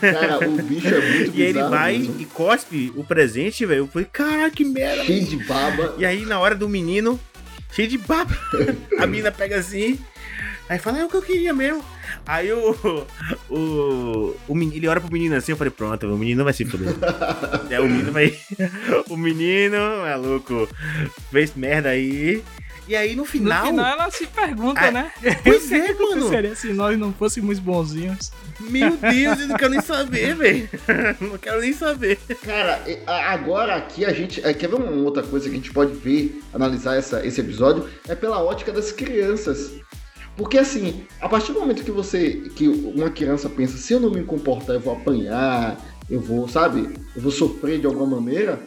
[0.00, 2.20] Cara, o bicho é muito e aí ele bizarro vai mesmo.
[2.20, 3.80] e cospe o presente, velho.
[3.80, 5.04] Eu falei, caralho, que merda.
[5.04, 5.94] Cheio de baba.
[5.98, 7.18] E aí, na hora do menino,
[7.72, 8.36] cheio de baba,
[8.98, 9.98] a menina pega assim,
[10.68, 11.84] aí fala, é o que eu queria mesmo.
[12.26, 13.06] Aí o,
[13.48, 16.64] o, o menino, ele olha pro menino assim, eu falei, pronto, o menino vai se
[16.64, 16.94] fuder.
[17.70, 18.36] é, o menino vai.
[19.08, 20.68] O menino, maluco,
[21.30, 22.42] fez merda aí.
[22.90, 23.66] E aí, no No final.
[23.66, 25.12] final ela se pergunta, Ah, né?
[25.44, 26.28] Pois é, O que mano.
[26.28, 28.32] seria se nós não fôssemos bonzinhos?
[28.58, 30.68] Meu Deus, eu não quero nem saber, velho.
[31.20, 32.18] Não quero nem saber.
[32.44, 34.44] Cara, a- agora aqui a gente.
[34.44, 37.88] é, Quer ver uma outra coisa que a gente pode ver, analisar essa, esse episódio?
[38.08, 39.70] É pela ótica das crianças.
[40.36, 42.42] Porque assim, a partir do momento que você.
[42.56, 45.78] que uma criança pensa, se eu não me comportar, eu vou apanhar,
[46.10, 46.88] eu vou, sabe?
[47.14, 48.58] Eu vou sofrer de alguma maneira.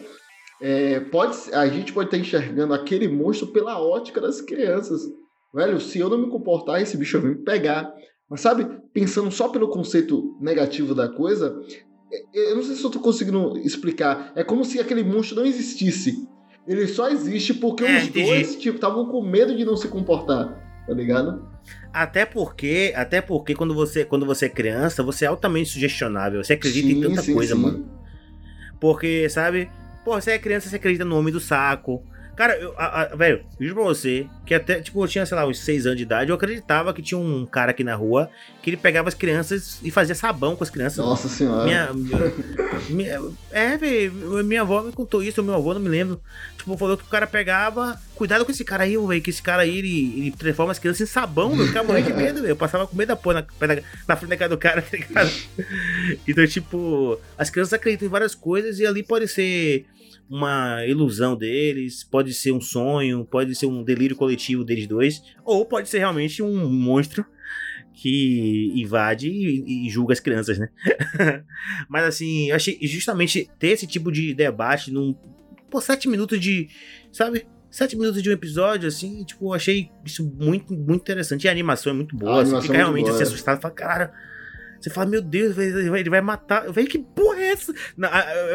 [0.66, 5.02] É, pode, a gente pode estar enxergando aquele monstro pela ótica das crianças.
[5.54, 7.92] Velho, se eu não me comportar, esse bicho vai me pegar.
[8.30, 11.54] Mas sabe, pensando só pelo conceito negativo da coisa,
[12.10, 14.32] é, eu não sei se eu tô conseguindo explicar.
[14.34, 16.26] É como se aquele monstro não existisse.
[16.66, 18.26] Ele só existe porque é, os entendi.
[18.26, 20.48] dois, tipo, estavam com medo de não se comportar,
[20.86, 21.46] tá ligado?
[21.92, 26.42] Até porque, até porque quando você, quando você é criança, você é altamente sugestionável.
[26.42, 27.60] Você acredita sim, em tanta sim, coisa, sim.
[27.60, 27.86] mano.
[28.80, 29.70] Porque, sabe?
[30.04, 32.04] Pô, você é criança, você acredita no homem do saco.
[32.36, 35.46] Cara, eu, a, a, velho, juro pra você que até, tipo, eu tinha, sei lá,
[35.46, 38.28] uns 6 anos de idade, eu acreditava que tinha um cara aqui na rua
[38.60, 40.98] que ele pegava as crianças e fazia sabão com as crianças.
[40.98, 41.64] Nossa senhora.
[41.64, 41.90] Minha,
[42.88, 43.22] minha,
[43.52, 46.20] é, velho, minha avó me contou isso, meu avô não me lembro.
[46.58, 48.00] Tipo, falou que o cara pegava.
[48.16, 51.08] Cuidado com esse cara aí, velho, que esse cara aí, ele, ele transforma as crianças
[51.08, 51.62] em sabão, velho.
[51.62, 52.48] Eu ficava morrendo de medo, velho.
[52.48, 54.96] Eu passava com medo da porra na, na, na frente da casa do cara, tá
[54.96, 55.30] ligado?
[56.26, 59.86] Então, tipo, as crianças acreditam em várias coisas e ali pode ser
[60.28, 65.64] uma ilusão deles, pode ser um sonho, pode ser um delírio coletivo deles dois, ou
[65.66, 67.24] pode ser realmente um monstro
[67.94, 70.68] que invade e, e julga as crianças, né?
[71.88, 75.14] Mas assim, eu achei justamente ter esse tipo de debate num.
[75.70, 76.68] Pô, sete minutos de.
[77.12, 77.46] Sabe?
[77.70, 81.44] Sete minutos de um episódio, assim, tipo, eu achei isso muito, muito interessante.
[81.44, 84.12] E a animação é muito boa, você fica é realmente assim, assustado, fala, cara.
[84.80, 86.70] Você fala, meu Deus, ele vai matar.
[86.70, 87.72] Velho, que porra é essa?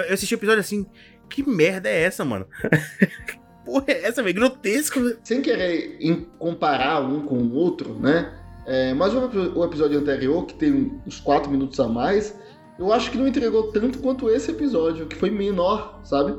[0.07, 0.85] eu assisti o episódio assim,
[1.29, 2.47] que merda é essa, mano?
[3.65, 4.35] Porra, é essa, velho?
[4.35, 4.99] Grotesco.
[5.23, 5.99] Sem querer
[6.39, 8.33] comparar um com o outro, né?
[8.65, 12.35] É, mas o, episódio anterior, que tem uns 4 minutos a mais,
[12.77, 16.35] eu acho que não entregou tanto quanto esse episódio, que foi menor, sabe?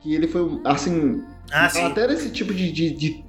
[0.00, 1.22] Que ele foi, assim.
[1.50, 2.70] Ah, até desse tipo de.
[2.70, 3.24] de, de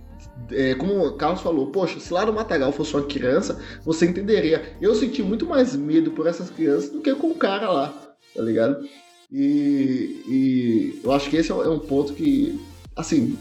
[0.52, 4.76] é, como o Carlos falou, poxa, se lá no Matagal fosse uma criança, você entenderia.
[4.82, 7.94] Eu senti muito mais medo por essas crianças do que com o cara lá,
[8.36, 8.86] tá ligado?
[9.38, 12.57] E, e eu acho que esse é um ponto que,
[12.95, 13.38] assim,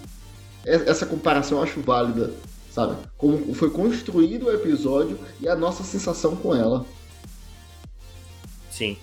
[0.65, 2.33] essa comparação eu acho válida,
[2.69, 2.97] sabe?
[3.17, 6.85] Como foi construído o episódio e a nossa sensação com ela.
[8.73, 8.97] Sim.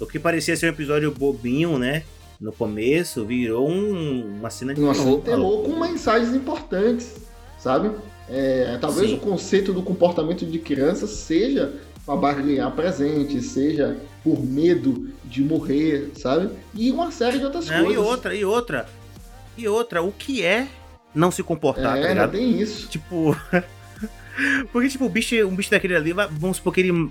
[0.00, 2.02] O que parecia ser um episódio bobinho, né?
[2.40, 5.20] No começo, virou um, uma cena de uma terror.
[5.20, 7.18] terror com mensagens importantes,
[7.56, 7.92] sabe?
[8.28, 9.16] É, talvez Sim.
[9.16, 11.72] o conceito do comportamento de criança seja
[12.14, 16.50] barganhar presente, seja por medo de morrer, sabe?
[16.74, 17.94] E uma série de outras não, coisas.
[17.94, 18.88] E outra, e outra.
[19.56, 20.68] E outra, o que é
[21.14, 22.88] não se comportar, é, tá tem isso.
[22.88, 23.36] Tipo.
[24.70, 27.10] Porque, tipo, o bicho, um bicho daquele ali, vamos supor que ele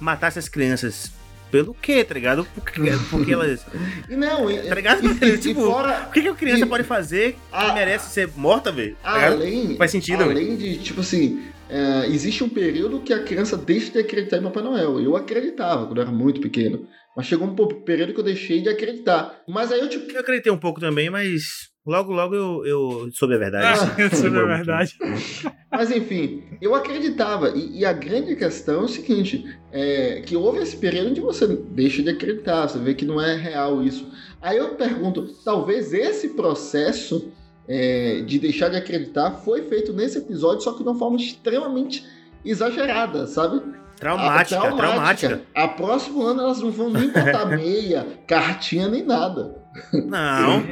[0.00, 1.12] matasse as crianças.
[1.50, 2.44] Pelo quê, tá ligado?
[2.54, 2.80] Porque,
[3.10, 3.64] porque elas.
[4.10, 5.06] E não, tá ligado?
[5.06, 8.10] E, tipo, e fora, o que, que a criança e, pode fazer que a, merece
[8.10, 8.96] ser morta, velho?
[9.00, 9.76] Tá além.
[9.76, 10.58] Faz sentido, Além véio.
[10.58, 14.62] de, tipo assim, é, existe um período que a criança deixa de acreditar em Papai
[14.62, 15.00] Noel.
[15.00, 16.86] Eu acreditava quando eu era muito pequeno.
[17.16, 19.42] Mas chegou um período que eu deixei de acreditar.
[19.48, 20.10] Mas aí eu tipo.
[20.10, 23.78] Eu acreditei um pouco também, mas logo, logo eu, eu soube a verdade.
[23.80, 24.96] Ah, soube a verdade.
[25.70, 27.50] mas enfim, eu acreditava.
[27.50, 31.46] E, e, a grande questão é o seguinte: é, que houve esse período onde você
[31.46, 34.10] deixa de acreditar, você vê que não é real isso.
[34.42, 37.32] Aí eu pergunto, talvez esse processo
[37.68, 42.04] é, de deixar de acreditar foi feito nesse episódio, só que de uma forma extremamente
[42.44, 43.62] exagerada, sabe?
[43.96, 45.28] Traumática, a, traumática.
[45.28, 45.42] traumática.
[45.54, 49.62] A próximo ano elas não vão nem botar meia, cartinha, nem nada.
[49.92, 50.62] Não,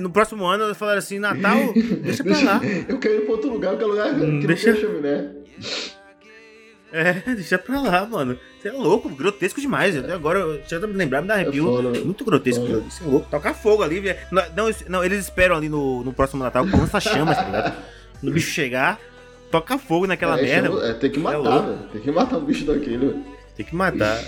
[0.00, 1.72] no próximo ano elas falaram assim, Natal,
[2.02, 2.60] deixa pra lá.
[2.88, 4.72] Eu quero ir pra outro lugar, que é lugar que deixa...
[4.72, 5.30] não tem chaminé.
[6.92, 8.38] É, deixa pra lá, mano.
[8.60, 9.96] Você é louco, grotesco demais.
[9.96, 11.94] Até agora, já me lembrar, me dá arrepio.
[11.96, 12.66] É muito grotesco.
[12.66, 13.26] Você é louco.
[13.30, 14.18] Toca fogo ali, velho.
[14.30, 17.82] Não, não, eles esperam ali no, no próximo Natal com lança chamas, tá ligado?
[18.22, 19.00] No bicho chegar,
[19.50, 20.68] toca fogo naquela é, merda.
[20.68, 21.78] Chama, é, tem que é matar, é velho.
[21.90, 23.24] Tem que matar um bicho daquele, velho.
[23.56, 24.22] Tem que matar.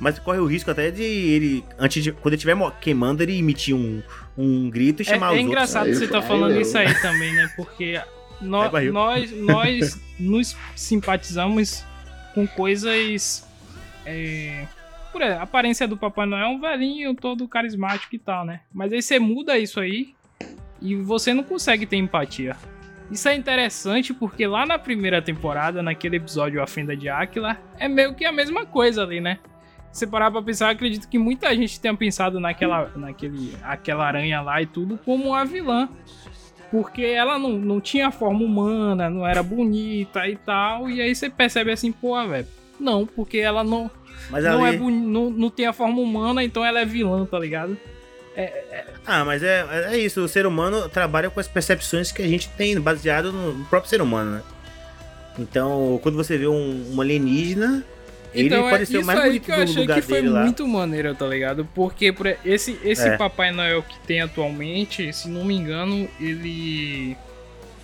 [0.00, 3.74] Mas corre o risco até de ele, antes de, quando ele estiver queimando, ele emitir
[3.74, 4.02] um,
[4.36, 5.98] um grito e é, chamar é, os é engraçado outros.
[5.98, 7.50] você tá falando isso aí também, né?
[7.56, 8.00] Porque
[8.40, 11.84] no, nós, nós nos simpatizamos
[12.34, 13.45] com coisas.
[14.06, 14.66] É,
[15.12, 18.60] por exemplo, a aparência do Papai Noel é um velhinho todo carismático e tal, né?
[18.72, 20.14] Mas aí você muda isso aí
[20.80, 22.56] e você não consegue ter empatia.
[23.10, 27.88] Isso é interessante porque lá na primeira temporada, naquele episódio A Fenda de Áquila, é
[27.88, 29.38] meio que a mesma coisa ali, né?
[29.92, 34.60] Se parar pra pensar, acredito que muita gente tenha pensado naquela, naquele, aquela aranha lá
[34.60, 35.88] e tudo como uma vilã.
[36.70, 40.90] Porque ela não, não tinha forma humana, não era bonita e tal.
[40.90, 42.46] E aí você percebe assim, pô, velho.
[42.78, 43.90] Não, porque ela não.
[44.30, 44.76] Mas não, ali...
[44.76, 47.76] é não, não tem a forma humana, então ela é vilã, tá ligado?
[48.36, 48.84] É, é...
[49.06, 50.20] Ah, mas é, é isso.
[50.20, 54.02] O ser humano trabalha com as percepções que a gente tem, baseado no próprio ser
[54.02, 54.42] humano, né?
[55.38, 57.84] Então, quando você vê um, um alienígena,
[58.34, 60.42] ele então, pode é isso mais bonito que eu do achei lugar que foi lá.
[60.42, 61.66] muito maneiro, tá ligado?
[61.74, 63.16] Porque por esse, esse É.
[63.16, 67.16] Papai Noel que tem atualmente, se não me engano, ele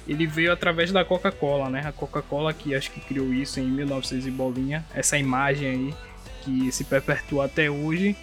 [0.07, 1.83] ele veio através da Coca-Cola, né?
[1.87, 5.95] A Coca-Cola que acho que criou isso em 1900 e bolinha, essa imagem aí
[6.45, 8.17] que se perpetua até hoje.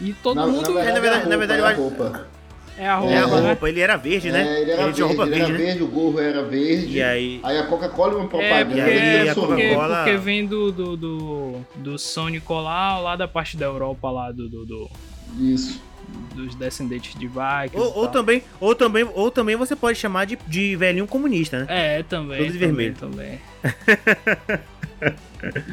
[0.00, 2.04] E todo Na, mundo na verdade, na verdade- é a na verdade, roupa,
[2.76, 3.12] é a roupa.
[3.12, 3.48] é a roupa, É a né?
[3.48, 4.40] roupa, ele era verde, né?
[4.42, 5.64] É, ele era tinha verde, roupa ele verde, era né?
[5.66, 6.96] verde, o gorro era verde.
[6.98, 7.40] E aí.
[7.42, 8.64] Aí a Coca-Cola é uma É, propaganda.
[8.64, 9.48] porque, E aí ele a transformou.
[9.56, 14.10] porque, Coca-Cola- porque vem do, do, do, do São Nicolau, lá da parte da Europa,
[14.10, 14.90] lá do, do, do-
[15.38, 15.80] Isso.
[16.34, 17.76] Dos descendentes de Vikings.
[17.76, 21.66] Ou, ou também, ou, também, ou também você pode chamar de, de velhinho comunista, né?
[21.68, 22.38] É, também.
[22.38, 22.94] Todo de também, vermelho.
[22.94, 23.40] Também.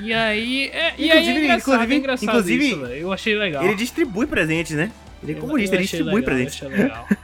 [0.01, 2.93] e aí, é, e aí Inclusive- é engraçado, inclusive- é engraçado inclusive, isso, velho.
[2.95, 3.63] Eu achei legal.
[3.63, 4.91] Ele distribui presentes, né?
[5.21, 6.61] Ele é comunista, eu ele distribui legal, presentes.
[6.61, 7.07] eu achei legal.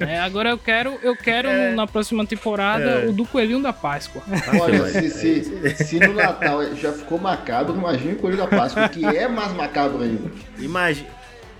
[0.00, 1.72] É, agora eu quero, eu quero É.
[1.74, 3.06] na próxima temporada É.
[3.08, 4.20] o do Coelhinho da Páscoa.
[4.60, 9.04] Olha, se, se, se no Natal já ficou macabro, imagina o Coelho da Páscoa, que
[9.04, 10.28] é mais macabro ainda.
[10.58, 11.06] Imagina.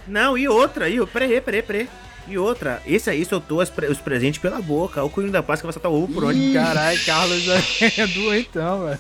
[0.07, 1.89] Não, e outra, e peraí, peraí, peraí.
[2.29, 5.03] E outra, esse aí soltou pre- os presentes pela boca.
[5.03, 6.53] O Coelho da Páscoa vai soltar o ovo por onde?
[6.53, 7.43] Caralho, Carlos
[7.99, 8.99] é doentão, velho.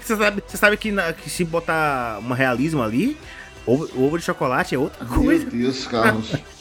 [0.00, 3.16] Você sabe, você sabe que, na- que se botar um realismo ali,
[3.66, 5.46] ovo, ovo de chocolate é outra meu coisa.
[5.46, 6.32] Deus, Carlos.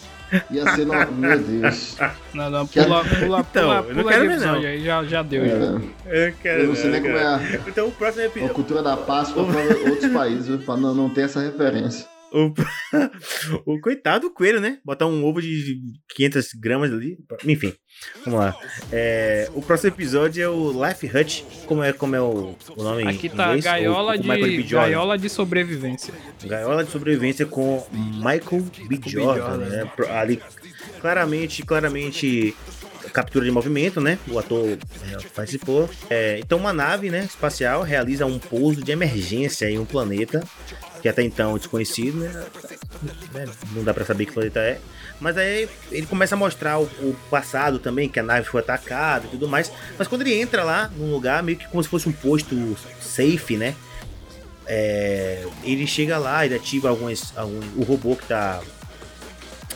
[0.52, 0.94] Ia ser no...
[1.14, 1.98] Meu Deus.
[2.34, 4.26] Não, não, pula, pula, Então, pula, pula não.
[4.26, 5.46] episódio aí, já, já deu.
[5.46, 5.82] já.
[6.06, 8.56] É, Eu, quero, eu não sei nem como é a, Então o próximo a episódio.
[8.56, 12.06] cultura da Páscoa para outros países, pra não, não ter essa referência.
[12.32, 12.54] O,
[13.74, 14.78] o coitado do coelho, né?
[14.86, 15.78] Botar um ovo de
[16.16, 17.18] 500 gramas ali.
[17.46, 17.74] Enfim,
[18.26, 18.56] vamos lá.
[18.92, 21.46] É, o próximo episódio é o Life Hut.
[21.66, 23.66] Como é, como é o, o nome em Aqui tá inglês?
[23.66, 26.14] gaiola de, gaiola de sobrevivência.
[26.44, 29.00] Gaiola de sobrevivência com Michael B.
[29.06, 29.92] Jordan, né?
[30.10, 30.42] Ali,
[31.02, 32.56] claramente, claramente
[33.10, 34.20] captura de movimento, né?
[34.28, 35.90] O ator é, participou.
[36.10, 40.44] É, então, uma nave, né, espacial realiza um pouso de emergência em um planeta
[41.02, 42.46] que até então é desconhecido, né?
[43.34, 43.46] Né?
[43.74, 44.80] Não dá pra saber que planeta é.
[45.20, 49.26] Mas aí ele começa a mostrar o, o passado também, que a nave foi atacada
[49.28, 49.72] e tudo mais.
[49.98, 53.58] Mas quando ele entra lá num lugar, meio que como se fosse um posto safe,
[53.58, 53.76] né?
[54.66, 57.08] É, ele chega lá, ele ativa algum,
[57.76, 58.62] o robô que tá.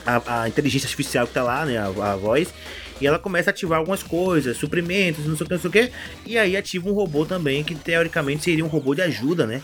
[0.05, 1.77] A, a inteligência artificial que tá lá, né?
[1.77, 2.53] A, a voz.
[3.01, 5.73] E ela começa a ativar algumas coisas, suprimentos, não sei o que, não sei o
[5.73, 5.91] que.
[6.25, 9.61] E aí ativa um robô também, que teoricamente seria um robô de ajuda, né?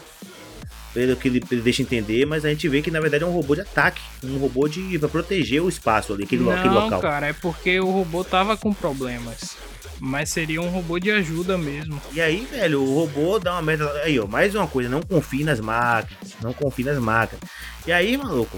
[0.93, 3.31] Pelo que ele, ele deixa entender, mas a gente vê que na verdade é um
[3.31, 4.01] robô de ataque.
[4.23, 6.99] Um robô de pra proteger o espaço ali, aquele, lo- aquele Não, local.
[6.99, 9.55] cara, é porque o robô tava com problemas.
[9.99, 12.01] Mas seria um robô de ajuda mesmo.
[12.13, 13.91] E aí, velho, o robô dá uma merda.
[14.03, 16.33] Aí, ó, mais uma coisa, não confie nas máquinas.
[16.41, 17.41] Não confie nas máquinas.
[17.85, 18.57] E aí, maluco,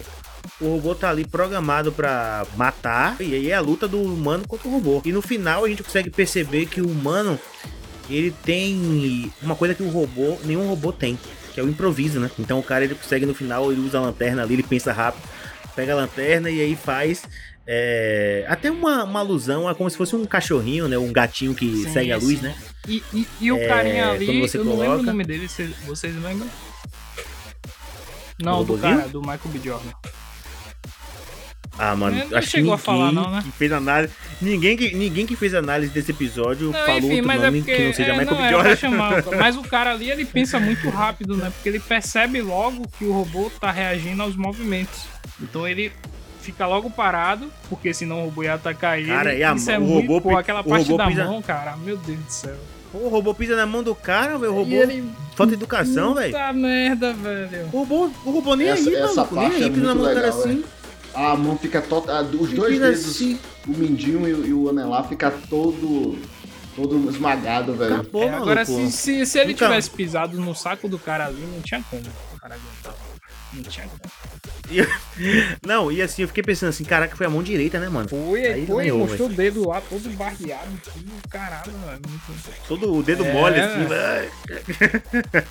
[0.61, 3.17] o robô tá ali programado pra matar.
[3.19, 5.01] E aí é a luta do humano contra o robô.
[5.03, 7.39] E no final a gente consegue perceber que o humano
[8.09, 11.17] ele tem uma coisa que o robô, nenhum robô tem,
[11.53, 12.29] que é o improviso, né?
[12.39, 15.23] Então o cara ele consegue no final, ele usa a lanterna ali, ele pensa rápido,
[15.75, 17.23] pega a lanterna e aí faz
[17.67, 20.97] é, até uma, uma alusão a como se fosse um cachorrinho, né?
[20.97, 22.45] Um gatinho que Sim, segue a luz, sim.
[22.45, 22.55] né?
[22.87, 25.47] E, e, e o É, carinha ali, você eu não lembro o coloca- nome dele,
[25.47, 26.49] cês- vocês lembram?
[28.41, 29.59] Não, do cara, do Michael B.
[29.63, 29.91] Jordan.
[31.79, 33.41] Ah, mano, Ele não acho que chegou a ninguém falar não, né?
[33.43, 37.27] que fez análise, ninguém que, ninguém que fez análise desse episódio Não, falou enfim, outro
[37.27, 37.75] mas é nome porque.
[37.75, 38.43] que não seja é, Michael não, B.
[38.43, 38.75] é, Jordan.
[38.75, 41.49] chamar, mas o cara ali, ele pensa muito rápido, né?
[41.55, 45.05] Porque ele percebe logo que o robô tá reagindo aos movimentos.
[45.41, 45.91] Então ele
[46.41, 49.07] fica logo parado, porque senão o robô ia atacar ele.
[49.07, 51.25] Cara, e a Isso mão- é o muito, robô pô, aquela parte robô da pisa-
[51.25, 52.55] mão, cara, meu Deus do céu.
[52.93, 54.51] O robô pisa na mão do cara, velho.
[54.51, 54.71] O robô.
[54.75, 55.09] Ele...
[55.37, 56.33] Falta educação, velho.
[56.33, 57.65] Puta merda, velho.
[57.71, 59.35] O robô, o robô nem Essa- aí, essa maluco.
[59.35, 60.63] Nem aí, é pisa na mão do cara legal, assim.
[61.13, 62.21] A mão fica toda.
[62.23, 63.37] Os dois dedos, assim.
[63.67, 66.17] o mindinho e, o- e o anelar fica todo.
[66.75, 67.95] todo esmagado, velho.
[67.95, 68.43] Acabou, É, maluco.
[68.49, 71.83] agora, se, se, se ele Então- tivesse pisado no saco do cara ali, não tinha
[71.89, 72.93] como o cara aguentar.
[73.53, 74.01] Não tinha como.
[75.67, 78.07] Não, e assim, eu fiquei pensando assim, caraca, foi a mão direita, né, mano?
[78.07, 81.99] Foi, Aí foi, ganhou, mostrou o dedo lá, todo barreado, tudo, caralho, velho.
[82.07, 82.67] Muito...
[82.69, 83.33] Todo o dedo É.
[83.33, 84.29] mole assim, vai.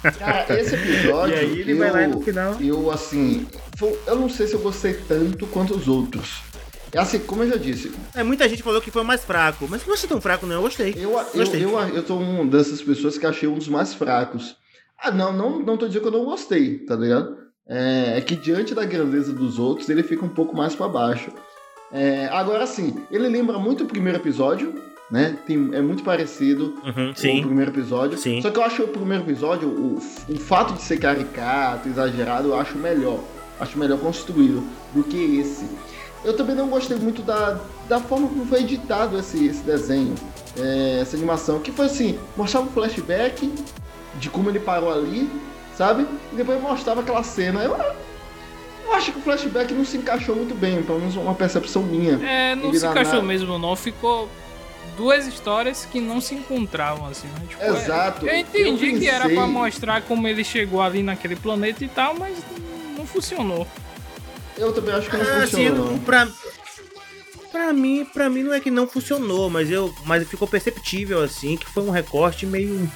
[0.19, 1.37] Cara, esse episódio.
[1.37, 2.57] E aí ele eu, vai lá no final.
[2.61, 3.47] Eu, assim.
[3.81, 6.43] Foi- Eu não sei se eu gostei tanto quanto os outros.
[6.93, 9.67] É assim, como eu já disse, É, muita gente falou que foi o mais fraco,
[9.71, 10.57] mas não achei tão fraco, não.
[10.57, 10.93] Eu gostei.
[10.97, 11.65] eu, eu, Gostei.
[11.65, 14.57] eu, eu sou uma dessas pessoas que achei um dos mais fracos.
[15.03, 17.37] Ah, não, não, não tô dizendo que eu não gostei, tá ligado?
[17.67, 21.31] É, é que diante da grandeza dos outros, ele fica um pouco mais pra baixo.
[21.93, 24.75] É, agora sim, ele lembra muito o primeiro episódio,
[25.11, 25.39] né?
[25.47, 26.75] Tem, é muito parecido.
[26.85, 27.41] Uhum, o sim.
[27.43, 28.19] primeiro episódio.
[28.19, 28.43] Sim.
[28.43, 29.97] Só que eu acho o primeiro episódio, o,
[30.29, 33.21] o fato de ser caricato, exagerado, eu acho melhor.
[33.61, 34.63] Acho melhor construído
[34.95, 35.67] do que esse.
[36.25, 37.59] Eu também não gostei muito da,
[37.89, 40.15] da forma como foi editado esse, esse desenho,
[40.59, 43.51] é, essa animação, que foi assim, mostrava um flashback,
[44.17, 45.31] de como ele parou ali,
[45.77, 46.07] sabe?
[46.33, 47.63] E depois mostrava aquela cena.
[47.63, 47.75] Eu,
[48.87, 52.15] eu acho que o flashback não se encaixou muito bem, pelo menos uma percepção minha.
[52.23, 53.75] É, não Ele se encaixou na- mesmo, não.
[53.77, 54.29] Ficou
[54.97, 57.29] duas histórias que não se encontravam, assim.
[57.29, 57.47] Né?
[57.49, 58.27] Tipo, é- Exato.
[58.27, 62.15] Eu entendi Eu que era pra mostrar como ele chegou ali naquele planeta e tal,
[62.19, 62.37] mas
[63.11, 63.67] funcionou.
[64.57, 65.93] Eu também acho que não Ah, assim, funcionou.
[65.93, 66.29] eu- pra,
[67.51, 71.57] pra mim, pra mim não é que não funcionou, mas eu, mas ficou perceptível assim
[71.57, 72.91] que foi um recorte meio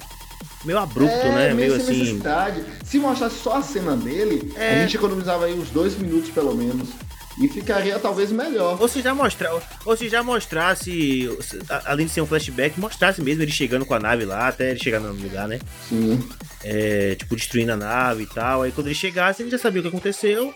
[0.65, 1.55] meio abrupto, é, né?
[1.55, 1.99] Meio sem assim.
[1.99, 2.65] necessidade.
[2.85, 4.83] Se mostrasse só a cena dele, a É.
[4.83, 6.89] gente economizava aí uns dois minutos pelo menos.
[7.37, 8.81] E ficaria talvez melhor.
[8.81, 9.51] Ou se já mostrar,
[9.85, 13.85] ou se já mostrasse, se- a- além de ser um flashback, mostrasse mesmo ele chegando
[13.85, 15.59] com a nave lá, até ele chegar no lugar, né?
[15.89, 16.23] Sim.
[16.65, 18.63] É, tipo, destruindo a nave e tal.
[18.63, 20.55] Aí quando ele chegasse, ele já sabia o que aconteceu.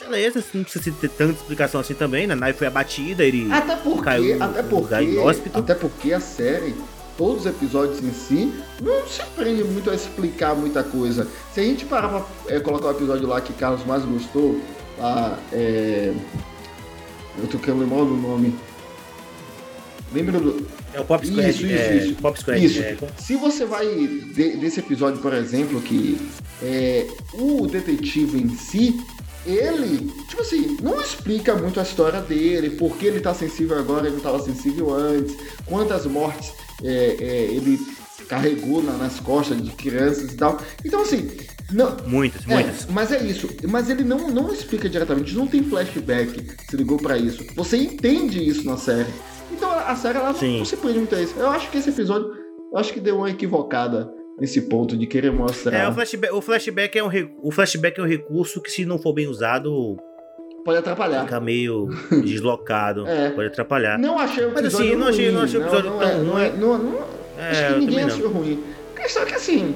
[0.00, 2.34] Beleza, não precisa ter tanta explicação assim também, né?
[2.34, 3.52] A nave foi abatida, ele.
[3.52, 5.58] Até porque, Caiu até porque, inóspito.
[5.58, 6.74] até porque a série,
[7.16, 11.28] todos os episódios em si, não se prende muito a explicar muita coisa.
[11.52, 14.60] Se a gente parar pra é, colocar o episódio lá que Carlos mais gostou,
[14.98, 16.12] lá, é...
[17.38, 18.54] eu tô querendo lembrar do nome.
[20.12, 21.48] Lembra do, É o Pop Squad.
[21.50, 22.14] Isso, isso, é, isso.
[22.16, 22.64] Pop Squad.
[22.64, 22.80] Isso.
[22.80, 22.96] é.
[23.18, 26.18] Se você vai de- desse episódio, por exemplo, que
[26.62, 29.00] é, o detetive em si,
[29.46, 34.06] ele, tipo assim, não explica muito a história dele, por que ele tá sensível agora,
[34.06, 35.34] ele não tava sensível antes,
[35.66, 36.52] quantas mortes
[36.84, 37.78] é, é, ele
[38.28, 40.60] carregou na- nas costas de crianças e tal.
[40.84, 41.28] Então, assim,
[41.72, 42.86] não, Muitas, é, muitas.
[42.86, 43.48] mas é isso.
[43.68, 47.44] Mas ele não, não explica diretamente, não tem flashback, se ligou pra isso.
[47.56, 49.08] Você entende isso na série.
[49.64, 50.58] Então a série ela não, Sim.
[50.58, 51.38] não se prende muito a isso.
[51.38, 52.32] Eu acho que esse episódio,
[52.72, 55.76] eu acho que deu uma equivocada nesse ponto de querer mostrar.
[55.76, 57.08] É, o flashback, o flashback é um
[57.42, 59.96] o flashback é um recurso que se não for bem usado,
[60.64, 61.22] Pode atrapalhar.
[61.24, 61.86] fica meio
[62.24, 63.30] deslocado, É.
[63.30, 63.98] pode atrapalhar.
[63.98, 65.34] Não achei o Mas, episódio assim, não achei- ruim.
[65.36, 66.58] não achei o episódio não, tão é, não, é, ruim.
[66.58, 67.04] não, não-
[67.38, 68.06] É, acho que ninguém não.
[68.08, 68.64] achou ruim.
[68.96, 69.74] A questão é que assim.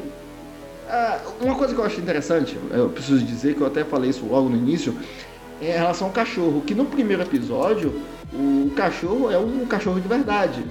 [0.89, 4.25] ah, uma coisa que eu acho interessante, eu preciso dizer que eu até falei isso
[4.27, 5.26] logo no início, é
[5.61, 6.63] em relação ao cachorro.
[6.67, 8.01] Que no primeiro episódio,
[8.33, 10.65] o cachorro é um cachorro de verdade.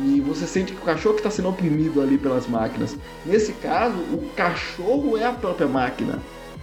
[0.00, 2.96] E você sente que o cachorro que está sendo oprimido ali pelas máquinas.
[3.26, 6.20] Nesse caso, o cachorro é a própria máquina,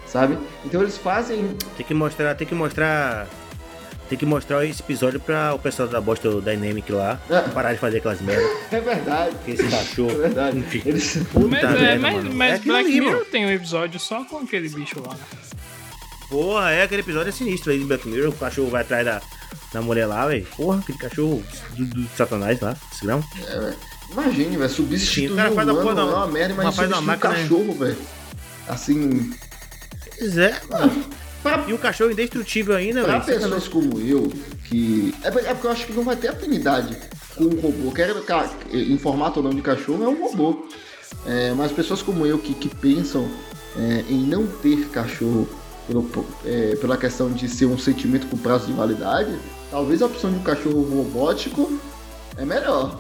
[0.08, 0.38] sabe?
[0.64, 1.50] Então eles fazem.
[1.76, 3.28] Tem que mostrar, tem que mostrar
[4.08, 7.80] tem que mostrar esse episódio pra o pessoal da Boston Dynamic lá É, parar de
[7.80, 8.46] fazer aquelas merdas.
[8.72, 9.36] é verdade.
[9.36, 10.18] Porque esse É cachorro.
[10.20, 10.60] verdade.
[10.60, 10.82] Enfim.
[10.86, 11.18] Eles.
[11.34, 14.70] Puta Mas, é, merda, mas, mas É Black Mirror tem um episódio só com aquele
[14.70, 15.16] bicho lá.
[16.30, 18.30] Porra, é aquele episódio é sinistro aí de Black Mirror.
[18.30, 19.22] O cachorro vai atrás da,
[19.74, 20.46] da mulher lá, velho.
[20.58, 21.44] Porra, aquele cachorro
[21.78, 23.24] do, do satanás lá, esse grão.
[24.12, 26.54] Imagine, velho, substituir Sim, o cara faz um a humano porra da- é uma merda,
[26.56, 27.42] mas faz uma um máquina, né?
[27.44, 27.98] cachorro, velho.
[28.68, 29.32] Assim,
[30.18, 31.06] Pois é, mano.
[31.44, 33.40] pra, E o cachorro indestrutível ainda, pra velho.
[33.42, 34.32] pessoas como eu,
[34.66, 35.14] que...
[35.24, 36.98] É, é porque eu acho que não vai ter afinidade
[37.36, 37.92] com um robô.
[37.92, 38.10] Quer
[38.72, 40.68] em formato ou não de cachorro, é um robô.
[41.26, 43.30] É, mas pessoas como eu que, que pensam
[43.78, 45.48] é, em não ter cachorro
[45.88, 49.38] pelo- é, pela questão de ser um sentimento com prazo de validade,
[49.72, 51.80] talvez a opção de um cachorro robótico
[52.38, 53.00] é melhor.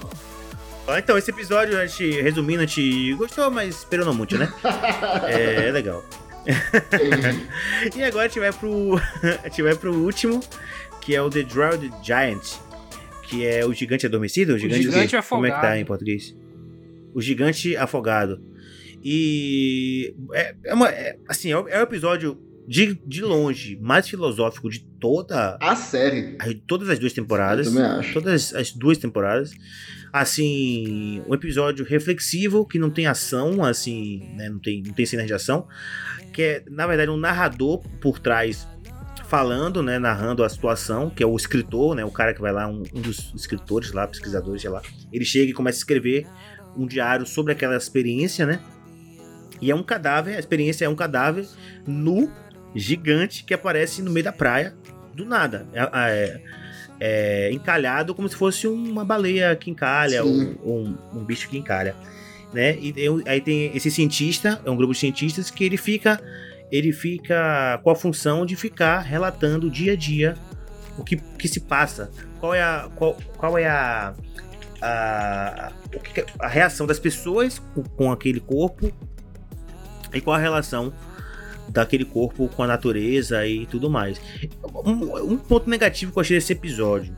[0.87, 4.51] Ah, Então, esse episódio, a gente, resumindo, a gente gostou, mas esperou não muito, né?
[5.27, 6.03] É, é legal.
[7.95, 8.97] E agora a gente vai pro.
[9.43, 10.39] a gente vai pro último,
[11.01, 12.57] que é o The Drowned Giant.
[13.23, 14.53] Que é o gigante adormecido?
[14.53, 15.79] O gigante, gigante Como é que tá afogado.
[15.81, 16.35] em português?
[17.15, 18.39] O gigante afogado.
[19.03, 20.13] E.
[20.33, 20.89] É, é uma.
[20.89, 22.37] é, assim, é o, é o episódio
[22.67, 25.57] de, de longe mais filosófico de toda.
[25.61, 27.67] A série, de todas as duas eu temporadas.
[27.67, 28.13] também acho.
[28.13, 29.51] Todas as duas temporadas.
[30.11, 34.49] Assim, um episódio reflexivo, que não tem ação, assim, né?
[34.49, 35.67] Não tem, não tem cenas de ação.
[36.33, 38.67] Que é, na verdade, um narrador por trás
[39.27, 39.99] falando, né?
[39.99, 42.05] Narrando a situação, que é o escritor, né?
[42.05, 44.81] O cara que vai lá, um, um dos escritores lá, pesquisadores, sei lá.
[45.11, 46.25] Ele chega e começa a escrever
[46.77, 48.61] um diário sobre aquela experiência, né?
[49.61, 51.47] E é um cadáver, a experiência é um cadáver
[51.87, 52.31] nu,
[52.75, 54.75] gigante, que aparece no meio da praia,
[55.13, 55.65] do nada.
[55.73, 56.41] É, é-
[56.97, 61.57] é encalhado como se fosse uma baleia que encalha, ou, ou um, um bicho que
[61.57, 61.93] encalha.
[62.53, 62.77] Né?
[62.79, 66.21] E tem- aí tem esse cientista, é um grupo de cientistas que ele fica,
[66.71, 70.35] ele fica com a função de ficar relatando dia a dia
[70.97, 74.13] o que, que se passa, qual é a, qual, qual é a,
[74.81, 75.71] a,
[76.39, 78.89] a reação das pessoas com, com aquele corpo
[80.13, 80.93] e qual a relação
[81.75, 84.19] daquele corpo com a natureza e tudo mais.
[84.85, 87.13] Um, um ponto negativo que eu achei desse episódio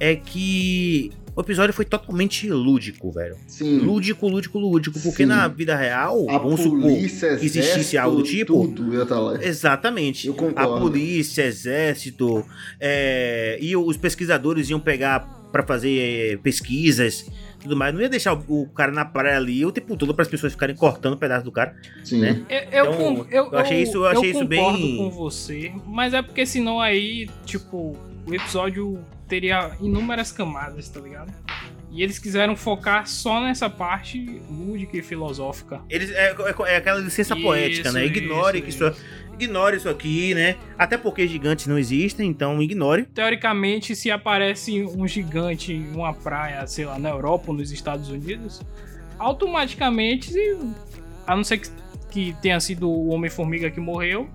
[0.00, 3.36] é que o episódio foi totalmente lúdico, velho.
[3.46, 3.78] Sim.
[3.78, 4.98] Lúdico, lúdico, lúdico.
[5.00, 5.28] Porque Sim.
[5.28, 6.80] na vida real, A vamos supor.
[6.80, 9.44] polícia, que existisse exército, algo do tipo, Tudo ia estar lá.
[9.44, 10.26] Exatamente.
[10.28, 10.80] Eu A concordo.
[10.80, 12.44] polícia, exército,
[12.80, 15.20] é, e os pesquisadores iam pegar
[15.52, 17.26] para fazer é, pesquisas
[17.64, 17.92] tudo mais.
[17.92, 20.52] Não ia deixar o, o cara na praia ali o tempo todo para as pessoas
[20.52, 21.74] ficarem cortando um pedaço do cara.
[22.04, 22.20] Sim.
[22.20, 22.42] Né?
[22.48, 26.14] Eu, eu, Então, eu, eu achei isso- eu achei isso concordo bem- com você, mas
[26.14, 27.96] é porque senão aí, tipo,
[28.26, 31.32] o episódio teria inúmeras camadas, tá ligado?
[31.94, 34.18] E eles quiseram focar só nessa parte
[34.50, 35.80] lúdica e filosófica.
[35.88, 38.04] Eles, é, é- é aquela licença Isso, poética, né?
[38.04, 39.02] Ignore isso, que isso,
[39.38, 40.56] ignore isso aqui, né?
[40.76, 43.04] Até porque gigantes não existem, então ignore.
[43.14, 48.08] Teoricamente, se aparece um gigante em uma praia, sei lá, na Europa ou nos Estados
[48.08, 48.60] Unidos,
[49.16, 50.34] automaticamente,
[51.24, 51.68] a não ser que,
[52.10, 54.28] que tenha sido o Homem-Formiga que morreu,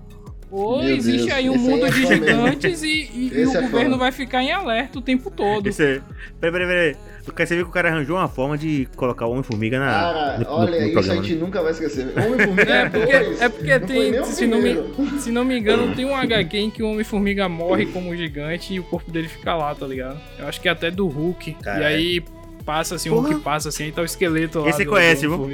[0.50, 3.44] ou Meu existe Deus, aí um esse aí mundo é de gigantes e, e- e
[3.46, 3.98] o é governo fã.
[3.98, 5.66] vai ficar em alerta o tempo todo.
[5.66, 6.00] Esse é...
[6.40, 6.96] Peraí, peraí, peraí.
[7.28, 9.86] O Você viu que o cara arranjou uma forma de colocar o Homem-Formiga na.
[9.90, 11.40] Cara, no- no- olha, no isso a programa, gente né?
[11.40, 12.06] nunca vai esquecer.
[12.16, 13.40] Homem-Formiga É porque, 2.
[13.42, 16.04] é porque não foi tem, nem o se não, me, se não me engano, tem
[16.06, 19.72] um HQ em que o Homem-Formiga morre como gigante e o corpo dele fica lá,
[19.74, 20.18] tá ligado?
[20.38, 21.54] Eu acho que é até do Hulk.
[21.62, 21.82] Caralho.
[21.82, 22.24] E aí
[22.64, 23.28] passa assim, o Porra.
[23.28, 24.70] Hulk passa assim, aí tá o esqueleto lá.
[24.70, 25.48] Esse do- conhece, do.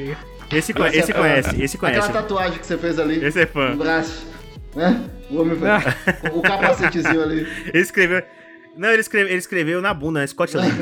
[0.53, 1.99] Esse, conhe- esse conhece, esse conhece.
[1.99, 3.77] Aquela tatuagem que você fez ali Esse é no fã.
[3.77, 4.25] braço,
[4.77, 5.09] né?
[5.31, 5.81] O homem Ah.
[6.33, 7.47] o capacetezinho ali.
[7.73, 8.23] Ele escreveu.
[8.77, 10.27] Não, ele escreveu, ele escreveu na bunda, né?
[10.27, 10.71] Scott Lang.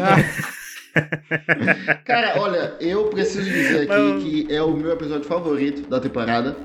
[2.05, 6.57] Cara, olha, eu preciso dizer aqui Mas- que é o meu episódio favorito da temporada.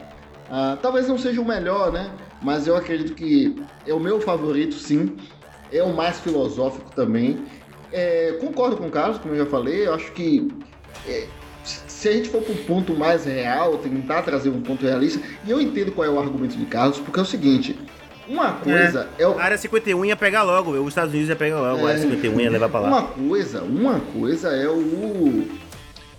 [0.50, 2.12] Ah, talvez não seja o melhor, né?
[2.42, 3.56] Mas eu acredito que
[3.88, 5.16] é o meu favorito, sim.
[5.72, 7.44] É o mais filosófico também.
[7.92, 9.86] É, concordo com o Carlos, como eu já falei.
[9.88, 10.48] Eu acho que
[11.08, 11.28] é,
[12.00, 15.52] se a gente for para um ponto mais real, tentar trazer um ponto realista, e
[15.52, 17.78] eu entendo qual é o argumento de Carlos, porque é o seguinte:
[18.28, 21.60] uma coisa é, o, A área 51 ia pegar logo, os Estados Unidos ia pegar
[21.60, 22.02] logo, a área É.
[22.04, 22.88] 51 ia levar pra lá.
[22.90, 25.46] Uma coisa, uma coisa é o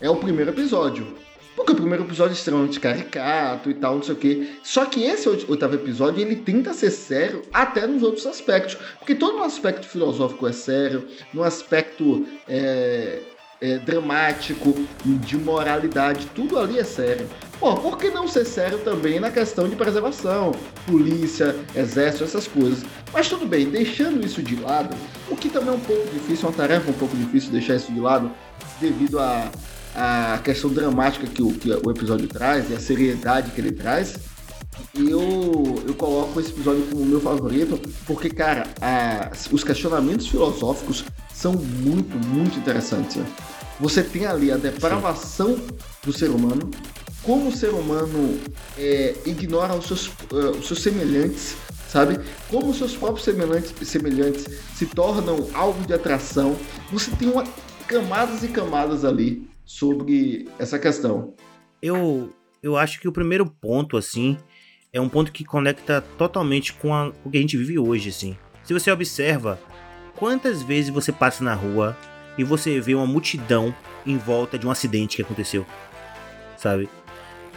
[0.01, 1.07] é o primeiro episódio.
[1.57, 4.49] Porque o primeiro episódio é extremamente caricato e tal, não sei o quê.
[4.63, 8.77] Só que esse oit- oitavo episódio, ele tenta ser sério até nos outros aspectos.
[8.99, 13.19] Porque todo no aspecto filosófico é sério, no aspecto é,
[13.61, 14.75] é, dramático,
[15.05, 17.27] de moralidade, tudo ali é sério.
[17.59, 20.53] Pô, por que não ser sério também na questão de preservação?
[20.87, 22.83] Polícia, exército, essas coisas.
[23.13, 24.97] Mas tudo bem, deixando isso de lado,
[25.29, 28.01] o que também é um pouco difícil, uma tarefa um pouco difícil deixar isso de
[28.01, 28.31] lado,
[28.81, 29.51] devido à
[29.93, 34.15] à questão dramática que o, que o episódio traz e a seriedade que ele traz.
[34.95, 37.77] Eu, eu coloco esse episódio como meu favorito,
[38.07, 41.05] porque, cara, a- os questionamentos filosóficos
[41.35, 43.17] são muito, muito interessantes.
[43.17, 43.27] né?
[43.81, 45.59] Você tem ali a depravação
[46.05, 46.71] do ser humano,
[47.23, 48.39] como o ser humano
[48.79, 51.57] é, ignora os seus, eh, os seus semelhantes,
[51.89, 52.19] sabe?
[52.49, 54.45] Como os seus próprios semelhantes, semelhantes
[54.75, 56.57] se tornam alvo de atração.
[56.93, 57.45] Você tem uma,
[57.87, 61.35] camadas e camadas ali sobre essa questão.
[61.83, 62.33] Eu,
[62.63, 64.37] eu acho que o primeiro ponto, assim,
[64.93, 68.09] é um ponto que conecta totalmente com, a- com o que a gente vive hoje,
[68.11, 68.37] assim.
[68.65, 69.59] Se você observa,
[70.17, 71.97] quantas vezes você passa na rua
[72.41, 73.75] e você vê uma multidão
[74.07, 75.67] em volta de um acidente que aconteceu,
[76.57, 76.89] sabe?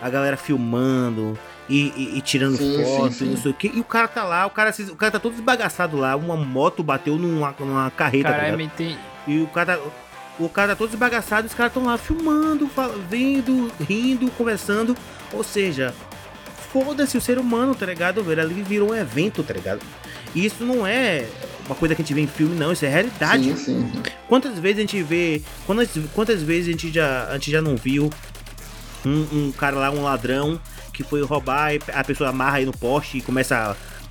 [0.01, 1.38] A galera filmando
[1.69, 3.41] e, e- e tirando Sim, foto, sim, e não sim.
[3.43, 3.68] sei o que.
[3.73, 6.35] E o cara tá lá, o cara, se- o cara tá todo desbagaçado lá, uma
[6.35, 8.69] moto bateu numa, numa carreta, tá Caralho, ligado?
[8.69, 8.97] mas tem.
[9.26, 9.80] E o cara,
[10.38, 12.69] o cara tá todo desbagaçado e os caras estão lá filmando,
[13.10, 14.97] vendo, rindo, conversando.
[15.31, 15.93] Ou seja,
[16.73, 18.41] foda-se o ser humano, tá ligado, velho?
[18.41, 19.80] Ali virou um evento, tá ligado?
[20.35, 21.26] E isso não é
[21.65, 22.72] uma coisa que a gente vê em filme, não.
[22.72, 23.44] Isso é realidade.
[23.57, 24.03] Sim, sim.
[24.27, 25.41] Quantas vezes a gente vê.
[25.65, 28.10] Quantas, quantas vezes a gente já, a gente já não viu
[29.06, 30.60] um, um cara lá, um ladrão,
[30.94, 33.56] que foi roubar e a pessoa amarra aí no poste e começa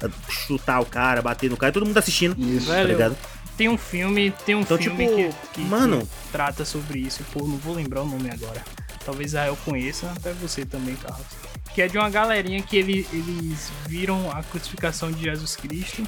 [0.01, 2.67] a, a chutar o cara, bater no cara, todo mundo assistindo, Isso.
[2.67, 3.17] tá Velho, ligado?
[3.57, 5.17] Tem um filme, tem um Então, filme tipo,
[5.53, 7.23] que, que- mano- que trata sobre isso.
[7.33, 8.63] Pô, não vou lembrar o nome agora.
[9.05, 11.27] Talvez a eu conheça, até você também, Carlos.
[11.75, 16.03] Que é de uma galerinha que ele- eles viram a crucificação de Jesus Cristo.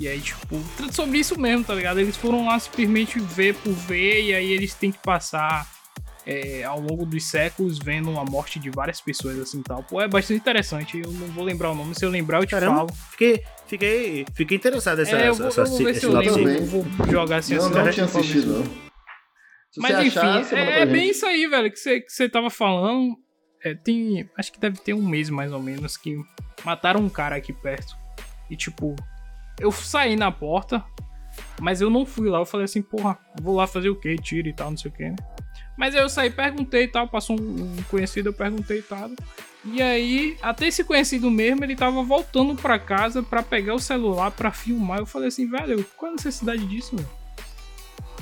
[0.00, 0.60] E aí, tipo,
[0.92, 2.00] sobre isso mesmo, tá ligado?
[2.00, 5.66] Eles foram lá simplesmente ver por ver, e aí eles têm que passar
[6.28, 9.84] é, ao longo dos séculos vendo a morte de várias pessoas assim e tal.
[9.84, 10.98] Pô, é bastante interessante.
[10.98, 12.78] Eu não vou lembrar o nome, se eu lembrar, eu te Caramba.
[12.78, 12.92] falo.
[13.12, 16.48] Fiquei, fiquei, fiquei interessado nessa, é, eu vou, essa, eu vou ver se eu lembro.
[16.48, 18.86] Eu vou jogar assim não, assim, não tinha assistido, não.
[19.76, 23.16] Mas enfim, achar, é, é bem isso aí, velho, que você que você tava falando.
[23.66, 24.30] É, tem.
[24.38, 26.16] Acho que deve ter um mês mais ou menos que
[26.64, 27.96] mataram um cara aqui perto.
[28.48, 28.94] E tipo,
[29.58, 30.84] eu saí na porta,
[31.60, 32.38] mas eu não fui lá.
[32.38, 34.14] Eu falei assim, porra, vou lá fazer o quê?
[34.14, 35.16] Tiro e tal, não sei o quê, né?
[35.76, 39.10] Mas aí eu saí, perguntei e tal, passou um, um conhecido, eu perguntei e tal.
[39.64, 44.30] E aí, até esse conhecido mesmo, ele tava voltando pra casa pra pegar o celular
[44.30, 45.00] pra filmar.
[45.00, 47.08] Eu falei assim, velho, qual a necessidade disso, velho?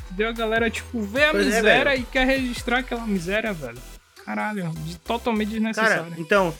[0.06, 0.30] Entendeu?
[0.30, 2.02] A galera, tipo, vê a Pois é, miséria velho.
[2.02, 3.78] e quer registrar aquela miséria, velho.
[4.24, 6.14] Caralho, de- totalmente Cara, desnecessário.
[6.18, 6.54] então,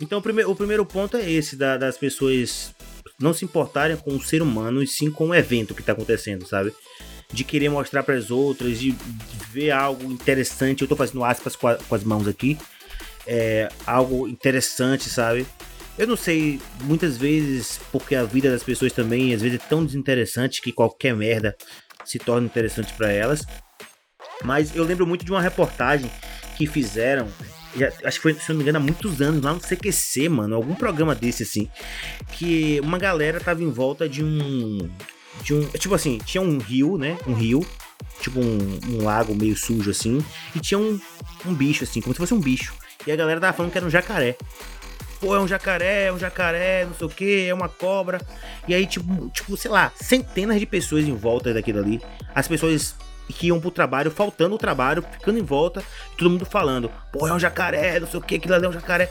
[0.00, 2.74] então o, prime- o primeiro ponto é esse, da- das pessoas
[3.20, 6.46] não se importarem com o ser humano e sim com o evento que tá acontecendo,
[6.46, 6.72] sabe?
[7.30, 8.96] de querer mostrar para as outras, de,
[9.52, 10.80] ver algo interessante.
[10.80, 12.56] Eu tô fazendo aspas com, a, com as mãos aqui.
[13.26, 15.46] É, algo interessante, sabe?
[15.98, 19.84] Eu não sei, muitas vezes, porque a vida das pessoas também, às vezes, é tão
[19.84, 21.54] desinteressante que qualquer merda
[22.02, 23.44] se torna interessante para elas.
[24.44, 26.10] Mas eu lembro muito de uma reportagem
[26.56, 27.28] que fizeram,
[27.76, 30.54] já, acho que foi, se não me engano, há muitos anos, lá no CQC, mano,
[30.54, 31.68] algum programa desse assim,
[32.32, 34.90] que uma galera tava em volta de um.
[35.42, 35.66] De um.
[35.68, 37.16] Tipo assim, tinha um rio, né?
[37.26, 37.66] Um rio,
[38.20, 40.24] tipo um, um lago meio sujo assim,
[40.54, 41.00] e tinha um,
[41.46, 42.74] um bicho assim, como se fosse um bicho.
[43.06, 44.36] E a galera tava falando que era um jacaré
[45.20, 48.20] pô, é um jacaré, é um jacaré, não sei o que, é uma cobra.
[48.66, 52.00] E aí, tipo, tipo, sei lá, centenas de pessoas em volta daquilo ali.
[52.34, 52.94] As pessoas
[53.32, 55.82] que iam pro trabalho, faltando o trabalho, ficando em volta,
[56.16, 58.72] todo mundo falando, pô, é um jacaré, não sei o que, aquilo ali é um
[58.72, 59.10] jacaré.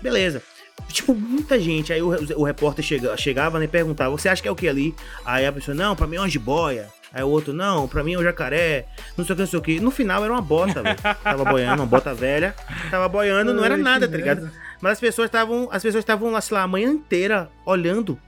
[0.00, 0.42] Beleza.
[0.88, 1.92] Tipo, muita gente.
[1.92, 4.68] Aí o, o repórter chega, chegava né, e perguntava: Você acha que é o que
[4.68, 4.94] ali?
[5.24, 6.88] Aí a pessoa: Não, pra mim é uma jiboia.
[7.12, 8.86] Aí o outro: Não, pra mim é um jacaré.
[9.16, 9.80] Não sei o que, não sei o que.
[9.80, 10.96] No final era uma bota, velho.
[11.22, 12.54] Tava boiando, uma bota velha.
[12.90, 14.50] Tava boiando, não era nada, tá ligado?
[14.80, 15.68] Mas as pessoas estavam.
[15.72, 18.18] As pessoas estavam lá, sei lá, a manhã inteira olhando.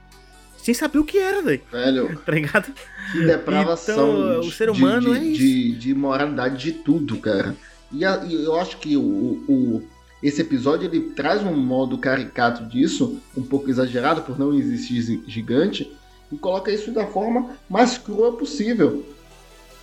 [0.69, 1.63] Sem saber o que era, velho.
[1.73, 2.21] Velho.
[2.27, 2.75] Tá ligado?
[3.11, 3.95] Que depravação.
[3.95, 5.41] Então, o ser humano de, de, é isso.
[5.41, 7.57] De, de moralidade de tudo, cara.
[7.91, 9.01] E, a, e eu acho que o,
[9.49, 9.83] o,
[10.23, 15.91] esse episódio ele traz um modo caricato disso, um pouco exagerado por não existir gigante,
[16.31, 19.07] e coloca isso da forma mais crua possível.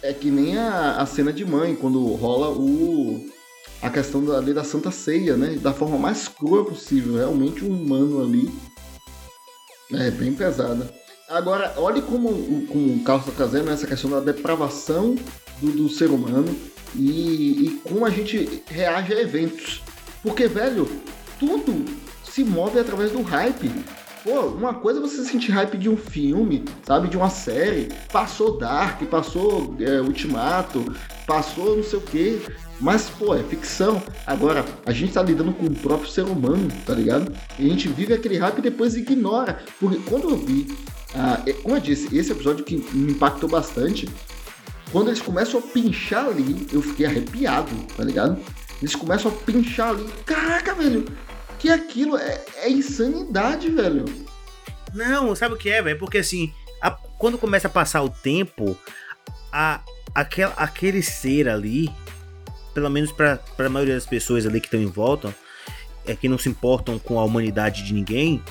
[0.03, 3.27] É que nem a, a cena de mãe, quando rola o,
[3.81, 5.57] a questão da lei da Santa Ceia, né?
[5.59, 7.15] Da forma mais crua possível.
[7.15, 8.53] Realmente um humano ali.
[9.91, 10.89] É bem pesada.
[11.29, 15.15] Agora, olhe como, como o Carlos está trazendo essa questão da depravação
[15.59, 16.55] do, do ser humano
[16.95, 19.81] e, e, como a gente reage a eventos.
[20.21, 20.87] Porque, velho,
[21.39, 21.85] tudo
[22.23, 23.71] se move através do hype.
[24.23, 27.07] Pô, uma coisa é você sentir hype de um filme, sabe?
[27.07, 27.89] De uma série.
[28.11, 30.83] Passou Dark, passou é, Ultimato,
[31.27, 32.41] passou não sei o que.
[32.79, 34.01] Mas, pô, é ficção.
[34.25, 37.31] Agora, a gente tá lidando com o próprio ser humano, tá ligado?
[37.57, 39.59] E a gente vive aquele hype e depois ignora.
[39.79, 40.67] Porque quando eu vi,
[41.15, 44.09] ah, como eu disse, esse episódio que me impactou bastante,
[44.91, 48.39] quando eles começam a pinchar ali, eu fiquei arrepiado, tá ligado?
[48.81, 50.05] Eles começam a pinchar ali.
[50.25, 51.05] Caraca, velho,
[51.57, 54.05] que aquilo é, é insanidade, velho.
[54.93, 55.97] Não, sabe o que é, velho?
[55.97, 58.77] Porque assim, a, quando começa a passar o tempo,
[59.51, 59.81] a,
[60.13, 61.89] aquel, aquele ser ali,
[62.75, 65.33] pelo menos para a maioria das pessoas ali que estão em volta,
[66.05, 68.43] é, que não se importam com a humanidade de ninguém,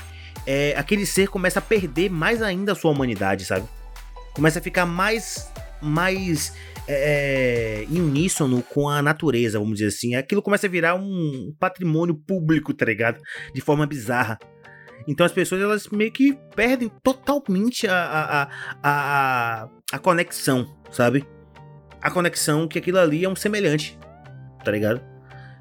[0.47, 3.69] é, aquele ser começa a perder mais ainda a sua humanidade, sabe?
[4.33, 6.55] Começa a ficar mais, mais
[6.89, 10.15] é, em uníssono com a natureza, vamos dizer assim.
[10.15, 13.21] Aquilo começa a virar um patrimônio público, tá ligado?
[13.55, 14.39] De forma bizarra.
[15.07, 18.49] Então as pessoas elas meio que perdem totalmente a, a,
[18.83, 21.27] a, a, conexão, sabe?
[22.01, 23.99] A conexão que aquilo ali é um semelhante
[24.65, 25.01] tá ligado?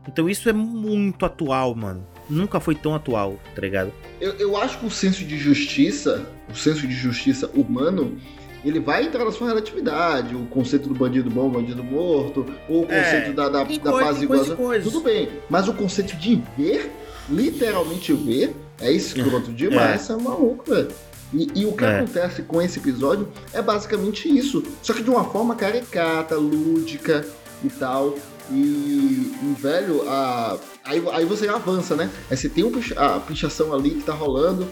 [0.07, 2.05] Então isso é muito atual, mano.
[2.29, 3.91] Nunca foi tão atual, tá ligado?
[4.19, 8.17] Eu, eu acho que o senso de justiça, o senso de justiça humano,
[8.63, 10.35] ele vai entrar na sua relatividade.
[10.35, 13.91] O conceito do bandido bom, bandido morto, ou o é, conceito é, da, da, da
[13.91, 14.43] paz igual.
[14.81, 15.29] Tudo bem.
[15.49, 16.91] Mas o conceito de ver,
[17.29, 19.53] literalmente ver, é escroto é.
[19.53, 20.89] demais, é, é maluco, velho.
[21.33, 21.97] E, e, o que é.
[21.97, 24.63] acontece com esse episódio é basicamente isso.
[24.81, 27.25] Só que de uma forma caricata, lúdica
[27.63, 28.15] e tal.
[28.51, 32.09] E, e velho, a, aí, aí você avança, né?
[32.29, 34.67] Aí você tem um, a pichação ali que tá rolando,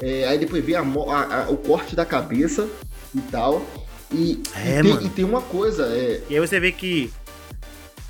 [0.00, 2.68] é, aí depois vem a, a, o corte da cabeça
[3.14, 3.64] e tal.
[4.12, 5.86] E, é, e, tem, e tem, uma coisa.
[5.86, 6.20] É...
[6.28, 7.10] E aí você vê que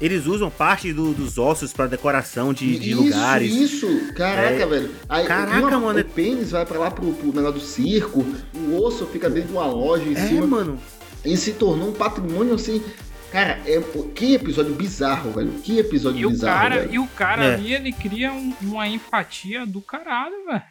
[0.01, 3.53] eles usam parte do, dos ossos para decoração de, de isso, lugares.
[3.55, 4.67] Isso, caraca, é...
[4.67, 4.91] velho.
[5.09, 6.01] Aí, caraca, uma, mano.
[6.01, 9.55] O pênis vai para lá pro, pro negócio do circo, o osso fica dentro de
[9.55, 10.47] uma loja em é, cima.
[10.47, 10.79] mano.
[11.25, 12.83] E se tornou um patrimônio assim
[13.35, 13.83] Cara, é,
[14.15, 15.51] que episódio bizarro, velho.
[15.55, 16.57] Que episódio e bizarro.
[16.57, 16.95] O cara, velho.
[16.95, 17.55] E o cara é.
[17.55, 20.63] ali, ele cria um, uma empatia do caralho, velho.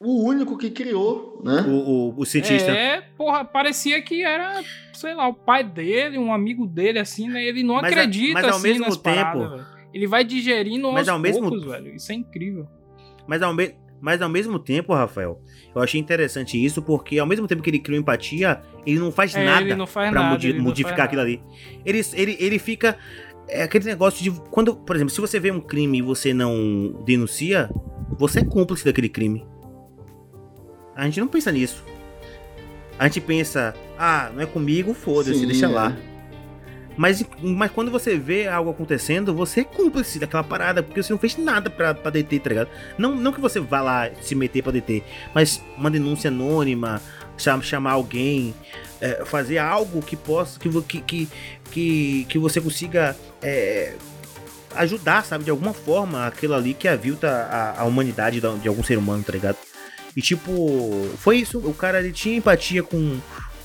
[0.00, 1.60] O único que criou, né?
[1.68, 2.70] O, o, o cientista.
[2.70, 4.64] É, porra, parecia que era,
[4.94, 7.44] sei lá, o pai dele, um amigo dele, assim, né?
[7.44, 9.38] Ele não mas acredita, a, mas ao assim, mesmo tempo.
[9.38, 11.50] Paradas, ele vai digerindo mas aos ao mesmo...
[11.50, 11.94] poucos, velho.
[11.94, 12.66] Isso é incrível.
[13.26, 13.74] Mas ao, me...
[14.00, 15.38] mas ao mesmo tempo, Rafael,
[15.74, 19.34] eu achei interessante isso porque ao mesmo tempo que ele criou empatia, ele não faz
[19.34, 21.40] é, nada não faz pra nada, modi modificar aquilo ali.
[21.84, 22.96] Ele, ele, ele fica.
[23.48, 24.30] É aquele negócio de.
[24.50, 27.70] Quando, por exemplo, se você vê um crime e você não denuncia,
[28.18, 29.46] você é cúmplice daquele crime.
[30.96, 31.84] A gente não pensa nisso.
[32.98, 35.96] A gente pensa, ah, não é comigo, foda-se, deixa lá.
[36.96, 41.18] Mas, mas quando você vê algo acontecendo, você é cúmplice daquela parada, porque você não
[41.18, 42.68] fez nada pra, pra deter, tá ligado?
[42.98, 45.02] Não, não que você vá lá se meter pra deter,
[45.34, 47.00] mas uma denúncia anônima,
[47.62, 48.54] chamar alguém,
[49.00, 50.68] é, fazer algo que possa, que,
[51.00, 51.28] que,
[51.70, 53.94] que, que você consiga é,
[54.74, 58.98] ajudar, sabe, de alguma forma, aquilo ali que avilta a, a humanidade de algum ser
[58.98, 59.56] humano, tá ligado?
[60.16, 61.58] E tipo, foi isso.
[61.58, 63.18] O cara ele tinha empatia com,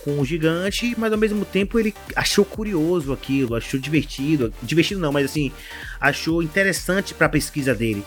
[0.06, 4.54] com o gigante, mas ao mesmo tempo ele achou curioso aquilo, achou divertido.
[4.62, 5.52] Divertido não, mas assim,
[6.00, 8.06] achou interessante pra pesquisa dele.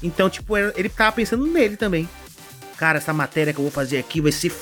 [0.00, 2.08] Então, tipo, ele tava pensando nele também.
[2.76, 4.52] Cara, essa matéria que eu vou fazer aqui vai ser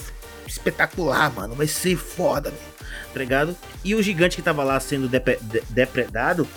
[0.47, 1.55] espetacular, mano.
[1.55, 2.89] Vai ser foda, meu.
[3.13, 3.55] Tá ligado?
[3.85, 5.11] E o gigante que tava lá sendo
[5.69, 6.49] depredado,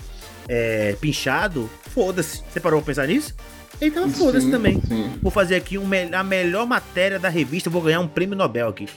[0.47, 2.41] é, pinchado, foda-se.
[2.49, 3.35] Você parou pra pensar nisso?
[3.81, 4.81] Então foda-se também.
[4.87, 5.19] Sim.
[5.21, 8.87] Vou fazer aqui um, a melhor matéria da revista, vou ganhar um prêmio Nobel aqui.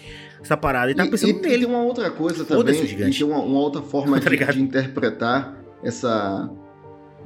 [0.41, 0.91] Essa parada.
[0.91, 1.47] Ele tá pensando e, nele.
[1.47, 4.63] E tem uma outra coisa também, e tem uma, uma outra forma tá de, de,
[4.63, 6.51] interpretar essa,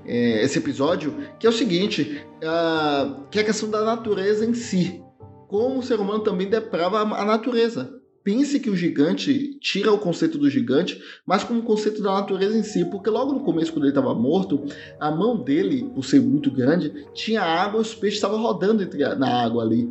[0.05, 4.55] é, esse episódio, que é o seguinte, uh, que é a questão da natureza em
[4.55, 5.03] si.
[5.49, 10.39] Como o ser humano também deprava a natureza pense que o gigante tira o conceito
[10.39, 13.91] do gigante, mas como conceito da natureza em si, porque logo no começo, quando ele
[13.91, 14.65] estava morto,
[15.01, 19.43] a mão dele, por ser muito grande, tinha água e os peixes estavam rodando na
[19.43, 19.91] água ali.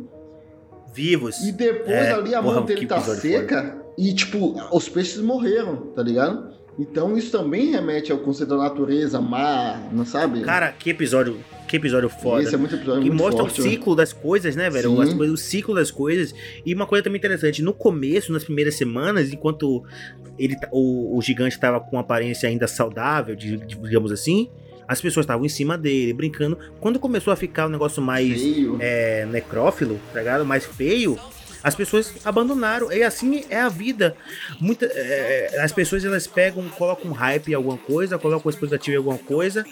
[0.92, 1.40] Vivos.
[1.40, 5.76] E depois é, ali a porra, mão dele tá seca e, tipo, os peixes morreram,
[5.94, 6.52] tá ligado?
[6.78, 10.40] Então isso também remete ao conceito da natureza, mar, não sabe?
[10.40, 11.38] Cara, que episódio
[11.72, 12.42] que episódio foda.
[12.42, 15.00] Esse é muito episódio Que muito mostra forte, o ciclo das coisas, né, velho?
[15.00, 16.34] As coisas, o ciclo das coisas.
[16.66, 19.82] E uma coisa também interessante, no começo, nas primeiras semanas, enquanto
[20.38, 24.50] ele, o, o gigante estava com aparência ainda saudável, digamos assim,
[24.92, 26.58] as pessoas estavam em cima dele, brincando.
[26.78, 28.38] Quando começou a ficar um negócio mais
[28.78, 30.44] é, necrófilo, tá ligado?
[30.44, 31.18] Mais feio,
[31.62, 32.92] as pessoas abandonaram.
[32.92, 34.14] E assim é a vida.
[34.60, 38.98] Muita, é, é as pessoas elas pegam, colocam hype em alguma coisa, colocam expectativa em
[38.98, 39.64] alguma coisa.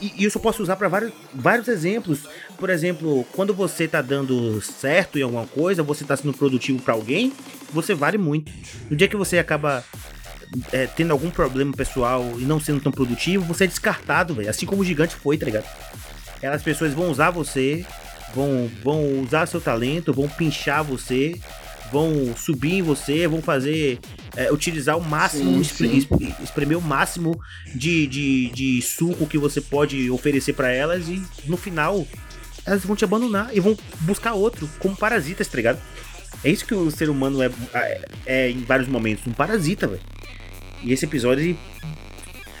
[0.00, 2.24] E isso eu posso usar para vários, vários exemplos.
[2.58, 6.94] Por exemplo, quando você tá dando certo em alguma coisa, você tá sendo produtivo para
[6.94, 7.32] alguém,
[7.72, 8.52] você vale muito.
[8.90, 9.84] No dia que você acaba
[10.72, 14.50] é, tendo algum problema pessoal e não sendo tão produtivo, você é descartado, velho.
[14.50, 15.66] Assim como o gigante foi, tá ligado?
[16.42, 17.84] As pessoas vão usar você,
[18.34, 21.34] vão, vão usar seu talento, vão pinchar você,
[21.90, 23.98] vão subir em você, vão fazer.
[24.36, 26.34] É, utilizar o máximo, sim, sim.
[26.42, 27.40] espremer o máximo
[27.72, 32.04] de, de, de suco que você pode oferecer para elas e no final
[32.66, 35.80] elas vão te abandonar e vão buscar outro, como parasitas, tá ligado?
[36.42, 40.02] É isso que o ser humano é, é, é em vários momentos, um parasita, velho.
[40.84, 41.56] E esse episódio.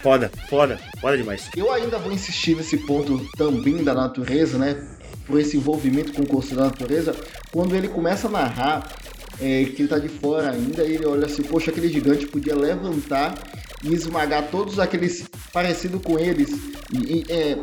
[0.02, 1.48] Foda, foda, foda demais.
[1.56, 4.82] Eu ainda vou insistir nesse ponto também da natureza, né?
[5.26, 7.14] Por esse envolvimento com o curso da natureza,
[7.52, 8.92] quando ele começa a narrar
[9.40, 13.34] é, que ele tá de fora ainda, ele olha assim, poxa, aquele gigante podia levantar
[13.82, 16.50] e esmagar todos aqueles parecidos com eles,
[16.92, 17.58] e, e é,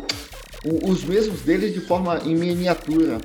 [0.84, 3.20] os mesmos deles de forma em miniatura.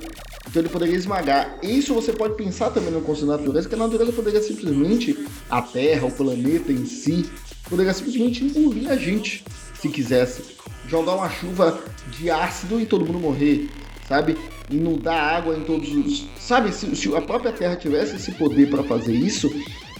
[0.47, 1.57] Então ele poderia esmagar.
[1.61, 5.61] Isso você pode pensar também no conceito da natureza, que a natureza poderia simplesmente, a
[5.61, 7.29] Terra, o planeta em si,
[7.69, 9.43] poderia simplesmente engolir a gente,
[9.73, 10.57] se quisesse.
[10.87, 11.79] Jogar uma chuva
[12.11, 13.69] de ácido e todo mundo morrer
[14.07, 14.37] sabe?
[14.69, 16.27] Inundar água em todos os.
[16.37, 19.49] Sabe, se, se a própria Terra tivesse esse poder para fazer isso,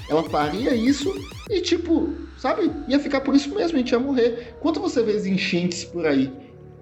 [0.09, 1.13] ela faria isso
[1.49, 2.71] e, tipo, sabe?
[2.87, 4.55] Ia ficar por isso mesmo, a gente ia morrer.
[4.59, 6.31] Quanto você vê enchentes por aí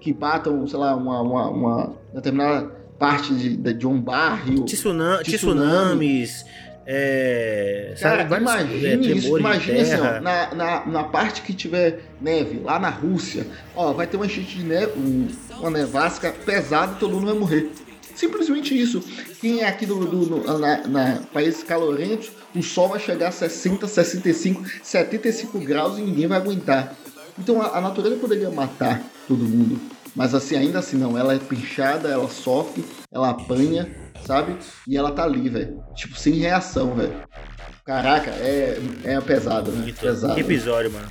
[0.00, 4.64] que batam, sei lá, uma, uma, uma determinada parte de, de um bairro?
[4.64, 6.44] Tsunami, tsunamis.
[6.88, 11.98] É, Cara, sabe, imagine é, isso, imagine assim, ó, na, na, na parte que tiver
[12.20, 13.44] neve, lá na Rússia,
[13.74, 14.92] ó, vai ter uma enchente de neve,
[15.58, 17.72] uma nevasca pesada e todo mundo vai morrer.
[18.14, 19.02] Simplesmente isso.
[19.40, 23.32] Quem é aqui do, do no, na, na, países calorentos, o sol vai chegar a
[23.32, 26.94] 60, 65, 75 graus e ninguém vai aguentar.
[27.36, 29.80] Então a, a natureza poderia matar todo mundo.
[30.16, 33.88] Mas assim, ainda assim não, ela é pinchada, ela sofre, ela apanha,
[34.26, 34.56] sabe?
[34.88, 35.80] E ela tá ali, velho.
[35.94, 37.14] Tipo, sem reação, velho.
[37.84, 39.92] Caraca, é, é pesado, né?
[39.92, 40.34] Pesado.
[40.34, 41.06] Que episódio, mano.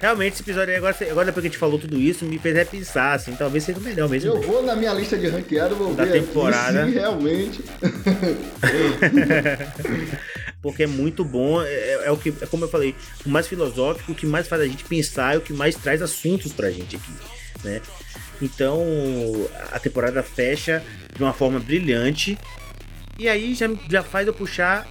[0.00, 2.54] Realmente, esse episódio aí, agora, agora depois que a gente falou tudo isso, me fez
[2.54, 4.30] repensar, assim, talvez seja o melhor mesmo.
[4.30, 6.82] Eu vou na minha lista de ranqueado, vou da ver temporada.
[6.82, 7.62] aqui se realmente.
[10.60, 12.94] Porque é muito bom, é, é, é, o que, é como eu falei,
[13.24, 16.02] o mais filosófico, o que mais faz a gente pensar e o que mais traz
[16.02, 17.12] assuntos pra gente aqui,
[17.64, 17.80] né?
[18.40, 18.84] Então,
[19.72, 20.82] a temporada fecha
[21.14, 22.38] de uma forma brilhante.
[23.18, 24.86] E aí já, já faz eu puxar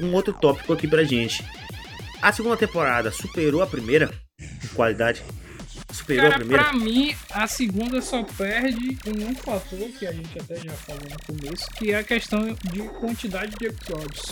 [0.00, 1.44] um outro tópico aqui pra gente.
[2.20, 4.10] A segunda temporada superou a primeira
[4.40, 5.22] em qualidade?
[5.92, 6.64] Superou Cara, a primeira?
[6.64, 11.02] Pra mim, a segunda só perde em um fator que a gente até já falou
[11.08, 14.22] no começo, que é a questão de quantidade de episódios.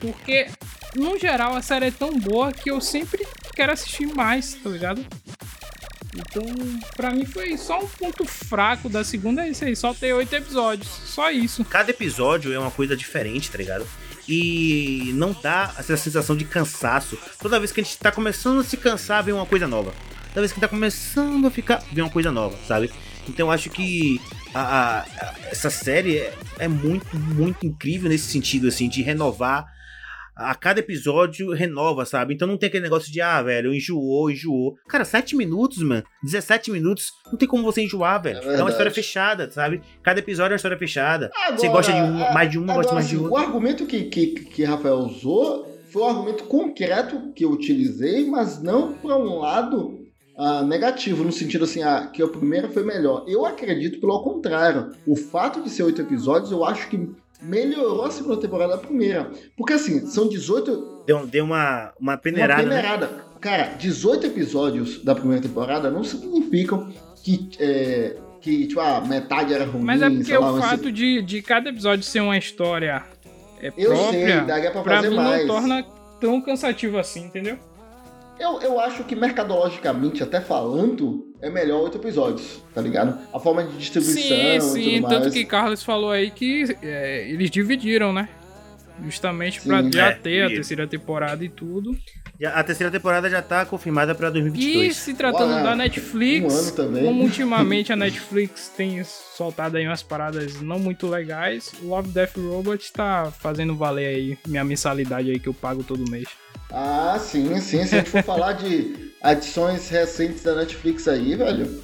[0.00, 0.48] Porque,
[0.96, 5.04] no geral, a série é tão boa que eu sempre quero assistir mais, tá ligado?
[6.14, 6.42] Então,
[6.94, 10.34] pra mim foi só um ponto fraco da segunda, é isso aí, só ter oito
[10.34, 11.64] episódios, só isso.
[11.64, 13.86] Cada episódio é uma coisa diferente, tá ligado?
[14.28, 17.18] E não dá essa sensação de cansaço.
[17.40, 19.92] Toda vez que a gente tá começando a se cansar, vem uma coisa nova.
[20.28, 22.90] Toda vez que tá começando a ficar, vem uma coisa nova, sabe?
[23.28, 24.20] Então eu acho que
[24.54, 29.71] a, a, a, essa série é, é muito, muito incrível nesse sentido, assim, de renovar
[30.44, 32.34] a cada episódio renova, sabe?
[32.34, 34.76] Então não tem aquele negócio de, ah, velho, enjoou, enjoou.
[34.88, 36.02] Cara, 7 minutos, mano.
[36.22, 38.38] 17 minutos, não tem como você enjoar, velho.
[38.38, 39.82] É, é uma história fechada, sabe?
[40.02, 41.30] Cada episódio é uma história fechada.
[41.34, 43.32] Agora, você gosta de um, é, mais de um, agora, gosta mais de outro.
[43.32, 48.62] O argumento que, que, que Rafael usou foi um argumento concreto que eu utilizei, mas
[48.62, 50.02] não para um lado
[50.36, 53.24] ah, negativo, no sentido assim, ah, que a primeira foi melhor.
[53.28, 54.90] Eu acredito pelo contrário.
[55.06, 57.10] O fato de ser oito episódios, eu acho que
[57.42, 59.30] melhorou a segunda temporada da primeira.
[59.56, 61.02] Porque assim, são 18.
[61.06, 62.62] Deu, deu uma, uma peneirada.
[62.62, 62.76] Uma né?
[62.76, 63.06] peneirada.
[63.06, 63.22] Né?
[63.40, 66.92] Cara, 18 episódios da primeira temporada não significam
[67.22, 67.50] que.
[67.58, 69.84] É, que, tipo, a metade era ruim.
[69.84, 73.04] Mas é porque o lá, fato de, de cada episódio ser uma história
[73.60, 75.46] é, eu própria, sei, daria pra, pra mim mais.
[75.46, 75.86] não torna
[76.20, 77.56] tão cansativo assim, entendeu?
[78.42, 83.16] Eu, eu acho que mercadologicamente, até falando, é melhor oito episódios, tá ligado?
[83.32, 84.20] A forma de distribuição.
[84.20, 88.28] Sim, sim, tanto que Carlos falou aí que é, eles dividiram, né?
[89.04, 91.96] Justamente sim, pra já é, ter a terceira temporada e tudo.
[92.44, 94.90] A terceira temporada já tá confirmada pra 2022.
[94.90, 97.04] E se tratando Uau, da Netflix, um ano também.
[97.04, 102.92] como ultimamente a Netflix tem soltado aí umas paradas não muito legais, Love Death Robot
[102.92, 106.26] tá fazendo valer aí minha mensalidade aí que eu pago todo mês.
[106.70, 107.84] Ah, sim, sim.
[107.86, 111.82] Se a gente for falar de adições recentes da Netflix aí, velho.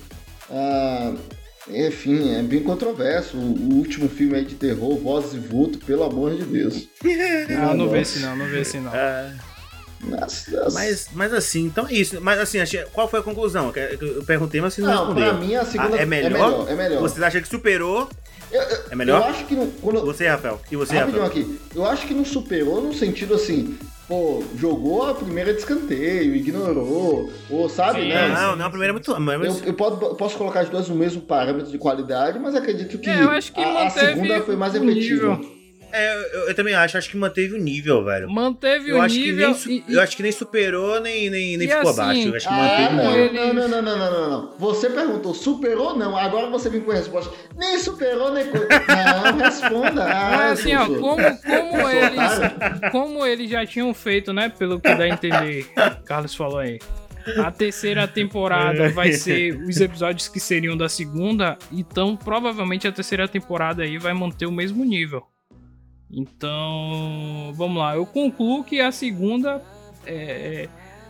[0.51, 1.15] Ah,
[1.71, 3.37] enfim, é bem controverso.
[3.37, 6.89] O, último filme aí de terror, Voz e Vulto, pelo amor de Deus.
[7.49, 8.95] não, não vê se não, não vê se não.
[8.95, 9.33] É...
[10.73, 12.21] Mas, mas assim, então é isso.
[12.21, 12.59] Mas assim,
[12.93, 13.73] qual foi a conclusão?
[14.01, 15.31] Eu perguntei, mas você não, não respondeu.
[15.31, 16.27] Pra mim, a segunda ah, é, melhor?
[16.27, 16.71] é melhor.
[16.71, 17.01] É melhor.
[17.01, 18.09] Vocês acham que superou?
[18.51, 19.21] Eu, eu, é melhor?
[19.21, 19.71] Eu acho que não.
[19.71, 20.05] Quando...
[20.07, 20.61] Você, Rafael.
[20.71, 21.45] E você, Rapidinho Rafael?
[21.45, 21.61] aqui.
[21.75, 23.77] Eu acho que não superou no sentido assim
[24.09, 28.29] pô, jogou a primeira de escanteio, ignorou, ou sabe, Sim, né?
[28.29, 29.21] Não, não, a primeira é muito.
[29.21, 29.61] Mas...
[29.61, 33.11] Eu, eu posso, posso colocar as duas no mesmo parâmetro de qualidade, mas acredito que,
[33.11, 35.39] é, que a, a, segunda foi mais efetiva.
[35.93, 38.31] É, eu, eu, também acho, acho que manteve o nível, velho.
[38.31, 39.55] Manteve eu o acho nível.
[39.55, 42.29] Que nem, e, eu acho que nem superou, nem, nem, nem ficou assim, abaixo.
[42.29, 43.55] Eu acho que ah, manteve não, o nível.
[43.55, 46.17] Não, não, não, não, não, não, Você perguntou, superou não?
[46.17, 47.35] Agora você vem com a resposta.
[47.57, 48.45] Nem superou, nem.
[48.45, 50.09] Não, responda.
[50.19, 52.91] Ah, assim, ó, como, como eles.
[52.93, 54.49] Como eles já tinham feito, né?
[54.49, 55.67] Pelo que dá a entender,
[56.05, 56.79] Carlos falou aí.
[57.37, 63.29] A terceira temporada vai ser os episódios que seriam da segunda, então provavelmente a terceira
[63.29, 65.27] temporada aí vai manter o mesmo nível.
[66.11, 67.95] Então, vamos lá.
[67.95, 69.63] Eu concluo que a segunda
[70.07, 70.69] é, é,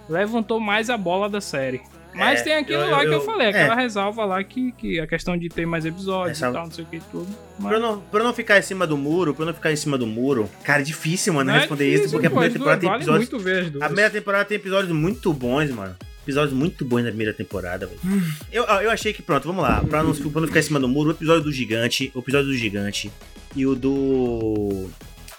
[0.09, 1.81] levantou mais a bola da série.
[2.15, 3.83] Mas é, tem aquilo eu, lá eu, que eu falei, aquela é.
[3.83, 6.51] ressalva lá que, que a questão de ter mais episódios Essa...
[6.51, 7.29] e tal, não sei o que tudo.
[7.59, 7.69] Mas...
[7.69, 10.07] Pra, não, pra não ficar em cima do muro, pra não ficar em cima do
[10.07, 12.93] muro, cara, é difícil, mano, é responder difícil, isso, porque pô, a primeira temporada tem
[12.93, 13.29] episódios.
[13.29, 15.95] Vale a primeira temporada tem episódios muito bons, mano
[16.29, 17.99] episódios muito bons na primeira temporada, velho.
[18.05, 18.21] Hum.
[18.53, 19.83] eu, eu achei que, pronto, vamos lá.
[19.83, 22.49] Pra não, pra não ficar em cima do muro, o episódio do gigante, o episódio
[22.49, 23.11] do gigante
[23.55, 24.89] e o do.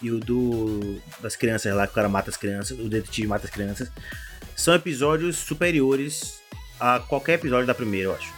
[0.01, 1.01] E o do.
[1.21, 3.91] Das crianças lá, que o cara mata as crianças, o detetive mata as crianças.
[4.55, 6.39] São episódios superiores
[6.79, 8.33] a qualquer episódio da primeira, eu acho.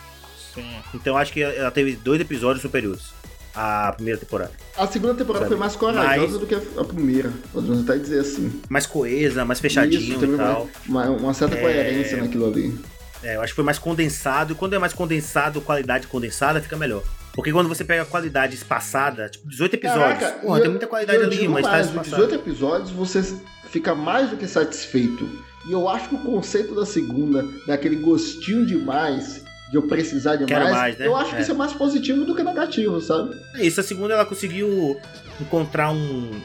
[0.54, 0.76] Sim.
[0.94, 3.14] Então acho que ela teve dois episódios superiores
[3.56, 4.52] à primeira temporada.
[4.78, 5.56] A segunda temporada Sabe?
[5.56, 6.40] foi mais corajosa mais...
[6.40, 8.62] do que a primeira, podemos até dizer assim.
[8.70, 10.70] Mais coesa, mais fechadinho Isso, e tal.
[10.88, 11.62] Uma, uma certa é...
[11.62, 12.78] coerência naquilo ali.
[13.24, 16.76] É, eu acho que foi mais condensado, e quando é mais condensado, qualidade condensada, fica
[16.76, 17.04] melhor.
[17.34, 20.88] Porque quando você pega a qualidade espaçada, tipo 18 episódios, Caraca, porra, eu, tem muita
[20.88, 22.28] qualidade ali, mas tá mais, tá espaçado.
[22.28, 23.38] 18 episódios você
[23.70, 25.30] fica mais do que satisfeito.
[25.68, 30.52] E eu acho que o conceito da segunda, daquele gostinho demais, de eu precisar de
[30.52, 31.08] mais, mais né?
[31.08, 31.42] eu acho que é.
[31.42, 33.40] isso é mais positivo do que negativo, sabe?
[33.56, 35.00] É isso, a segunda ela conseguiu
[35.40, 36.42] encontrar um,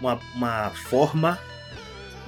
[0.00, 1.38] uma, uma forma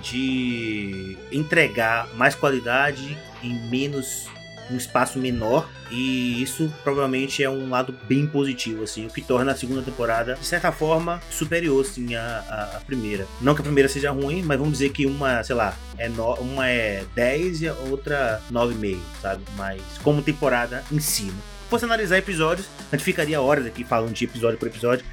[0.00, 4.28] de entregar mais qualidade em menos
[4.70, 9.52] um espaço menor e isso provavelmente é um lado bem positivo assim, o que torna
[9.52, 13.26] a segunda temporada de certa forma superior assim à, à, primeira.
[13.40, 16.34] Não que a primeira seja ruim, mas vamos dizer que uma, sei lá, é no,
[16.34, 19.42] uma é 10 e a outra 9,5, sabe?
[19.56, 20.96] Mas como temporada em.
[20.96, 21.00] Né?
[21.00, 21.32] Se
[21.70, 25.04] fosse analisar episódios, a gente ficaria horas aqui falando de episódio por episódio,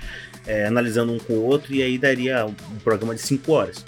[0.46, 3.84] é, analisando um com o outro, e aí daria um, um programa de 5 horas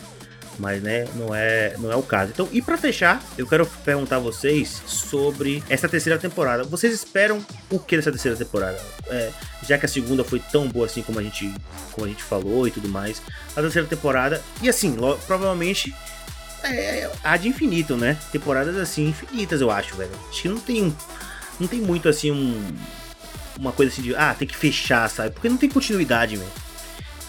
[0.60, 2.32] mas né, não é, não é o caso.
[2.32, 6.64] Então, e para fechar, eu quero perguntar a vocês sobre essa terceira temporada.
[6.64, 8.80] Vocês esperam o que dessa terceira temporada?
[9.07, 9.32] É,
[9.64, 11.53] já que a segunda foi tão boa assim como a gente,
[11.91, 13.22] como a gente falou e tudo mais,
[13.56, 14.95] a terceira temporada e assim,
[15.26, 15.94] provavelmente
[16.64, 18.18] é, há de infinito, né?
[18.32, 20.11] Temporadas assim, infinitas, eu acho, velho.
[20.30, 20.95] Acho que não tem.
[21.60, 22.76] Não tem muito assim um.
[23.57, 24.15] Uma coisa assim de.
[24.15, 25.32] Ah, tem que fechar, sabe?
[25.32, 26.64] Porque não tem continuidade, velho.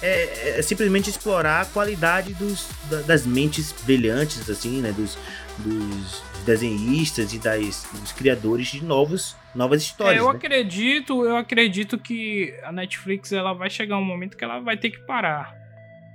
[0.02, 4.93] É, é, simplesmente explorar a qualidade dos, da, das mentes brilhantes, assim, né?
[4.93, 5.16] Dos,
[5.59, 10.16] dos desenhistas e das, dos criadores de novos, novas histórias.
[10.16, 10.36] É, eu né?
[10.36, 14.90] acredito, eu acredito que a Netflix ela vai chegar um momento que ela vai ter
[14.90, 15.55] que parar.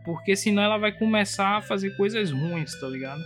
[0.03, 3.21] Porque senão ela vai começar a fazer coisas ruins, tá ligado?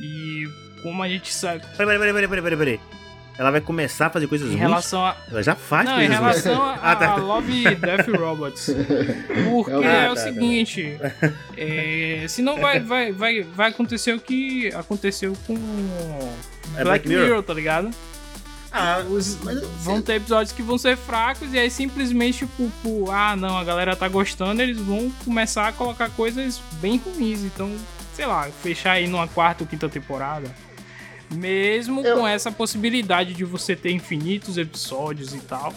[0.00, 0.44] E
[0.82, 1.64] como a gente sabe.
[1.76, 3.01] Peraí, peraí, peraí, peraí, peraí, peraí.
[3.38, 4.60] Ela vai começar a fazer coisas Em ruins?
[4.60, 5.16] relação a.
[5.30, 6.44] Ela já faz Não, em coisas ruins.
[6.44, 7.10] relação a, Ah, tá.
[7.12, 8.66] a Love Death Robots.
[9.50, 10.20] Porque Ah, é tá, o tá.
[10.20, 10.98] seguinte.
[11.56, 17.24] É, senão vai, vai, vai, vai acontecer o que aconteceu com É Black, Black Mirror?
[17.26, 17.90] Mirror, tá ligado?
[18.70, 19.34] Ah, Os-
[19.80, 23.64] vão ter episódios que vão ser fracos e aí simplesmente, tipo, por, ah, não, a
[23.64, 27.40] galera tá gostando, eles vão começar a colocar coisas bem ruins.
[27.42, 27.70] Então,
[28.14, 30.50] sei lá, fechar aí numa quarta ou quinta temporada.
[31.34, 35.72] Mesmo Eu- com essa possibilidade de você ter infinitos episódios e tal.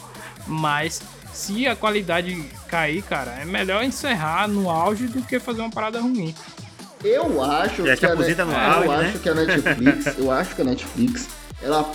[0.47, 1.01] Mas
[1.33, 2.35] se a qualidade
[2.67, 6.33] cair, cara, é melhor encerrar no auge do que fazer uma parada ruim.
[7.03, 9.19] Eu acho que a aposenta Net- no eu auge, acho né?
[9.21, 11.27] que a Netflix, eu acho que a Netflix,
[11.61, 11.91] ela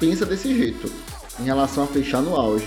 [0.00, 0.90] pensa desse jeito
[1.40, 2.66] em relação a fechar no auge.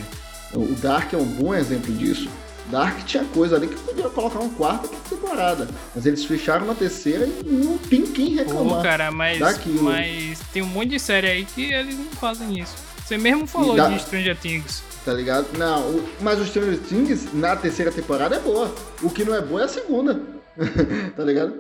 [0.54, 2.30] O Dark é um bom exemplo disso.
[2.72, 7.26] Dark tinha coisa ali que podia colocar uma quarta temporada, mas eles fecharam na terceira
[7.26, 8.82] e não tem quem Pô, reclamar.
[8.84, 9.84] cara, mas, daquilo.
[9.84, 12.76] mas tem um monte de série aí que eles não fazem isso.
[13.06, 14.82] Você mesmo falou dá- de Stranger Things.
[15.04, 15.48] Tá ligado?
[15.58, 18.74] Não, o- mas o Stranger Things na terceira temporada é boa.
[19.02, 20.22] O que não é boa é a segunda.
[21.18, 21.54] tá ligado?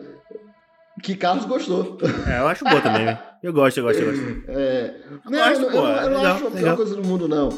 [1.03, 1.97] Que Carlos gostou.
[2.27, 3.19] É, eu acho boa também, velho.
[3.43, 4.43] Eu gosto, eu gosto, eu gosto.
[4.49, 4.93] É,
[5.25, 7.27] não, gosto, eu, não- pô, eu, é eu não acho a pior coisa do mundo,
[7.27, 7.49] não.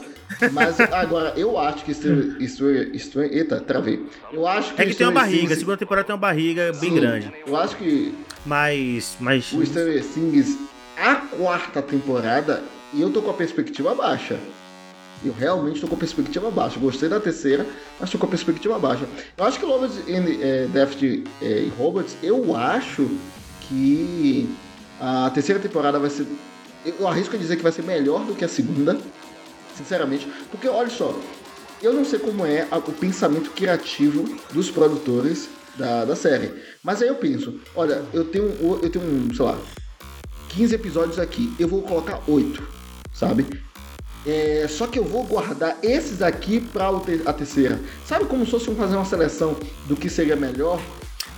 [0.53, 4.05] Mas agora, eu acho que Stranger, Eita, travei.
[4.31, 4.81] Eu acho que.
[4.81, 7.33] É que tem uma barriga, a segunda temporada tem uma barriga bem Sim, grande.
[7.45, 8.15] Eu acho que
[8.45, 9.17] Mas.
[9.19, 9.51] Mas.
[9.51, 10.57] o Stranger Things,
[10.97, 14.39] a quarta temporada, e eu tô com a perspectiva baixa.
[15.25, 16.79] Eu realmente tô com a perspectiva baixa.
[16.79, 17.65] Gostei da terceira,
[17.99, 19.05] mas tô com a perspectiva baixa.
[19.37, 21.03] Eu acho que Love and é, Death
[21.41, 23.09] é, e Robots, eu acho
[23.61, 24.49] que
[25.05, 26.25] a terceira temporada vai ser.
[26.85, 28.97] Eu arrisco a dizer que vai ser melhor do que a segunda,
[29.77, 30.25] sinceramente.
[30.49, 31.13] Porque olha só,
[31.81, 34.23] eu não sei como é o pensamento criativo
[34.53, 36.53] dos produtores da, da série.
[36.81, 38.45] Mas aí eu penso, olha, eu tenho,
[38.81, 39.57] eu tenho, sei lá,
[40.49, 42.63] 15 episódios aqui, eu vou colocar 8,
[43.13, 43.45] sabe?
[44.25, 46.61] É, só que eu vou guardar esses aqui
[47.01, 47.77] te- a terceira.
[48.05, 50.79] Sabe como se fosse fazer uma seleção do que seria melhor?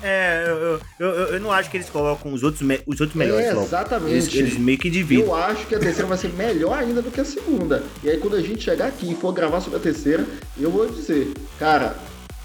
[0.07, 3.47] É, eu, eu, eu, não acho que eles colocam os outros, me- os outros melhores
[3.47, 4.11] É, exatamente.
[4.13, 5.25] Eles, eles meio que dividem.
[5.25, 7.81] Eu acho que a terceira vai ser melhor ainda do que a segunda.
[8.03, 10.23] E aí quando a gente chegar aqui e for gravar sobre a terceira,
[10.59, 11.95] eu vou dizer, cara,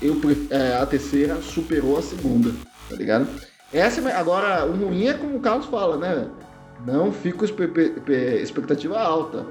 [0.00, 0.14] eu
[0.50, 2.50] é, a terceira superou a segunda,
[2.88, 3.28] tá ligado?
[3.72, 6.26] Essa é- agora o ruim é como o Carlos fala, né?
[6.86, 7.12] Não
[8.00, 9.44] pe- expectativa alta.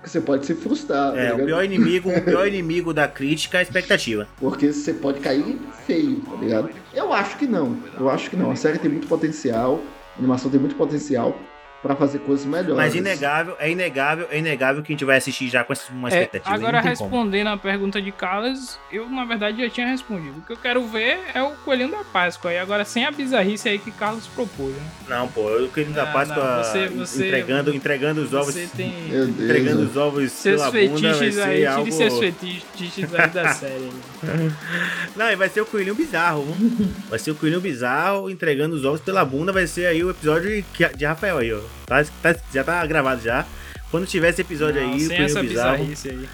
[0.00, 1.46] Porque você pode se frustrar, tá É, o ligado?
[1.46, 4.26] pior inimigo, o pior inimigo da crítica é a expectativa.
[4.38, 6.70] Porque você pode cair feio, tá ligado?
[6.94, 7.76] Eu acho que não.
[7.98, 8.50] Eu acho que não.
[8.50, 9.78] A série tem muito potencial,
[10.16, 11.38] a animação tem muito potencial
[11.82, 12.76] pra fazer coisas melhores.
[12.76, 16.12] Mas inegável, é inegável, é inegável que a gente vai assistir já com uma É,
[16.12, 16.54] expectativa.
[16.54, 17.10] agora, não tem como.
[17.10, 20.38] respondendo a pergunta de Carlos, eu na verdade já tinha respondido.
[20.38, 22.52] O que eu quero ver é o Coelhinho da Páscoa.
[22.52, 24.82] E agora sem a bizarrice aí que Carlos propôs, né?
[25.08, 28.54] Não, pô, eu queria da Não, Páscoa não, você- você- entregando, entregando os ovos.
[28.54, 29.28] Você tem Deus.
[29.30, 31.92] Entregando os ovos seus pela bunda vai fetiches ser aí, tire algo...
[31.92, 33.90] seus fetiches aí da série.
[35.16, 36.42] Não, e vai ser o coelhinho bizarro.
[36.44, 36.88] viu?
[37.08, 39.52] Vai ser o coelhinho bizarro entregando os ovos pela bunda.
[39.52, 40.64] Vai ser aí o episódio
[40.96, 41.60] de Rafael aí, ó.
[41.86, 43.44] Tá, tá- já tá gravado já.
[43.90, 46.28] Quando tiver esse episódio Não, aí, o sem essa bizarro, bizarrice aí.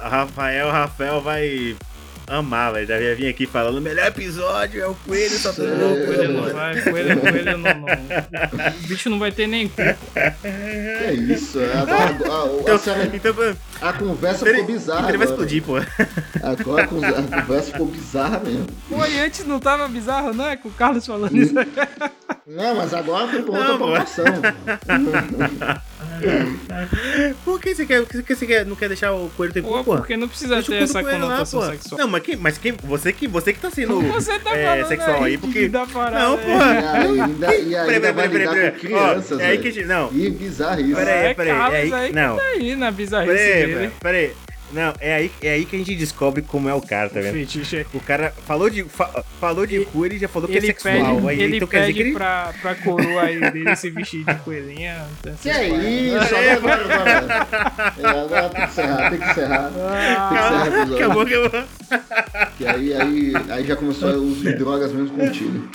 [0.00, 1.76] Rafael, Rafael vai
[2.26, 2.86] amar, velho.
[2.86, 5.60] Já ia vir aqui falando, o melhor episódio é o coelho É.
[5.60, 6.06] louco.
[6.06, 8.74] Coelho Coelho, não vai, coelho, coelho não, não.
[8.84, 9.82] O bicho não vai ter nem cu.
[10.42, 11.58] É isso?
[11.60, 15.08] A, a, a- a Então, então, a conversa ele, ficou bizarra.
[15.08, 15.76] ele vai explodir, pô.
[16.42, 18.66] Agora a con- a conversa ficou bizarra mesmo.
[18.88, 20.56] Pô, e antes não tava bizarro, né?
[20.56, 21.66] Com o Carlos falando isso aí.
[22.46, 23.86] Não, mas agora foi pra outra pô.
[23.86, 24.24] proporção.
[27.44, 29.68] Por que você quer, por que você quer, não quer deixar o coelho ter cu,
[29.70, 29.96] Pô, pô?
[29.96, 31.66] porque não precisa Deixa o ter essa coelho lá, conotação pô.
[31.66, 32.00] sexual.
[32.00, 35.24] Não, mas, que, mas que, você, que, você que tá sendo Você tá é, sexual
[35.24, 35.68] aí, que porque...
[35.68, 36.44] dá parada Não, aí.
[36.44, 36.74] porra.
[37.14, 39.86] E ainda, e ainda vai lidar com crianças, Ó, é aí que a gente...
[39.86, 40.94] Não, E bizarrice.
[40.94, 42.36] Peraí, É peraí, Carlos é aí- aí que não.
[42.36, 43.92] tá aí na bizarrice peraí, dele.
[44.00, 44.36] peraí, peraí.
[44.72, 47.32] Não, é aí, é aí que a gente descobre como é o cara, tá vendo?
[47.32, 47.84] Fetiche.
[47.92, 51.16] O cara falou de, fa- falou de cu, ele já falou que é Ele sexual.
[51.16, 52.12] pede, aí, ele então quer dizer pede que ele...
[52.12, 55.04] pra, pra coroa aí dele se vestir de coelhinha.
[55.18, 56.36] então, Que é isso?
[56.56, 57.48] Agora.
[57.98, 59.72] É, agora tem que encerrar, tem que encerrar.
[59.76, 60.94] Ah, Tem que encerrar o episódio.
[60.94, 61.64] Acabou, acabou.
[62.56, 65.68] Que aí, aí, aí já começou o uso de drogas mesmo contigo.